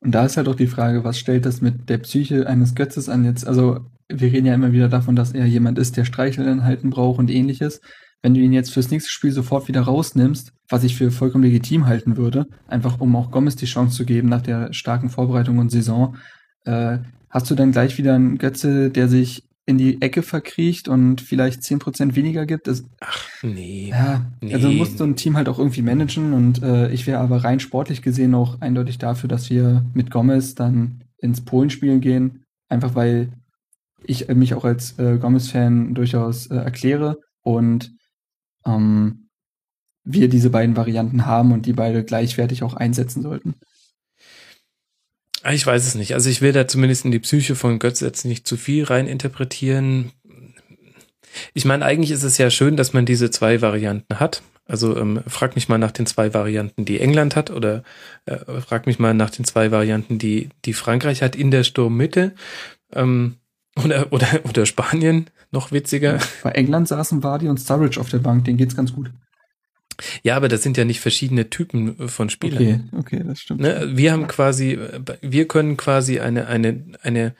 Und 0.00 0.12
da 0.12 0.24
ist 0.24 0.36
halt 0.36 0.48
auch 0.48 0.54
die 0.54 0.66
Frage, 0.66 1.04
was 1.04 1.18
stellt 1.18 1.46
das 1.46 1.60
mit 1.60 1.88
der 1.88 1.98
Psyche 1.98 2.46
eines 2.46 2.74
Götzes 2.74 3.08
an 3.08 3.24
jetzt? 3.24 3.46
Also, 3.46 3.86
wir 4.08 4.32
reden 4.32 4.46
ja 4.46 4.54
immer 4.54 4.72
wieder 4.72 4.88
davon, 4.88 5.16
dass 5.16 5.32
er 5.32 5.46
jemand 5.46 5.78
ist, 5.78 5.96
der 5.96 6.04
Streicheleinheiten 6.04 6.90
braucht 6.90 7.18
und 7.18 7.30
ähnliches. 7.30 7.80
Wenn 8.22 8.34
du 8.34 8.40
ihn 8.40 8.52
jetzt 8.52 8.72
fürs 8.72 8.90
nächste 8.90 9.10
Spiel 9.10 9.30
sofort 9.30 9.68
wieder 9.68 9.82
rausnimmst, 9.82 10.52
was 10.68 10.84
ich 10.84 10.96
für 10.96 11.10
vollkommen 11.10 11.44
legitim 11.44 11.86
halten 11.86 12.16
würde, 12.16 12.46
einfach 12.66 13.00
um 13.00 13.14
auch 13.14 13.30
Gomez 13.30 13.56
die 13.56 13.66
Chance 13.66 13.96
zu 13.96 14.04
geben 14.04 14.28
nach 14.28 14.42
der 14.42 14.72
starken 14.72 15.08
Vorbereitung 15.08 15.58
und 15.58 15.70
Saison, 15.70 16.16
äh, 16.64 16.98
hast 17.30 17.50
du 17.50 17.54
dann 17.54 17.72
gleich 17.72 17.96
wieder 17.98 18.14
einen 18.14 18.38
Götze, 18.38 18.90
der 18.90 19.08
sich 19.08 19.44
in 19.66 19.76
die 19.76 20.00
Ecke 20.00 20.22
verkriecht 20.22 20.88
und 20.88 21.20
vielleicht 21.20 21.62
zehn 21.62 21.78
Prozent 21.78 22.16
weniger 22.16 22.46
gibt. 22.46 22.66
Das, 22.66 22.84
Ach, 23.00 23.28
nee. 23.42 23.90
Ja, 23.90 24.26
nee. 24.40 24.54
also 24.54 24.70
musst 24.70 24.98
du 24.98 25.04
ein 25.04 25.14
Team 25.14 25.36
halt 25.36 25.46
auch 25.46 25.58
irgendwie 25.58 25.82
managen 25.82 26.32
und 26.32 26.62
äh, 26.62 26.90
ich 26.90 27.06
wäre 27.06 27.20
aber 27.20 27.44
rein 27.44 27.60
sportlich 27.60 28.00
gesehen 28.00 28.34
auch 28.34 28.62
eindeutig 28.62 28.96
dafür, 28.96 29.28
dass 29.28 29.50
wir 29.50 29.84
mit 29.92 30.10
Gomez 30.10 30.54
dann 30.54 31.04
ins 31.18 31.44
Polenspiel 31.44 31.98
gehen, 31.98 32.44
einfach 32.70 32.94
weil 32.94 33.28
ich 34.04 34.28
mich 34.28 34.54
auch 34.54 34.64
als 34.64 34.98
äh, 34.98 35.18
Gomez-Fan 35.18 35.94
durchaus 35.94 36.46
äh, 36.46 36.56
erkläre 36.56 37.18
und 37.42 37.92
ähm, 38.66 39.28
wir 40.04 40.28
diese 40.28 40.50
beiden 40.50 40.76
Varianten 40.76 41.26
haben 41.26 41.52
und 41.52 41.66
die 41.66 41.72
beide 41.72 42.04
gleichwertig 42.04 42.62
auch 42.62 42.74
einsetzen 42.74 43.22
sollten. 43.22 43.54
Ich 45.50 45.66
weiß 45.66 45.86
es 45.86 45.94
nicht. 45.94 46.14
Also 46.14 46.30
ich 46.30 46.40
will 46.40 46.52
da 46.52 46.66
zumindest 46.66 47.04
in 47.04 47.10
die 47.10 47.20
Psyche 47.20 47.54
von 47.54 47.78
Götz 47.78 48.00
jetzt 48.00 48.24
nicht 48.24 48.46
zu 48.46 48.56
viel 48.56 48.84
rein 48.84 49.06
interpretieren. 49.06 50.12
Ich 51.54 51.64
meine, 51.64 51.84
eigentlich 51.84 52.10
ist 52.10 52.24
es 52.24 52.38
ja 52.38 52.50
schön, 52.50 52.76
dass 52.76 52.92
man 52.92 53.06
diese 53.06 53.30
zwei 53.30 53.60
Varianten 53.60 54.18
hat. 54.18 54.42
Also 54.66 54.96
ähm, 54.96 55.22
frag 55.26 55.54
mich 55.54 55.68
mal 55.68 55.78
nach 55.78 55.92
den 55.92 56.06
zwei 56.06 56.34
Varianten, 56.34 56.84
die 56.84 57.00
England 57.00 57.36
hat, 57.36 57.50
oder 57.50 57.82
äh, 58.26 58.36
frag 58.60 58.86
mich 58.86 58.98
mal 58.98 59.14
nach 59.14 59.30
den 59.30 59.44
zwei 59.44 59.70
Varianten, 59.70 60.18
die, 60.18 60.50
die 60.64 60.74
Frankreich 60.74 61.22
hat 61.22 61.36
in 61.36 61.50
der 61.50 61.64
Sturmmitte. 61.64 62.34
Ähm, 62.92 63.36
oder, 63.84 64.12
oder, 64.12 64.28
oder 64.44 64.66
Spanien, 64.66 65.26
noch 65.50 65.72
witziger. 65.72 66.18
Bei 66.42 66.52
England 66.52 66.88
saßen 66.88 67.22
Vardy 67.22 67.48
und 67.48 67.58
Sturridge 67.58 68.00
auf 68.00 68.10
der 68.10 68.18
Bank, 68.18 68.44
denen 68.44 68.58
geht's 68.58 68.76
ganz 68.76 68.92
gut. 68.92 69.10
Ja, 70.22 70.36
aber 70.36 70.48
das 70.48 70.62
sind 70.62 70.76
ja 70.76 70.84
nicht 70.84 71.00
verschiedene 71.00 71.50
Typen 71.50 72.08
von 72.08 72.30
Spielern. 72.30 72.88
Okay, 72.92 73.16
okay, 73.16 73.24
das 73.26 73.40
stimmt. 73.40 73.60
Ne? 73.60 73.90
Wir 73.94 74.12
haben 74.12 74.28
quasi, 74.28 74.78
wir 75.22 75.48
können 75.48 75.76
quasi 75.76 76.20
eine, 76.20 76.46
eine, 76.46 76.84
eine 77.02 77.34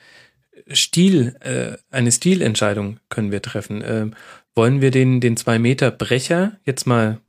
Stil, 0.73 1.37
äh, 1.41 1.77
eine 1.91 2.11
Stilentscheidung 2.11 2.99
können 3.09 3.31
wir 3.31 3.43
treffen. 3.43 3.81
Äh, 3.83 4.07
wollen 4.55 4.81
wir 4.81 4.91
den, 4.91 5.21
den 5.21 5.37
zwei 5.37 5.59
Meter 5.59 5.91
Brecher 5.91 6.59
jetzt 6.65 6.87
mal 6.87 7.21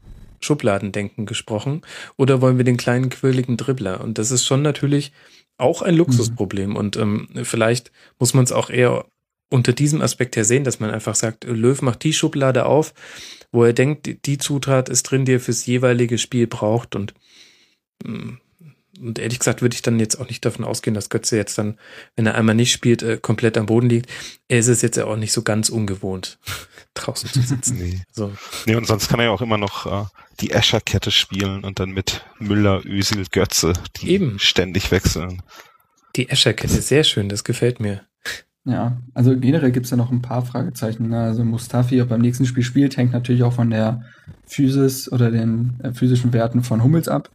Schubladendenken 0.42 1.26
gesprochen 1.26 1.82
oder 2.18 2.42
wollen 2.42 2.58
wir 2.58 2.66
den 2.66 2.78
kleinen 2.78 3.10
quirligen 3.10 3.58
Dribbler? 3.58 4.02
Und 4.02 4.18
das 4.18 4.32
ist 4.32 4.46
schon 4.46 4.62
natürlich 4.62 5.12
auch 5.60 5.82
ein 5.82 5.96
Luxusproblem. 5.96 6.72
Mhm. 6.72 6.76
Und 6.76 6.98
ähm, 6.98 7.28
vielleicht 7.44 7.92
muss 8.18 8.34
man 8.34 8.44
es 8.44 8.52
auch 8.52 8.70
eher 8.70 9.06
unter 9.52 9.74
diesem 9.74 10.02
Aspekt 10.02 10.36
her 10.36 10.46
sehen, 10.46 10.64
dass 10.64 10.80
man 10.80 10.92
einfach 10.92 11.16
sagt, 11.16 11.44
Löw 11.44 11.82
macht 11.82 12.04
die 12.04 12.14
Schublade 12.14 12.66
auf 12.66 12.94
wo 13.52 13.64
er 13.64 13.74
denkt, 13.74 14.26
die 14.26 14.38
Zutat 14.38 14.90
ist 14.90 15.04
drin, 15.04 15.26
die 15.26 15.34
er 15.34 15.40
fürs 15.40 15.66
jeweilige 15.66 16.18
Spiel 16.18 16.48
braucht 16.48 16.96
und 16.96 17.14
mm, 18.04 18.38
und 19.00 19.20
ehrlich 19.20 19.40
gesagt 19.40 19.62
würde 19.62 19.74
ich 19.74 19.82
dann 19.82 20.00
jetzt 20.00 20.20
auch 20.20 20.28
nicht 20.28 20.44
davon 20.46 20.66
ausgehen, 20.66 20.94
dass 20.94 21.10
Götze 21.10 21.38
jetzt 21.38 21.58
dann, 21.58 21.78
wenn 22.16 22.26
er 22.26 22.36
einmal 22.36 22.56
nicht 22.56 22.72
spielt, 22.72 23.02
äh, 23.04 23.18
komplett 23.18 23.58
am 23.58 23.66
Boden 23.66 23.90
liegt. 23.90 24.10
Er 24.48 24.60
ist 24.60 24.68
es 24.68 24.82
jetzt 24.82 24.98
ja 24.98 25.06
auch 25.06 25.16
nicht 25.16 25.32
so 25.32 25.42
ganz 25.42 25.70
ungewohnt, 25.70 26.38
draußen 26.94 27.30
zu 27.30 27.42
sitzen. 27.42 27.78
nee. 27.78 28.02
So. 28.12 28.32
nee, 28.66 28.76
und 28.76 28.88
sonst 28.88 29.10
kann 29.10 29.20
er 29.20 29.28
ja 29.28 29.32
auch 29.32 29.42
immer 29.42 29.58
noch 29.58 29.86
äh, 29.86 30.06
die 30.40 30.52
Escher-Kette 30.52 31.12
spielen 31.12 31.64
und 31.64 31.80
dann 31.80 31.92
mit 31.92 32.26
Müller, 32.40 32.82
Ösil, 32.86 33.26
Götze, 33.32 33.74
die 33.98 34.10
Eben. 34.10 34.40
ständig 34.40 34.92
wechseln. 34.92 35.42
Die 36.16 36.30
Escher-Kette, 36.30 36.82
sehr 36.82 37.04
schön, 37.04 37.30
das 37.30 37.44
gefällt 37.44 37.80
mir. 37.80 38.02
Ja, 38.66 39.02
also 39.14 39.38
generell 39.38 39.72
gibt 39.72 39.86
es 39.86 39.92
ja 39.92 39.98
noch 39.98 40.12
ein 40.12 40.22
paar 40.22 40.46
Fragezeichen. 40.46 41.10
Ne? 41.10 41.20
Also 41.20 41.44
Mustafi, 41.44 42.02
ob 42.02 42.10
beim 42.10 42.22
nächsten 42.22 42.46
Spiel 42.46 42.64
spielt, 42.64 42.98
hängt 42.98 43.14
natürlich 43.14 43.44
auch 43.44 43.54
von 43.54 43.70
der 43.70 44.04
Physis 44.46 45.12
oder 45.12 45.32
den 45.32 45.80
äh, 45.82 45.94
physischen 45.94 46.34
Werten 46.34 46.64
von 46.64 46.84
Hummels 46.84 47.08
ab. 47.08 47.32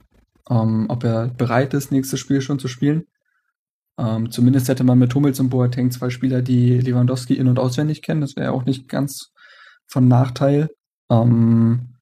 Ähm, 0.51 0.87
ob 0.89 1.05
er 1.05 1.29
bereit 1.29 1.75
ist, 1.75 1.91
nächstes 1.93 2.21
Spiel 2.21 2.41
schon 2.41 2.59
zu 2.59 2.69
spielen. 2.69 3.05
Ähm, 3.99 4.31
zumindest 4.31 4.69
hätte 4.69 4.85
man 4.85 4.99
mit 4.99 5.15
Hummels 5.15 5.41
und 5.41 5.51
Boateng 5.51 5.91
zwei 5.91 6.11
Spieler, 6.11 6.43
die 6.43 6.79
Lewandowski 6.81 7.35
in- 7.35 7.49
und 7.49 7.59
auswendig 7.59 8.03
kennen. 8.03 8.21
Das 8.21 8.37
wäre 8.37 8.53
auch 8.53 8.65
nicht 8.65 8.89
ganz 8.89 9.31
von 9.87 10.09
Nachteil. 10.09 10.69
Ähm, 11.11 11.95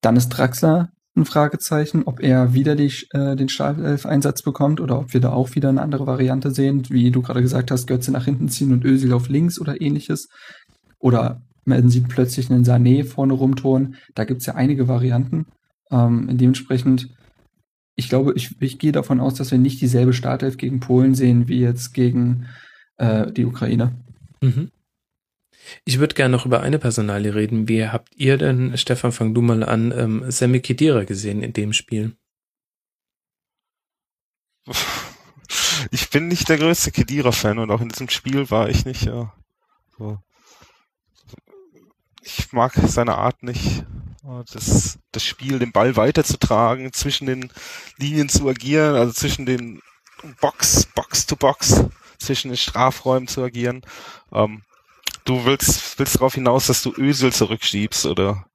dann 0.00 0.16
ist 0.16 0.28
Draxler 0.30 0.90
ein 1.16 1.24
Fragezeichen, 1.24 2.04
ob 2.04 2.20
er 2.20 2.54
wieder 2.54 2.76
die, 2.76 2.92
äh, 3.10 3.34
den 3.34 3.48
Startelf-Einsatz 3.48 4.42
bekommt 4.42 4.80
oder 4.80 5.00
ob 5.00 5.12
wir 5.12 5.20
da 5.20 5.32
auch 5.32 5.54
wieder 5.54 5.68
eine 5.68 5.82
andere 5.82 6.06
Variante 6.06 6.52
sehen, 6.52 6.88
wie 6.88 7.10
du 7.10 7.20
gerade 7.20 7.42
gesagt 7.42 7.70
hast, 7.70 7.86
Götze 7.86 8.12
nach 8.12 8.24
hinten 8.24 8.48
ziehen 8.48 8.72
und 8.72 8.84
Özil 8.84 9.12
auf 9.12 9.28
links 9.28 9.60
oder 9.60 9.80
ähnliches. 9.80 10.28
Oder 10.98 11.42
man 11.64 11.88
sieht 11.88 12.08
plötzlich 12.08 12.50
einen 12.50 12.64
Sané 12.64 13.04
vorne 13.04 13.32
rumtoren. 13.32 13.96
Da 14.14 14.24
gibt's 14.24 14.46
ja 14.46 14.54
einige 14.54 14.88
Varianten. 14.88 15.46
Ähm, 15.90 16.28
dementsprechend, 16.30 17.08
ich 17.96 18.08
glaube, 18.08 18.32
ich, 18.34 18.60
ich 18.60 18.78
gehe 18.78 18.92
davon 18.92 19.20
aus, 19.20 19.34
dass 19.34 19.50
wir 19.50 19.58
nicht 19.58 19.80
dieselbe 19.80 20.12
Startelf 20.12 20.56
gegen 20.56 20.80
Polen 20.80 21.14
sehen 21.14 21.48
wie 21.48 21.60
jetzt 21.60 21.92
gegen 21.92 22.46
äh, 22.96 23.30
die 23.30 23.44
Ukraine. 23.44 23.94
Mhm. 24.40 24.70
Ich 25.84 25.98
würde 25.98 26.14
gerne 26.14 26.32
noch 26.32 26.46
über 26.46 26.60
eine 26.60 26.78
Personalie 26.78 27.34
reden. 27.34 27.68
Wie 27.68 27.86
habt 27.86 28.14
ihr 28.16 28.38
denn, 28.38 28.76
Stefan, 28.76 29.12
fang 29.12 29.34
du 29.34 29.42
mal 29.42 29.62
an, 29.62 29.92
ähm, 29.96 30.24
Sammy 30.30 30.60
Kedira 30.60 31.04
gesehen 31.04 31.42
in 31.42 31.52
dem 31.52 31.72
Spiel? 31.72 32.16
Ich 35.90 36.10
bin 36.10 36.28
nicht 36.28 36.48
der 36.48 36.58
größte 36.58 36.92
Kedira-Fan 36.92 37.58
und 37.58 37.70
auch 37.70 37.80
in 37.80 37.88
diesem 37.88 38.08
Spiel 38.08 38.50
war 38.50 38.68
ich 38.68 38.84
nicht. 38.84 39.04
Ja, 39.04 39.32
so. 39.98 40.18
Ich 42.22 42.52
mag 42.52 42.74
seine 42.74 43.16
Art 43.16 43.42
nicht, 43.42 43.84
das, 44.52 44.98
das 45.12 45.24
Spiel, 45.24 45.58
den 45.58 45.72
Ball 45.72 45.96
weiterzutragen, 45.96 46.92
zwischen 46.92 47.26
den 47.26 47.52
Linien 47.98 48.28
zu 48.28 48.48
agieren, 48.48 48.94
also 48.94 49.12
zwischen 49.12 49.46
den 49.46 49.80
Box, 50.40 50.86
Box 50.94 51.26
to 51.26 51.36
Box, 51.36 51.84
zwischen 52.18 52.48
den 52.48 52.56
Strafräumen 52.56 53.28
zu 53.28 53.42
agieren. 53.42 53.82
Ähm, 54.32 54.62
du 55.24 55.44
willst, 55.44 55.98
willst 55.98 56.16
darauf 56.16 56.34
hinaus, 56.34 56.66
dass 56.66 56.82
du 56.82 56.92
Ösel 56.92 57.32
zurückschiebst 57.32 58.06
oder 58.06 58.46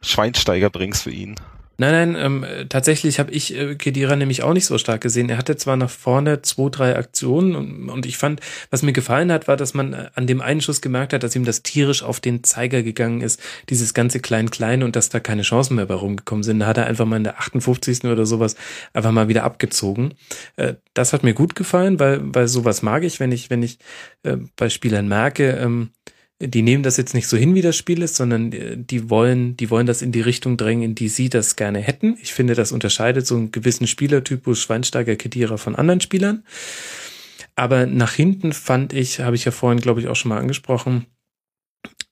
Schweinsteiger 0.00 0.70
bringst 0.70 1.02
für 1.02 1.10
ihn. 1.10 1.36
Nein, 1.80 2.12
nein, 2.12 2.22
ähm, 2.22 2.44
tatsächlich 2.68 3.18
habe 3.18 3.32
ich 3.32 3.56
äh, 3.56 3.74
Kedira 3.74 4.14
nämlich 4.14 4.42
auch 4.42 4.52
nicht 4.52 4.66
so 4.66 4.76
stark 4.76 5.00
gesehen. 5.00 5.30
Er 5.30 5.38
hatte 5.38 5.56
zwar 5.56 5.78
nach 5.78 5.88
vorne 5.88 6.42
zwei, 6.42 6.68
drei 6.68 6.94
Aktionen 6.94 7.56
und, 7.56 7.88
und 7.88 8.04
ich 8.04 8.18
fand, 8.18 8.40
was 8.68 8.82
mir 8.82 8.92
gefallen 8.92 9.32
hat, 9.32 9.48
war, 9.48 9.56
dass 9.56 9.72
man 9.72 9.94
äh, 9.94 10.10
an 10.14 10.26
dem 10.26 10.42
einen 10.42 10.60
Schuss 10.60 10.82
gemerkt 10.82 11.14
hat, 11.14 11.22
dass 11.22 11.34
ihm 11.34 11.46
das 11.46 11.62
tierisch 11.62 12.02
auf 12.02 12.20
den 12.20 12.44
Zeiger 12.44 12.82
gegangen 12.82 13.22
ist, 13.22 13.40
dieses 13.70 13.94
ganze 13.94 14.20
Klein-Klein 14.20 14.82
und 14.82 14.94
dass 14.94 15.08
da 15.08 15.20
keine 15.20 15.40
Chancen 15.40 15.76
mehr 15.76 15.86
bei 15.86 15.94
rumgekommen 15.94 16.42
sind. 16.42 16.60
Da 16.60 16.66
hat 16.66 16.76
er 16.76 16.84
einfach 16.84 17.06
mal 17.06 17.16
in 17.16 17.24
der 17.24 17.40
58. 17.40 18.04
oder 18.04 18.26
sowas 18.26 18.56
einfach 18.92 19.12
mal 19.12 19.28
wieder 19.28 19.44
abgezogen. 19.44 20.12
Äh, 20.56 20.74
das 20.92 21.14
hat 21.14 21.22
mir 21.22 21.32
gut 21.32 21.54
gefallen, 21.54 21.98
weil, 21.98 22.20
weil 22.22 22.46
sowas 22.46 22.82
mag 22.82 23.04
ich, 23.04 23.20
wenn 23.20 23.32
ich, 23.32 23.48
wenn 23.48 23.62
ich 23.62 23.78
äh, 24.22 24.36
bei 24.54 24.68
Spielern 24.68 25.08
merke, 25.08 25.52
ähm, 25.52 25.92
die 26.40 26.62
nehmen 26.62 26.82
das 26.82 26.96
jetzt 26.96 27.14
nicht 27.14 27.28
so 27.28 27.36
hin, 27.36 27.54
wie 27.54 27.60
das 27.60 27.76
Spiel 27.76 28.02
ist, 28.02 28.16
sondern 28.16 28.52
äh, 28.52 28.76
die 28.76 29.10
wollen, 29.10 29.56
die 29.56 29.70
wollen 29.70 29.86
das 29.86 30.00
in 30.02 30.10
die 30.10 30.22
Richtung 30.22 30.56
drängen, 30.56 30.82
in 30.82 30.94
die 30.94 31.08
sie 31.08 31.28
das 31.28 31.56
gerne 31.56 31.80
hätten. 31.80 32.16
Ich 32.22 32.32
finde, 32.32 32.54
das 32.54 32.72
unterscheidet 32.72 33.26
so 33.26 33.36
einen 33.36 33.52
gewissen 33.52 33.86
Spielertypus 33.86 34.60
Schweinsteiger, 34.60 35.16
Kedira 35.16 35.58
von 35.58 35.76
anderen 35.76 36.00
Spielern. 36.00 36.44
Aber 37.56 37.84
nach 37.84 38.14
hinten 38.14 38.54
fand 38.54 38.94
ich, 38.94 39.20
habe 39.20 39.36
ich 39.36 39.44
ja 39.44 39.52
vorhin, 39.52 39.80
glaube 39.80 40.00
ich, 40.00 40.08
auch 40.08 40.16
schon 40.16 40.30
mal 40.30 40.38
angesprochen, 40.38 41.06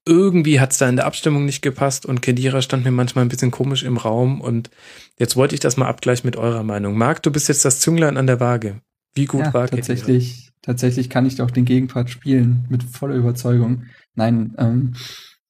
irgendwie 0.06 0.58
hat 0.58 0.72
es 0.72 0.78
da 0.78 0.88
in 0.88 0.96
der 0.96 1.04
Abstimmung 1.06 1.44
nicht 1.44 1.60
gepasst 1.60 2.06
und 2.06 2.22
Kedira 2.22 2.62
stand 2.62 2.84
mir 2.84 2.90
manchmal 2.90 3.24
ein 3.24 3.28
bisschen 3.28 3.50
komisch 3.50 3.82
im 3.82 3.98
Raum 3.98 4.40
und 4.40 4.70
jetzt 5.18 5.36
wollte 5.36 5.54
ich 5.54 5.60
das 5.60 5.76
mal 5.76 5.86
abgleichen 5.86 6.26
mit 6.26 6.36
eurer 6.36 6.62
Meinung. 6.62 6.96
Marc, 6.96 7.22
du 7.22 7.30
bist 7.30 7.48
jetzt 7.48 7.64
das 7.64 7.80
Zünglein 7.80 8.16
an 8.16 8.26
der 8.26 8.40
Waage. 8.40 8.80
Wie 9.14 9.26
gut 9.26 9.40
ja, 9.40 9.54
war 9.54 9.68
tatsächlich, 9.68 10.00
Kedira? 10.00 10.18
Tatsächlich 10.18 10.47
kann 11.10 11.26
ich 11.26 11.40
auch 11.40 11.50
den 11.50 11.64
Gegenpart 11.64 12.10
spielen 12.10 12.66
mit 12.68 12.82
voller 12.82 13.14
Überzeugung. 13.14 13.84
Nein, 14.14 14.54
ähm, 14.58 14.94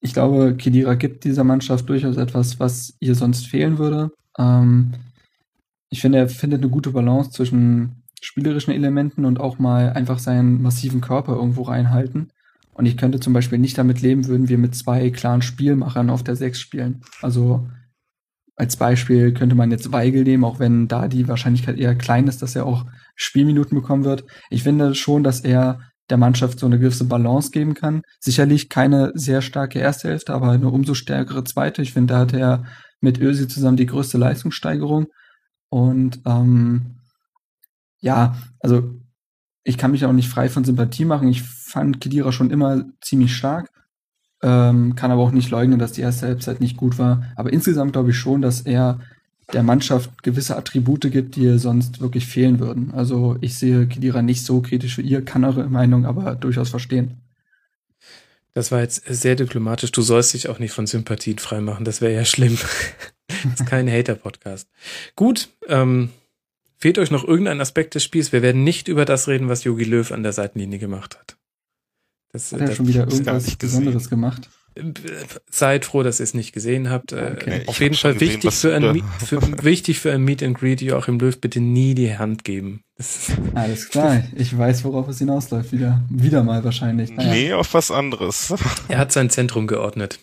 ich 0.00 0.12
glaube, 0.12 0.54
Kedira 0.56 0.94
gibt 0.94 1.24
dieser 1.24 1.44
Mannschaft 1.44 1.88
durchaus 1.88 2.16
etwas, 2.16 2.60
was 2.60 2.94
ihr 3.00 3.14
sonst 3.14 3.46
fehlen 3.46 3.78
würde. 3.78 4.10
Ähm, 4.38 4.92
ich 5.90 6.00
finde, 6.00 6.18
er 6.18 6.28
findet 6.28 6.62
eine 6.62 6.70
gute 6.70 6.90
Balance 6.90 7.30
zwischen 7.30 8.02
spielerischen 8.20 8.72
Elementen 8.72 9.24
und 9.24 9.40
auch 9.40 9.58
mal 9.58 9.92
einfach 9.92 10.18
seinen 10.18 10.62
massiven 10.62 11.00
Körper 11.00 11.34
irgendwo 11.34 11.62
reinhalten. 11.62 12.30
Und 12.72 12.86
ich 12.86 12.96
könnte 12.96 13.18
zum 13.18 13.32
Beispiel 13.32 13.58
nicht 13.58 13.76
damit 13.76 14.02
leben, 14.02 14.26
würden 14.26 14.48
wir 14.48 14.58
mit 14.58 14.74
zwei 14.74 15.10
klaren 15.10 15.42
Spielmachern 15.42 16.10
auf 16.10 16.22
der 16.22 16.36
Sechs 16.36 16.60
spielen. 16.60 17.02
Also 17.22 17.68
als 18.58 18.76
Beispiel 18.76 19.32
könnte 19.32 19.54
man 19.54 19.70
jetzt 19.70 19.92
Weigel 19.92 20.24
nehmen, 20.24 20.44
auch 20.44 20.58
wenn 20.58 20.88
da 20.88 21.06
die 21.06 21.28
Wahrscheinlichkeit 21.28 21.78
eher 21.78 21.94
klein 21.94 22.26
ist, 22.26 22.42
dass 22.42 22.56
er 22.56 22.66
auch 22.66 22.86
Spielminuten 23.14 23.78
bekommen 23.78 24.04
wird. 24.04 24.24
Ich 24.50 24.64
finde 24.64 24.96
schon, 24.96 25.22
dass 25.22 25.40
er 25.40 25.80
der 26.10 26.16
Mannschaft 26.16 26.58
so 26.58 26.66
eine 26.66 26.80
gewisse 26.80 27.04
Balance 27.04 27.52
geben 27.52 27.74
kann. 27.74 28.02
Sicherlich 28.18 28.68
keine 28.68 29.12
sehr 29.14 29.42
starke 29.42 29.78
erste 29.78 30.08
Hälfte, 30.08 30.34
aber 30.34 30.50
eine 30.50 30.70
umso 30.70 30.94
stärkere 30.94 31.44
zweite. 31.44 31.82
Ich 31.82 31.92
finde, 31.92 32.14
da 32.14 32.20
hat 32.20 32.32
er 32.32 32.64
mit 33.00 33.20
Ösi 33.20 33.46
zusammen 33.46 33.76
die 33.76 33.86
größte 33.86 34.18
Leistungssteigerung. 34.18 35.06
Und 35.68 36.20
ähm, 36.26 36.96
ja, 38.00 38.36
also 38.58 38.96
ich 39.62 39.78
kann 39.78 39.92
mich 39.92 40.04
auch 40.04 40.12
nicht 40.12 40.28
frei 40.28 40.48
von 40.48 40.64
Sympathie 40.64 41.04
machen. 41.04 41.28
Ich 41.28 41.42
fand 41.42 42.00
Kedira 42.00 42.32
schon 42.32 42.50
immer 42.50 42.84
ziemlich 43.02 43.36
stark. 43.36 43.70
Ähm, 44.42 44.94
kann 44.94 45.10
aber 45.10 45.22
auch 45.22 45.32
nicht 45.32 45.50
leugnen, 45.50 45.78
dass 45.78 45.92
die 45.92 46.02
erste 46.02 46.26
Halbzeit 46.26 46.60
nicht 46.60 46.76
gut 46.76 46.98
war. 46.98 47.24
Aber 47.34 47.52
insgesamt 47.52 47.92
glaube 47.92 48.10
ich 48.10 48.16
schon, 48.16 48.40
dass 48.40 48.60
er 48.60 49.00
der 49.52 49.62
Mannschaft 49.62 50.22
gewisse 50.22 50.56
Attribute 50.56 51.10
gibt, 51.10 51.36
die 51.36 51.42
ihr 51.42 51.58
sonst 51.58 52.00
wirklich 52.00 52.26
fehlen 52.26 52.60
würden. 52.60 52.92
Also 52.92 53.36
ich 53.40 53.56
sehe 53.56 53.86
Kedira 53.86 54.22
nicht 54.22 54.44
so 54.44 54.60
kritisch 54.60 54.98
wie 54.98 55.02
ihr, 55.02 55.24
kann 55.24 55.44
eure 55.44 55.68
Meinung 55.68 56.04
aber 56.04 56.34
durchaus 56.34 56.68
verstehen. 56.68 57.22
Das 58.54 58.72
war 58.72 58.80
jetzt 58.80 59.04
sehr 59.06 59.36
diplomatisch. 59.36 59.92
Du 59.92 60.02
sollst 60.02 60.34
dich 60.34 60.48
auch 60.48 60.58
nicht 60.58 60.72
von 60.72 60.86
Sympathien 60.86 61.38
freimachen. 61.38 61.84
Das 61.84 62.00
wäre 62.00 62.12
ja 62.12 62.24
schlimm. 62.24 62.58
das 63.28 63.60
ist 63.60 63.66
kein 63.66 63.90
Hater-Podcast. 63.90 64.68
Gut, 65.16 65.48
ähm, 65.68 66.10
fehlt 66.76 66.98
euch 66.98 67.10
noch 67.10 67.24
irgendein 67.26 67.60
Aspekt 67.60 67.94
des 67.94 68.04
Spiels? 68.04 68.32
Wir 68.32 68.42
werden 68.42 68.64
nicht 68.64 68.88
über 68.88 69.04
das 69.04 69.28
reden, 69.28 69.48
was 69.48 69.64
Jogi 69.64 69.84
Löw 69.84 70.10
an 70.12 70.22
der 70.22 70.32
Seitenlinie 70.32 70.78
gemacht 70.78 71.18
hat. 71.18 71.36
Das, 72.32 72.52
hat 72.52 72.60
er 72.60 72.74
schon 72.74 72.86
wieder 72.86 73.08
irgendwas 73.08 73.56
Besonderes 73.56 74.10
gemacht? 74.10 74.48
seid 75.50 75.84
froh, 75.84 76.02
dass 76.02 76.20
ihr 76.20 76.24
es 76.24 76.34
nicht 76.34 76.52
gesehen 76.52 76.90
habt. 76.90 77.12
Okay. 77.12 77.62
Auf 77.66 77.80
jeden 77.80 77.94
Fall 77.94 78.14
gesehen, 78.14 78.34
wichtig, 78.34 78.54
für 78.54 78.74
ein, 78.74 79.02
für, 79.24 79.64
wichtig 79.64 79.98
für 79.98 80.12
ein 80.12 80.22
Meet 80.22 80.42
and 80.42 80.56
Greet 80.56 80.80
Joachim 80.80 81.18
Löw 81.18 81.38
bitte 81.38 81.60
nie 81.60 81.94
die 81.94 82.16
Hand 82.16 82.44
geben. 82.44 82.82
Alles 83.54 83.88
klar, 83.88 84.22
ich 84.36 84.56
weiß, 84.56 84.84
worauf 84.84 85.08
es 85.08 85.18
hinausläuft. 85.18 85.72
Wieder, 85.72 86.02
wieder 86.10 86.44
mal 86.44 86.62
wahrscheinlich. 86.64 87.10
Naja. 87.10 87.30
Nee, 87.30 87.52
auf 87.52 87.74
was 87.74 87.90
anderes. 87.90 88.54
Er 88.88 88.98
hat 88.98 89.12
sein 89.12 89.30
Zentrum 89.30 89.66
geordnet. 89.66 90.20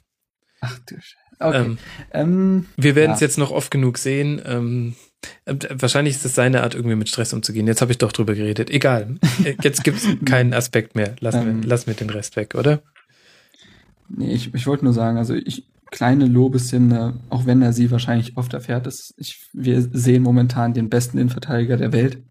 Ach 0.61 0.79
du 0.85 0.95
Okay. 1.37 1.65
Ähm, 1.65 1.77
ähm, 2.13 2.65
wir 2.77 2.95
werden 2.95 3.11
es 3.11 3.19
ja. 3.19 3.27
jetzt 3.27 3.37
noch 3.37 3.51
oft 3.51 3.69
genug 3.69 3.97
sehen. 3.97 4.41
Ähm, 4.45 4.95
äh, 4.95 5.14
wahrscheinlich 5.45 6.15
ist 6.15 6.25
es 6.25 6.35
seine 6.35 6.63
Art, 6.63 6.75
irgendwie 6.75 6.95
mit 6.95 7.09
Stress 7.09 7.33
umzugehen. 7.33 7.67
Jetzt 7.67 7.81
habe 7.81 7.91
ich 7.91 7.97
doch 7.97 8.11
drüber 8.11 8.35
geredet. 8.35 8.69
Egal. 8.69 9.17
Jetzt 9.61 9.83
gibt 9.83 9.97
es 9.97 10.07
keinen 10.25 10.53
Aspekt 10.53 10.95
mehr. 10.95 11.15
Lass, 11.19 11.35
ähm, 11.35 11.61
mir, 11.61 11.65
lass 11.65 11.87
mir 11.87 11.93
den 11.93 12.09
Rest 12.09 12.35
weg, 12.35 12.55
oder? 12.55 12.81
Nee, 14.09 14.33
ich, 14.33 14.53
ich 14.53 14.67
wollte 14.67 14.85
nur 14.85 14.93
sagen, 14.93 15.17
also 15.17 15.33
ich, 15.33 15.65
kleine 15.91 16.25
Lobeshymne, 16.25 17.19
auch 17.29 17.45
wenn 17.45 17.61
er 17.61 17.73
sie 17.73 17.91
wahrscheinlich 17.91 18.37
oft 18.37 18.53
erfährt, 18.53 18.87
ist, 18.87 19.13
ich, 19.17 19.49
wir 19.53 19.81
sehen 19.81 20.23
momentan 20.23 20.73
den 20.73 20.89
besten 20.89 21.17
Innenverteidiger 21.17 21.77
der 21.77 21.93
Welt. 21.93 22.21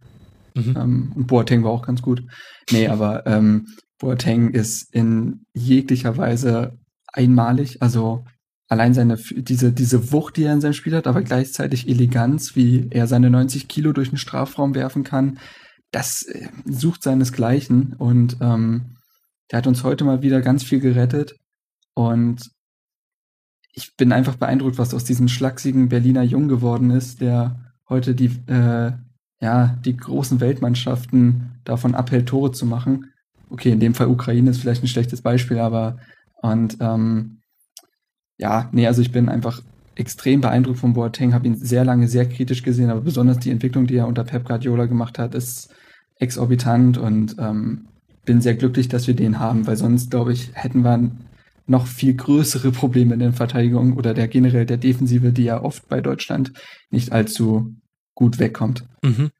Mhm. 0.55 0.77
Ähm, 0.77 1.13
und 1.15 1.27
Boateng 1.27 1.65
war 1.65 1.71
auch 1.71 1.87
ganz 1.87 2.03
gut. 2.03 2.23
Nee, 2.71 2.89
aber 2.89 3.27
ähm, 3.27 3.67
Boateng 3.99 4.51
ist 4.51 4.95
in 4.95 5.47
jeglicher 5.55 6.17
Weise 6.17 6.79
einmalig. 7.13 7.81
Also 7.81 8.25
allein 8.69 8.95
seine 8.95 9.17
diese 9.17 9.73
diese 9.73 10.13
Wucht, 10.13 10.37
die 10.37 10.45
er 10.45 10.53
in 10.53 10.61
seinem 10.61 10.73
Spiel 10.73 10.97
hat, 10.97 11.07
aber 11.07 11.23
gleichzeitig 11.23 11.89
Eleganz, 11.89 12.57
wie 12.57 12.89
er 12.91 13.07
seine 13.07 13.31
90 13.31 13.69
Kilo 13.69 13.93
durch 13.93 14.09
den 14.11 14.19
Strafraum 14.19 14.75
werfen 14.75 15.05
kann, 15.05 15.39
das 15.91 16.23
äh, 16.23 16.49
sucht 16.65 17.03
seinesgleichen. 17.03 17.95
Und 17.99 18.39
ähm, 18.41 18.97
der 19.51 19.59
hat 19.59 19.67
uns 19.67 19.85
heute 19.85 20.05
mal 20.05 20.23
wieder 20.23 20.41
ganz 20.41 20.65
viel 20.65 20.81
gerettet. 20.81 21.37
Und 21.95 22.51
ich 23.73 23.97
bin 23.97 24.13
einfach 24.13 24.37
beeindruckt, 24.37 24.79
was 24.79 24.95
aus 24.95 25.05
diesem 25.05 25.29
schlachsigen 25.29 25.89
Berliner 25.89 26.23
Jung 26.23 26.49
geworden 26.49 26.91
ist, 26.91 27.21
der 27.21 27.73
heute 27.89 28.15
die, 28.15 28.31
äh, 28.47 28.93
ja, 29.41 29.79
die 29.85 29.97
großen 29.97 30.41
Weltmannschaften 30.41 31.61
davon 31.65 31.95
abhält, 31.95 32.29
Tore 32.29 32.53
zu 32.53 32.67
machen. 32.67 33.13
Okay, 33.51 33.71
in 33.71 33.81
dem 33.81 33.95
Fall 33.95 34.09
Ukraine 34.09 34.51
ist 34.51 34.59
vielleicht 34.59 34.83
ein 34.83 34.89
schlechtes 34.89 35.23
Beispiel, 35.23 35.59
aber 35.59 35.99
und 36.41 36.77
ähm, 36.81 37.41
ja, 38.39 38.69
nee, 38.73 38.87
also 38.87 39.03
ich 39.03 39.13
bin 39.13 39.29
einfach 39.29 39.63
extrem 39.97 40.41
beeindruckt 40.41 40.79
von 40.79 40.95
Boateng, 40.95 41.35
habe 41.35 41.47
ihn 41.47 41.57
sehr 41.57 41.85
lange 41.85 42.09
sehr 42.09 42.29
kritisch 42.29 42.63
gesehen, 42.63 42.91
aber 42.91 43.01
besonders 43.01 43.39
die 43.39 43.51
Entwicklung, 43.51 43.87
die 43.87 43.97
er 43.97 44.09
unter 44.09 44.25
Pep 44.25 44.45
Guardiola 44.45 44.87
gemacht 44.87 45.19
hat, 45.19 45.35
ist 45.35 45.73
exorbitant 46.19 46.99
und 46.99 47.37
ähm, 47.39 47.87
bin 48.25 48.41
sehr 48.41 48.55
glücklich, 48.55 48.89
dass 48.89 49.07
wir 49.07 49.15
den 49.15 49.39
haben, 49.39 49.67
weil 49.67 49.77
sonst, 49.77 50.11
glaube 50.11 50.33
ich, 50.33 50.51
hätten 50.55 50.83
wir 50.83 51.11
noch 51.67 51.87
viel 51.87 52.15
größere 52.15 52.73
Probleme 52.73 53.15
in 53.15 53.21
der 53.21 53.33
Verteidigung 53.33 53.97
oder 53.97 54.15
der 54.15 54.29
generell 54.29 54.67
der 54.67 54.77
Defensive, 54.77 55.33
die 55.33 55.45
ja 55.45 55.63
oft 55.63 55.89
bei 55.89 56.01
Deutschland 56.01 56.53
nicht 56.91 57.13
allzu 57.13 57.75
gut 58.15 58.39
wegkommt. 58.39 58.85
Mhm. 59.03 59.31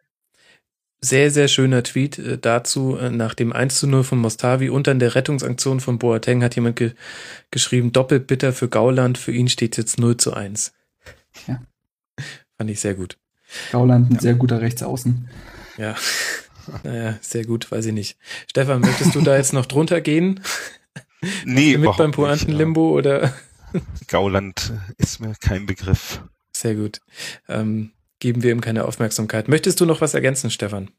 Sehr, 1.05 1.31
sehr 1.31 1.49
schöner 1.49 1.83
Tweet 1.83 2.19
äh, 2.19 2.39
dazu. 2.39 2.97
Äh, 2.97 3.11
nach 3.11 3.35
dem 3.35 3.53
1 3.53 3.79
zu 3.79 3.87
0 3.87 4.05
von 4.05 4.19
Mostavi 4.19 4.71
und 4.71 4.87
dann 4.87 4.99
der 4.99 5.15
Rettungsaktion 5.15 5.81
von 5.81 5.99
Boateng 5.99 6.43
hat 6.43 6.57
jemand 6.57 6.77
ge 6.77 6.93
geschrieben, 7.51 7.93
doppelt 7.93 8.27
bitter 8.27 8.55
für 8.55 8.71
Gauland, 8.71 9.19
für 9.19 9.31
ihn 9.31 9.49
steht 9.49 9.77
jetzt 9.77 10.01
0 10.01 10.17
zu 10.17 10.33
1. 10.33 10.73
Ja. 11.47 11.61
Fand 12.57 12.71
ich 12.71 12.81
sehr 12.81 12.95
gut. 12.95 13.19
Gauland 13.71 14.11
ein 14.11 14.15
ja. 14.15 14.21
sehr 14.21 14.35
guter 14.35 14.61
Rechtsaußen. 14.61 15.29
Ja. 15.77 15.95
Naja, 16.83 17.19
sehr 17.21 17.45
gut, 17.45 17.71
weiß 17.71 17.85
ich 17.85 17.93
nicht. 17.93 18.17
Stefan, 18.49 18.81
möchtest 18.81 19.15
du 19.15 19.21
da 19.21 19.37
jetzt 19.37 19.53
noch 19.53 19.67
drunter 19.67 20.01
gehen? 20.01 20.41
Nee, 21.45 21.77
mit 21.77 21.95
beim 21.99 22.11
Pointenlimbo 22.11 22.97
oder? 22.97 23.35
Gauland 24.09 24.73
ist 24.97 25.21
mir 25.21 25.35
kein 25.41 25.67
Begriff. 25.67 26.23
Sehr 26.53 26.75
gut. 26.75 27.01
Ähm, 27.49 27.94
geben 28.25 28.43
wir 28.43 28.53
ihm 28.53 28.63
keine 28.63 28.87
Aufmerksamkeit. 28.87 29.49
Möchtest 29.49 29.83
du 29.83 29.85
noch 29.85 30.01
was 30.01 30.15
ergänzen, 30.15 30.51
Stefan? 30.51 30.91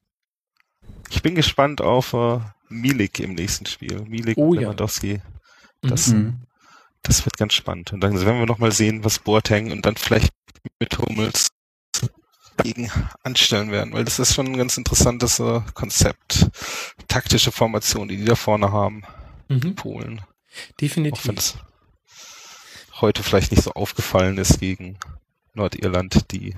Ich 1.09 1.23
bin 1.23 1.33
gespannt 1.33 1.81
auf 1.81 2.13
äh, 2.13 2.39
Milik 2.69 3.19
im 3.19 3.33
nächsten 3.33 3.65
Spiel. 3.65 4.01
Milik, 4.01 4.37
oh, 4.37 4.53
Lewandowski. 4.53 5.13
Ja. 5.13 5.89
Das, 5.89 6.09
mhm. 6.09 6.43
das 7.01 7.25
wird 7.25 7.35
ganz 7.35 7.55
spannend. 7.55 7.93
Und 7.93 8.01
dann 8.01 8.13
werden 8.13 8.37
wir 8.37 8.45
noch 8.45 8.59
mal 8.59 8.71
sehen, 8.71 9.03
was 9.03 9.17
Boateng 9.17 9.71
und 9.71 9.87
dann 9.87 9.95
vielleicht 9.95 10.31
mit 10.79 10.99
Hummels 10.99 11.47
gegen 12.61 12.91
anstellen 13.23 13.71
werden, 13.71 13.91
weil 13.93 14.05
das 14.05 14.19
ist 14.19 14.35
schon 14.35 14.45
ein 14.45 14.57
ganz 14.57 14.77
interessantes 14.77 15.39
äh, 15.39 15.61
Konzept. 15.73 16.47
Taktische 17.07 17.51
Formation, 17.51 18.07
die 18.07 18.17
die 18.17 18.25
da 18.25 18.35
vorne 18.35 18.71
haben 18.71 19.01
mhm. 19.47 19.73
Polen. 19.73 20.21
Definitiv. 20.79 21.23
Auch 21.23 21.27
wenn 21.27 21.37
es 21.37 21.55
heute 23.01 23.23
vielleicht 23.23 23.49
nicht 23.49 23.63
so 23.63 23.71
aufgefallen 23.71 24.37
ist 24.37 24.59
gegen 24.59 24.99
Nordirland, 25.55 26.31
die 26.31 26.55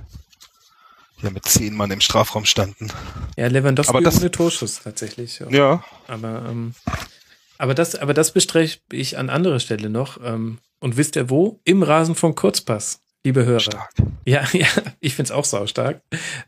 ja 1.22 1.30
mit 1.30 1.46
zehn 1.46 1.76
Mann 1.76 1.92
im 1.92 2.02
Strafraum 2.02 2.46
standen. 2.46 2.90
Ja, 3.38 3.48
Lewandowski 3.48 3.90
aber 3.90 4.02
das, 4.02 4.20
ohne 4.20 4.32
Torschuss 4.32 4.82
tatsächlich. 4.84 5.40
Ja. 5.40 5.50
ja. 5.50 5.84
Aber, 6.08 6.46
ähm, 6.50 6.74
aber 7.58 7.74
das, 7.74 7.96
aber 7.96 8.14
das 8.14 8.32
bestreche 8.32 8.80
ich 8.92 9.18
an 9.18 9.30
anderer 9.30 9.60
Stelle 9.60 9.90
noch. 9.90 10.20
Ähm, 10.24 10.60
und 10.80 10.98
wisst 10.98 11.16
ihr 11.16 11.30
wo? 11.30 11.60
Im 11.64 11.84
Rasen 11.84 12.16
vom 12.16 12.36
Kurzpass. 12.36 13.02
liebe 13.24 13.46
Hörer. 13.46 13.60
Stark. 13.60 13.90
Ja, 14.26 14.46
ja, 14.54 14.68
ich 15.00 15.16
find's 15.16 15.32
auch 15.32 15.46
saustark. 15.46 16.02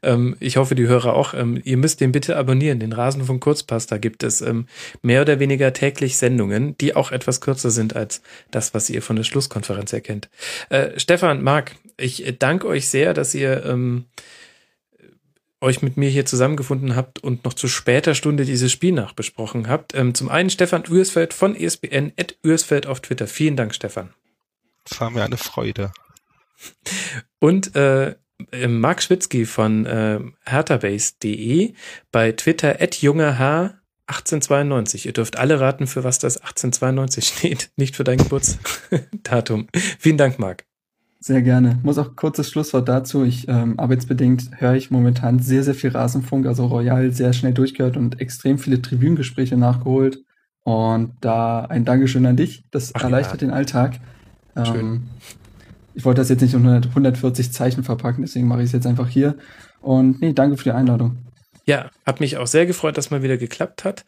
Ähm, 0.04 0.36
ich 0.40 0.58
hoffe, 0.58 0.76
die 0.76 0.88
Hörer 0.88 1.14
auch. 1.14 1.34
Ähm, 1.34 1.60
ihr 1.64 1.78
müsst 1.78 2.00
den 2.00 2.12
bitte 2.12 2.38
abonnieren, 2.38 2.80
den 2.80 2.94
Rasen 2.94 3.26
von 3.26 3.40
Kurzpass. 3.40 3.88
Da 3.88 3.98
gibt 3.98 4.22
es 4.22 4.42
ähm, 4.42 4.68
mehr 5.02 5.22
oder 5.22 5.40
weniger 5.40 5.74
täglich 5.74 6.18
Sendungen, 6.18 6.78
die 6.78 6.96
auch 6.96 7.12
etwas 7.12 7.42
kürzer 7.42 7.72
sind 7.72 7.96
als 7.96 8.22
das, 8.52 8.74
was 8.74 8.90
ihr 8.90 9.02
von 9.02 9.16
der 9.16 9.24
Schlusskonferenz 9.24 9.94
erkennt. 9.94 10.30
Äh, 10.70 11.00
Stefan, 11.00 11.42
Marc, 11.42 11.76
ich 11.98 12.36
danke 12.38 12.68
euch 12.68 12.88
sehr, 12.88 13.14
dass 13.14 13.34
ihr 13.34 13.66
ähm, 13.66 14.06
euch 15.62 15.82
mit 15.82 15.98
mir 15.98 16.10
hier 16.10 16.26
zusammengefunden 16.26 16.96
habt 16.96 17.20
und 17.20 17.44
noch 17.46 17.54
zu 17.54 17.68
später 17.68 18.16
Stunde 18.16 18.46
dieses 18.46 18.72
Spiel 18.72 18.94
nachbesprochen 18.94 19.68
habt. 19.68 19.94
Ähm, 19.94 20.14
zum 20.14 20.30
einen 20.30 20.50
Stefan 20.50 20.84
Ürsfeld 20.86 21.34
von 21.34 21.56
ESPN, 21.56 22.14
at 22.18 22.38
Ürsfeld 22.44 22.88
auf 22.88 23.02
Twitter. 23.02 23.28
Vielen 23.28 23.56
Dank, 23.56 23.76
Stefan. 23.76 24.14
Das 24.88 25.00
war 25.02 25.10
mir 25.10 25.24
eine 25.24 25.38
Freude. 25.38 25.92
Und 27.40 27.76
äh, 27.76 28.16
äh, 28.52 28.68
Marc 28.68 29.02
Schwitzky 29.02 29.46
von 29.46 29.86
äh, 29.86 30.20
herterbase.de 30.46 31.74
bei 32.12 32.32
Twitter 32.32 32.82
at 32.82 33.02
jungerh 33.02 33.80
1892. 34.08 35.06
Ihr 35.06 35.14
dürft 35.14 35.38
alle 35.38 35.60
raten, 35.60 35.88
für 35.88 36.04
was 36.04 36.20
das 36.20 36.38
1892 36.38 37.28
steht, 37.28 37.72
nicht 37.76 37.96
für 37.96 38.04
dein 38.04 38.18
Geburtsdatum. 38.18 39.68
Vielen 40.00 40.18
Dank, 40.18 40.40
Marc. 40.40 40.69
Sehr 41.22 41.42
gerne. 41.42 41.78
Muss 41.84 41.98
auch 41.98 42.16
kurzes 42.16 42.50
Schlusswort 42.50 42.88
dazu. 42.88 43.24
Ich 43.24 43.48
ähm, 43.50 43.78
arbeitsbedingt 43.78 44.52
höre 44.62 44.76
ich 44.76 44.90
momentan 44.90 45.40
sehr, 45.40 45.64
sehr 45.64 45.76
viel 45.76 45.90
Rasenfunk, 45.90 46.46
also 46.46 46.66
Royal 46.68 47.12
sehr 47.12 47.34
schnell 47.34 47.54
durchgehört 47.54 47.98
und 47.98 48.22
extrem 48.22 48.58
viele 48.58 48.82
Tribünengespräche 48.82 49.58
nachgeholt. 49.58 50.20
Und 50.64 51.14
da 51.20 51.62
ein 51.66 51.84
Dankeschön 51.84 52.26
an 52.26 52.38
dich. 52.38 52.64
Das 52.72 52.96
Ach, 52.96 53.04
erleichtert 53.04 53.42
ja. 53.42 53.48
den 53.48 53.54
Alltag. 53.54 54.00
Schön. 54.64 54.80
Ähm, 54.80 55.04
ich 55.94 56.06
wollte 56.06 56.22
das 56.22 56.30
jetzt 56.30 56.42
nicht 56.42 56.54
in 56.54 56.62
100, 56.62 56.88
140 56.88 57.52
Zeichen 57.52 57.84
verpacken, 57.84 58.22
deswegen 58.22 58.48
mache 58.48 58.60
ich 58.60 58.68
es 58.68 58.72
jetzt 58.72 58.88
einfach 58.88 59.10
hier. 59.10 59.36
Und 59.82 60.22
nee, 60.22 60.32
danke 60.32 60.56
für 60.56 60.64
die 60.64 60.72
Einladung. 60.72 61.18
Ja, 61.66 61.90
hat 62.10 62.20
mich 62.20 62.38
auch 62.38 62.48
sehr 62.48 62.66
gefreut, 62.66 62.98
dass 62.98 63.12
mal 63.12 63.24
wieder 63.24 63.38
geklappt 63.38 63.86
hat. 63.86 64.04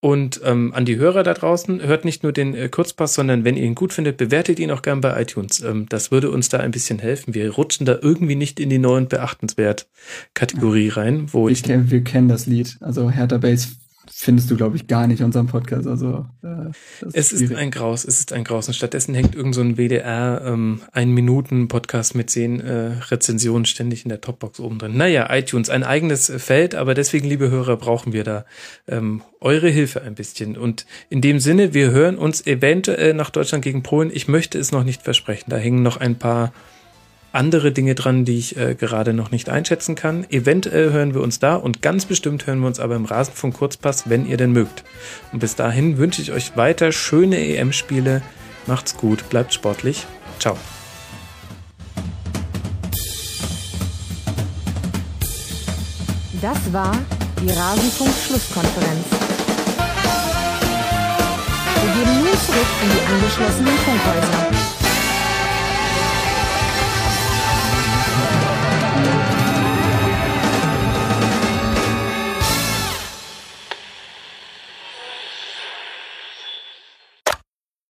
Und 0.00 0.40
ähm, 0.44 0.72
an 0.74 0.84
die 0.84 0.96
Hörer 0.96 1.22
da 1.22 1.34
draußen, 1.34 1.82
hört 1.82 2.04
nicht 2.04 2.22
nur 2.22 2.32
den 2.32 2.54
äh, 2.54 2.68
Kurzpass, 2.68 3.14
sondern 3.14 3.44
wenn 3.44 3.56
ihr 3.56 3.64
ihn 3.64 3.74
gut 3.74 3.92
findet, 3.92 4.18
bewertet 4.18 4.60
ihn 4.60 4.70
auch 4.70 4.82
gern 4.82 5.00
bei 5.00 5.20
iTunes. 5.20 5.60
Ähm, 5.60 5.86
das 5.88 6.10
würde 6.10 6.30
uns 6.30 6.48
da 6.48 6.58
ein 6.58 6.70
bisschen 6.70 6.98
helfen. 6.98 7.34
Wir 7.34 7.50
rutschen 7.50 7.86
da 7.86 7.98
irgendwie 8.00 8.36
nicht 8.36 8.60
in 8.60 8.70
die 8.70 8.78
neuen 8.78 9.08
beachtenswert 9.08 9.88
Kategorie 10.34 10.90
rein, 10.90 11.32
wo 11.32 11.46
Wir, 11.46 11.52
ich 11.52 11.62
kennen, 11.62 11.90
wir 11.90 12.04
kennen 12.04 12.28
das 12.28 12.46
Lied. 12.46 12.76
Also 12.80 13.10
Hertha 13.10 13.38
Base 13.38 13.68
findest 14.12 14.50
du, 14.50 14.56
glaube 14.56 14.76
ich, 14.76 14.86
gar 14.86 15.06
nicht 15.06 15.20
in 15.20 15.26
unserem 15.26 15.46
Podcast. 15.46 15.86
Also 15.86 16.26
äh, 16.42 16.70
Es 17.12 17.32
ist 17.32 17.38
schwierig. 17.40 17.56
ein 17.56 17.70
Graus, 17.70 18.04
es 18.04 18.18
ist 18.20 18.32
ein 18.32 18.44
Graus. 18.44 18.68
Und 18.68 18.74
stattdessen 18.74 19.14
hängt 19.14 19.34
irgend 19.34 19.54
so 19.54 19.60
ein 19.60 19.76
WDR 19.76 20.42
ähm, 20.44 20.80
ein 20.92 21.10
Minuten 21.12 21.68
Podcast 21.68 22.14
mit 22.14 22.30
zehn 22.30 22.60
äh, 22.60 22.92
Rezensionen 23.10 23.64
ständig 23.64 24.04
in 24.04 24.08
der 24.08 24.20
Topbox 24.20 24.60
oben 24.60 24.78
drin. 24.78 24.96
Naja, 24.96 25.28
iTunes, 25.34 25.70
ein 25.70 25.84
eigenes 25.84 26.32
Feld, 26.36 26.74
aber 26.74 26.94
deswegen, 26.94 27.28
liebe 27.28 27.50
Hörer, 27.50 27.76
brauchen 27.76 28.12
wir 28.12 28.24
da 28.24 28.44
ähm, 28.88 29.22
eure 29.40 29.68
Hilfe 29.68 30.02
ein 30.02 30.14
bisschen. 30.14 30.56
Und 30.56 30.86
in 31.10 31.20
dem 31.20 31.40
Sinne, 31.40 31.74
wir 31.74 31.90
hören 31.90 32.16
uns 32.18 32.46
eventuell 32.46 33.14
nach 33.14 33.30
Deutschland 33.30 33.64
gegen 33.64 33.82
Polen. 33.82 34.10
Ich 34.12 34.28
möchte 34.28 34.58
es 34.58 34.72
noch 34.72 34.84
nicht 34.84 35.02
versprechen. 35.02 35.50
Da 35.50 35.56
hängen 35.56 35.82
noch 35.82 35.96
ein 35.96 36.16
paar 36.16 36.52
andere 37.36 37.70
Dinge 37.70 37.94
dran, 37.94 38.24
die 38.24 38.38
ich 38.38 38.56
äh, 38.56 38.74
gerade 38.74 39.12
noch 39.12 39.30
nicht 39.30 39.48
einschätzen 39.48 39.94
kann. 39.94 40.26
Eventuell 40.30 40.92
hören 40.92 41.14
wir 41.14 41.20
uns 41.20 41.38
da 41.38 41.54
und 41.54 41.82
ganz 41.82 42.06
bestimmt 42.06 42.46
hören 42.46 42.60
wir 42.60 42.66
uns 42.66 42.80
aber 42.80 42.96
im 42.96 43.04
Rasenfunk 43.04 43.54
Kurzpass, 43.54 44.08
wenn 44.08 44.26
ihr 44.26 44.36
denn 44.36 44.52
mögt. 44.52 44.82
Und 45.32 45.38
bis 45.38 45.54
dahin 45.54 45.98
wünsche 45.98 46.22
ich 46.22 46.32
euch 46.32 46.56
weiter 46.56 46.90
schöne 46.92 47.38
EM-Spiele. 47.38 48.22
Macht's 48.66 48.96
gut, 48.96 49.28
bleibt 49.28 49.52
sportlich. 49.54 50.06
Ciao. 50.38 50.56
Das 56.40 56.72
war 56.72 56.96
die 57.40 57.50
Rasenfunk-Schlusskonferenz. 57.50 59.06
Wir 61.82 62.04
gehen 62.04 62.18
nun 62.18 62.26
zurück 62.26 62.66
in 62.82 62.90
die 62.90 63.14
angeschlossenen 63.14 63.78
Funkhäuser. 63.78 64.55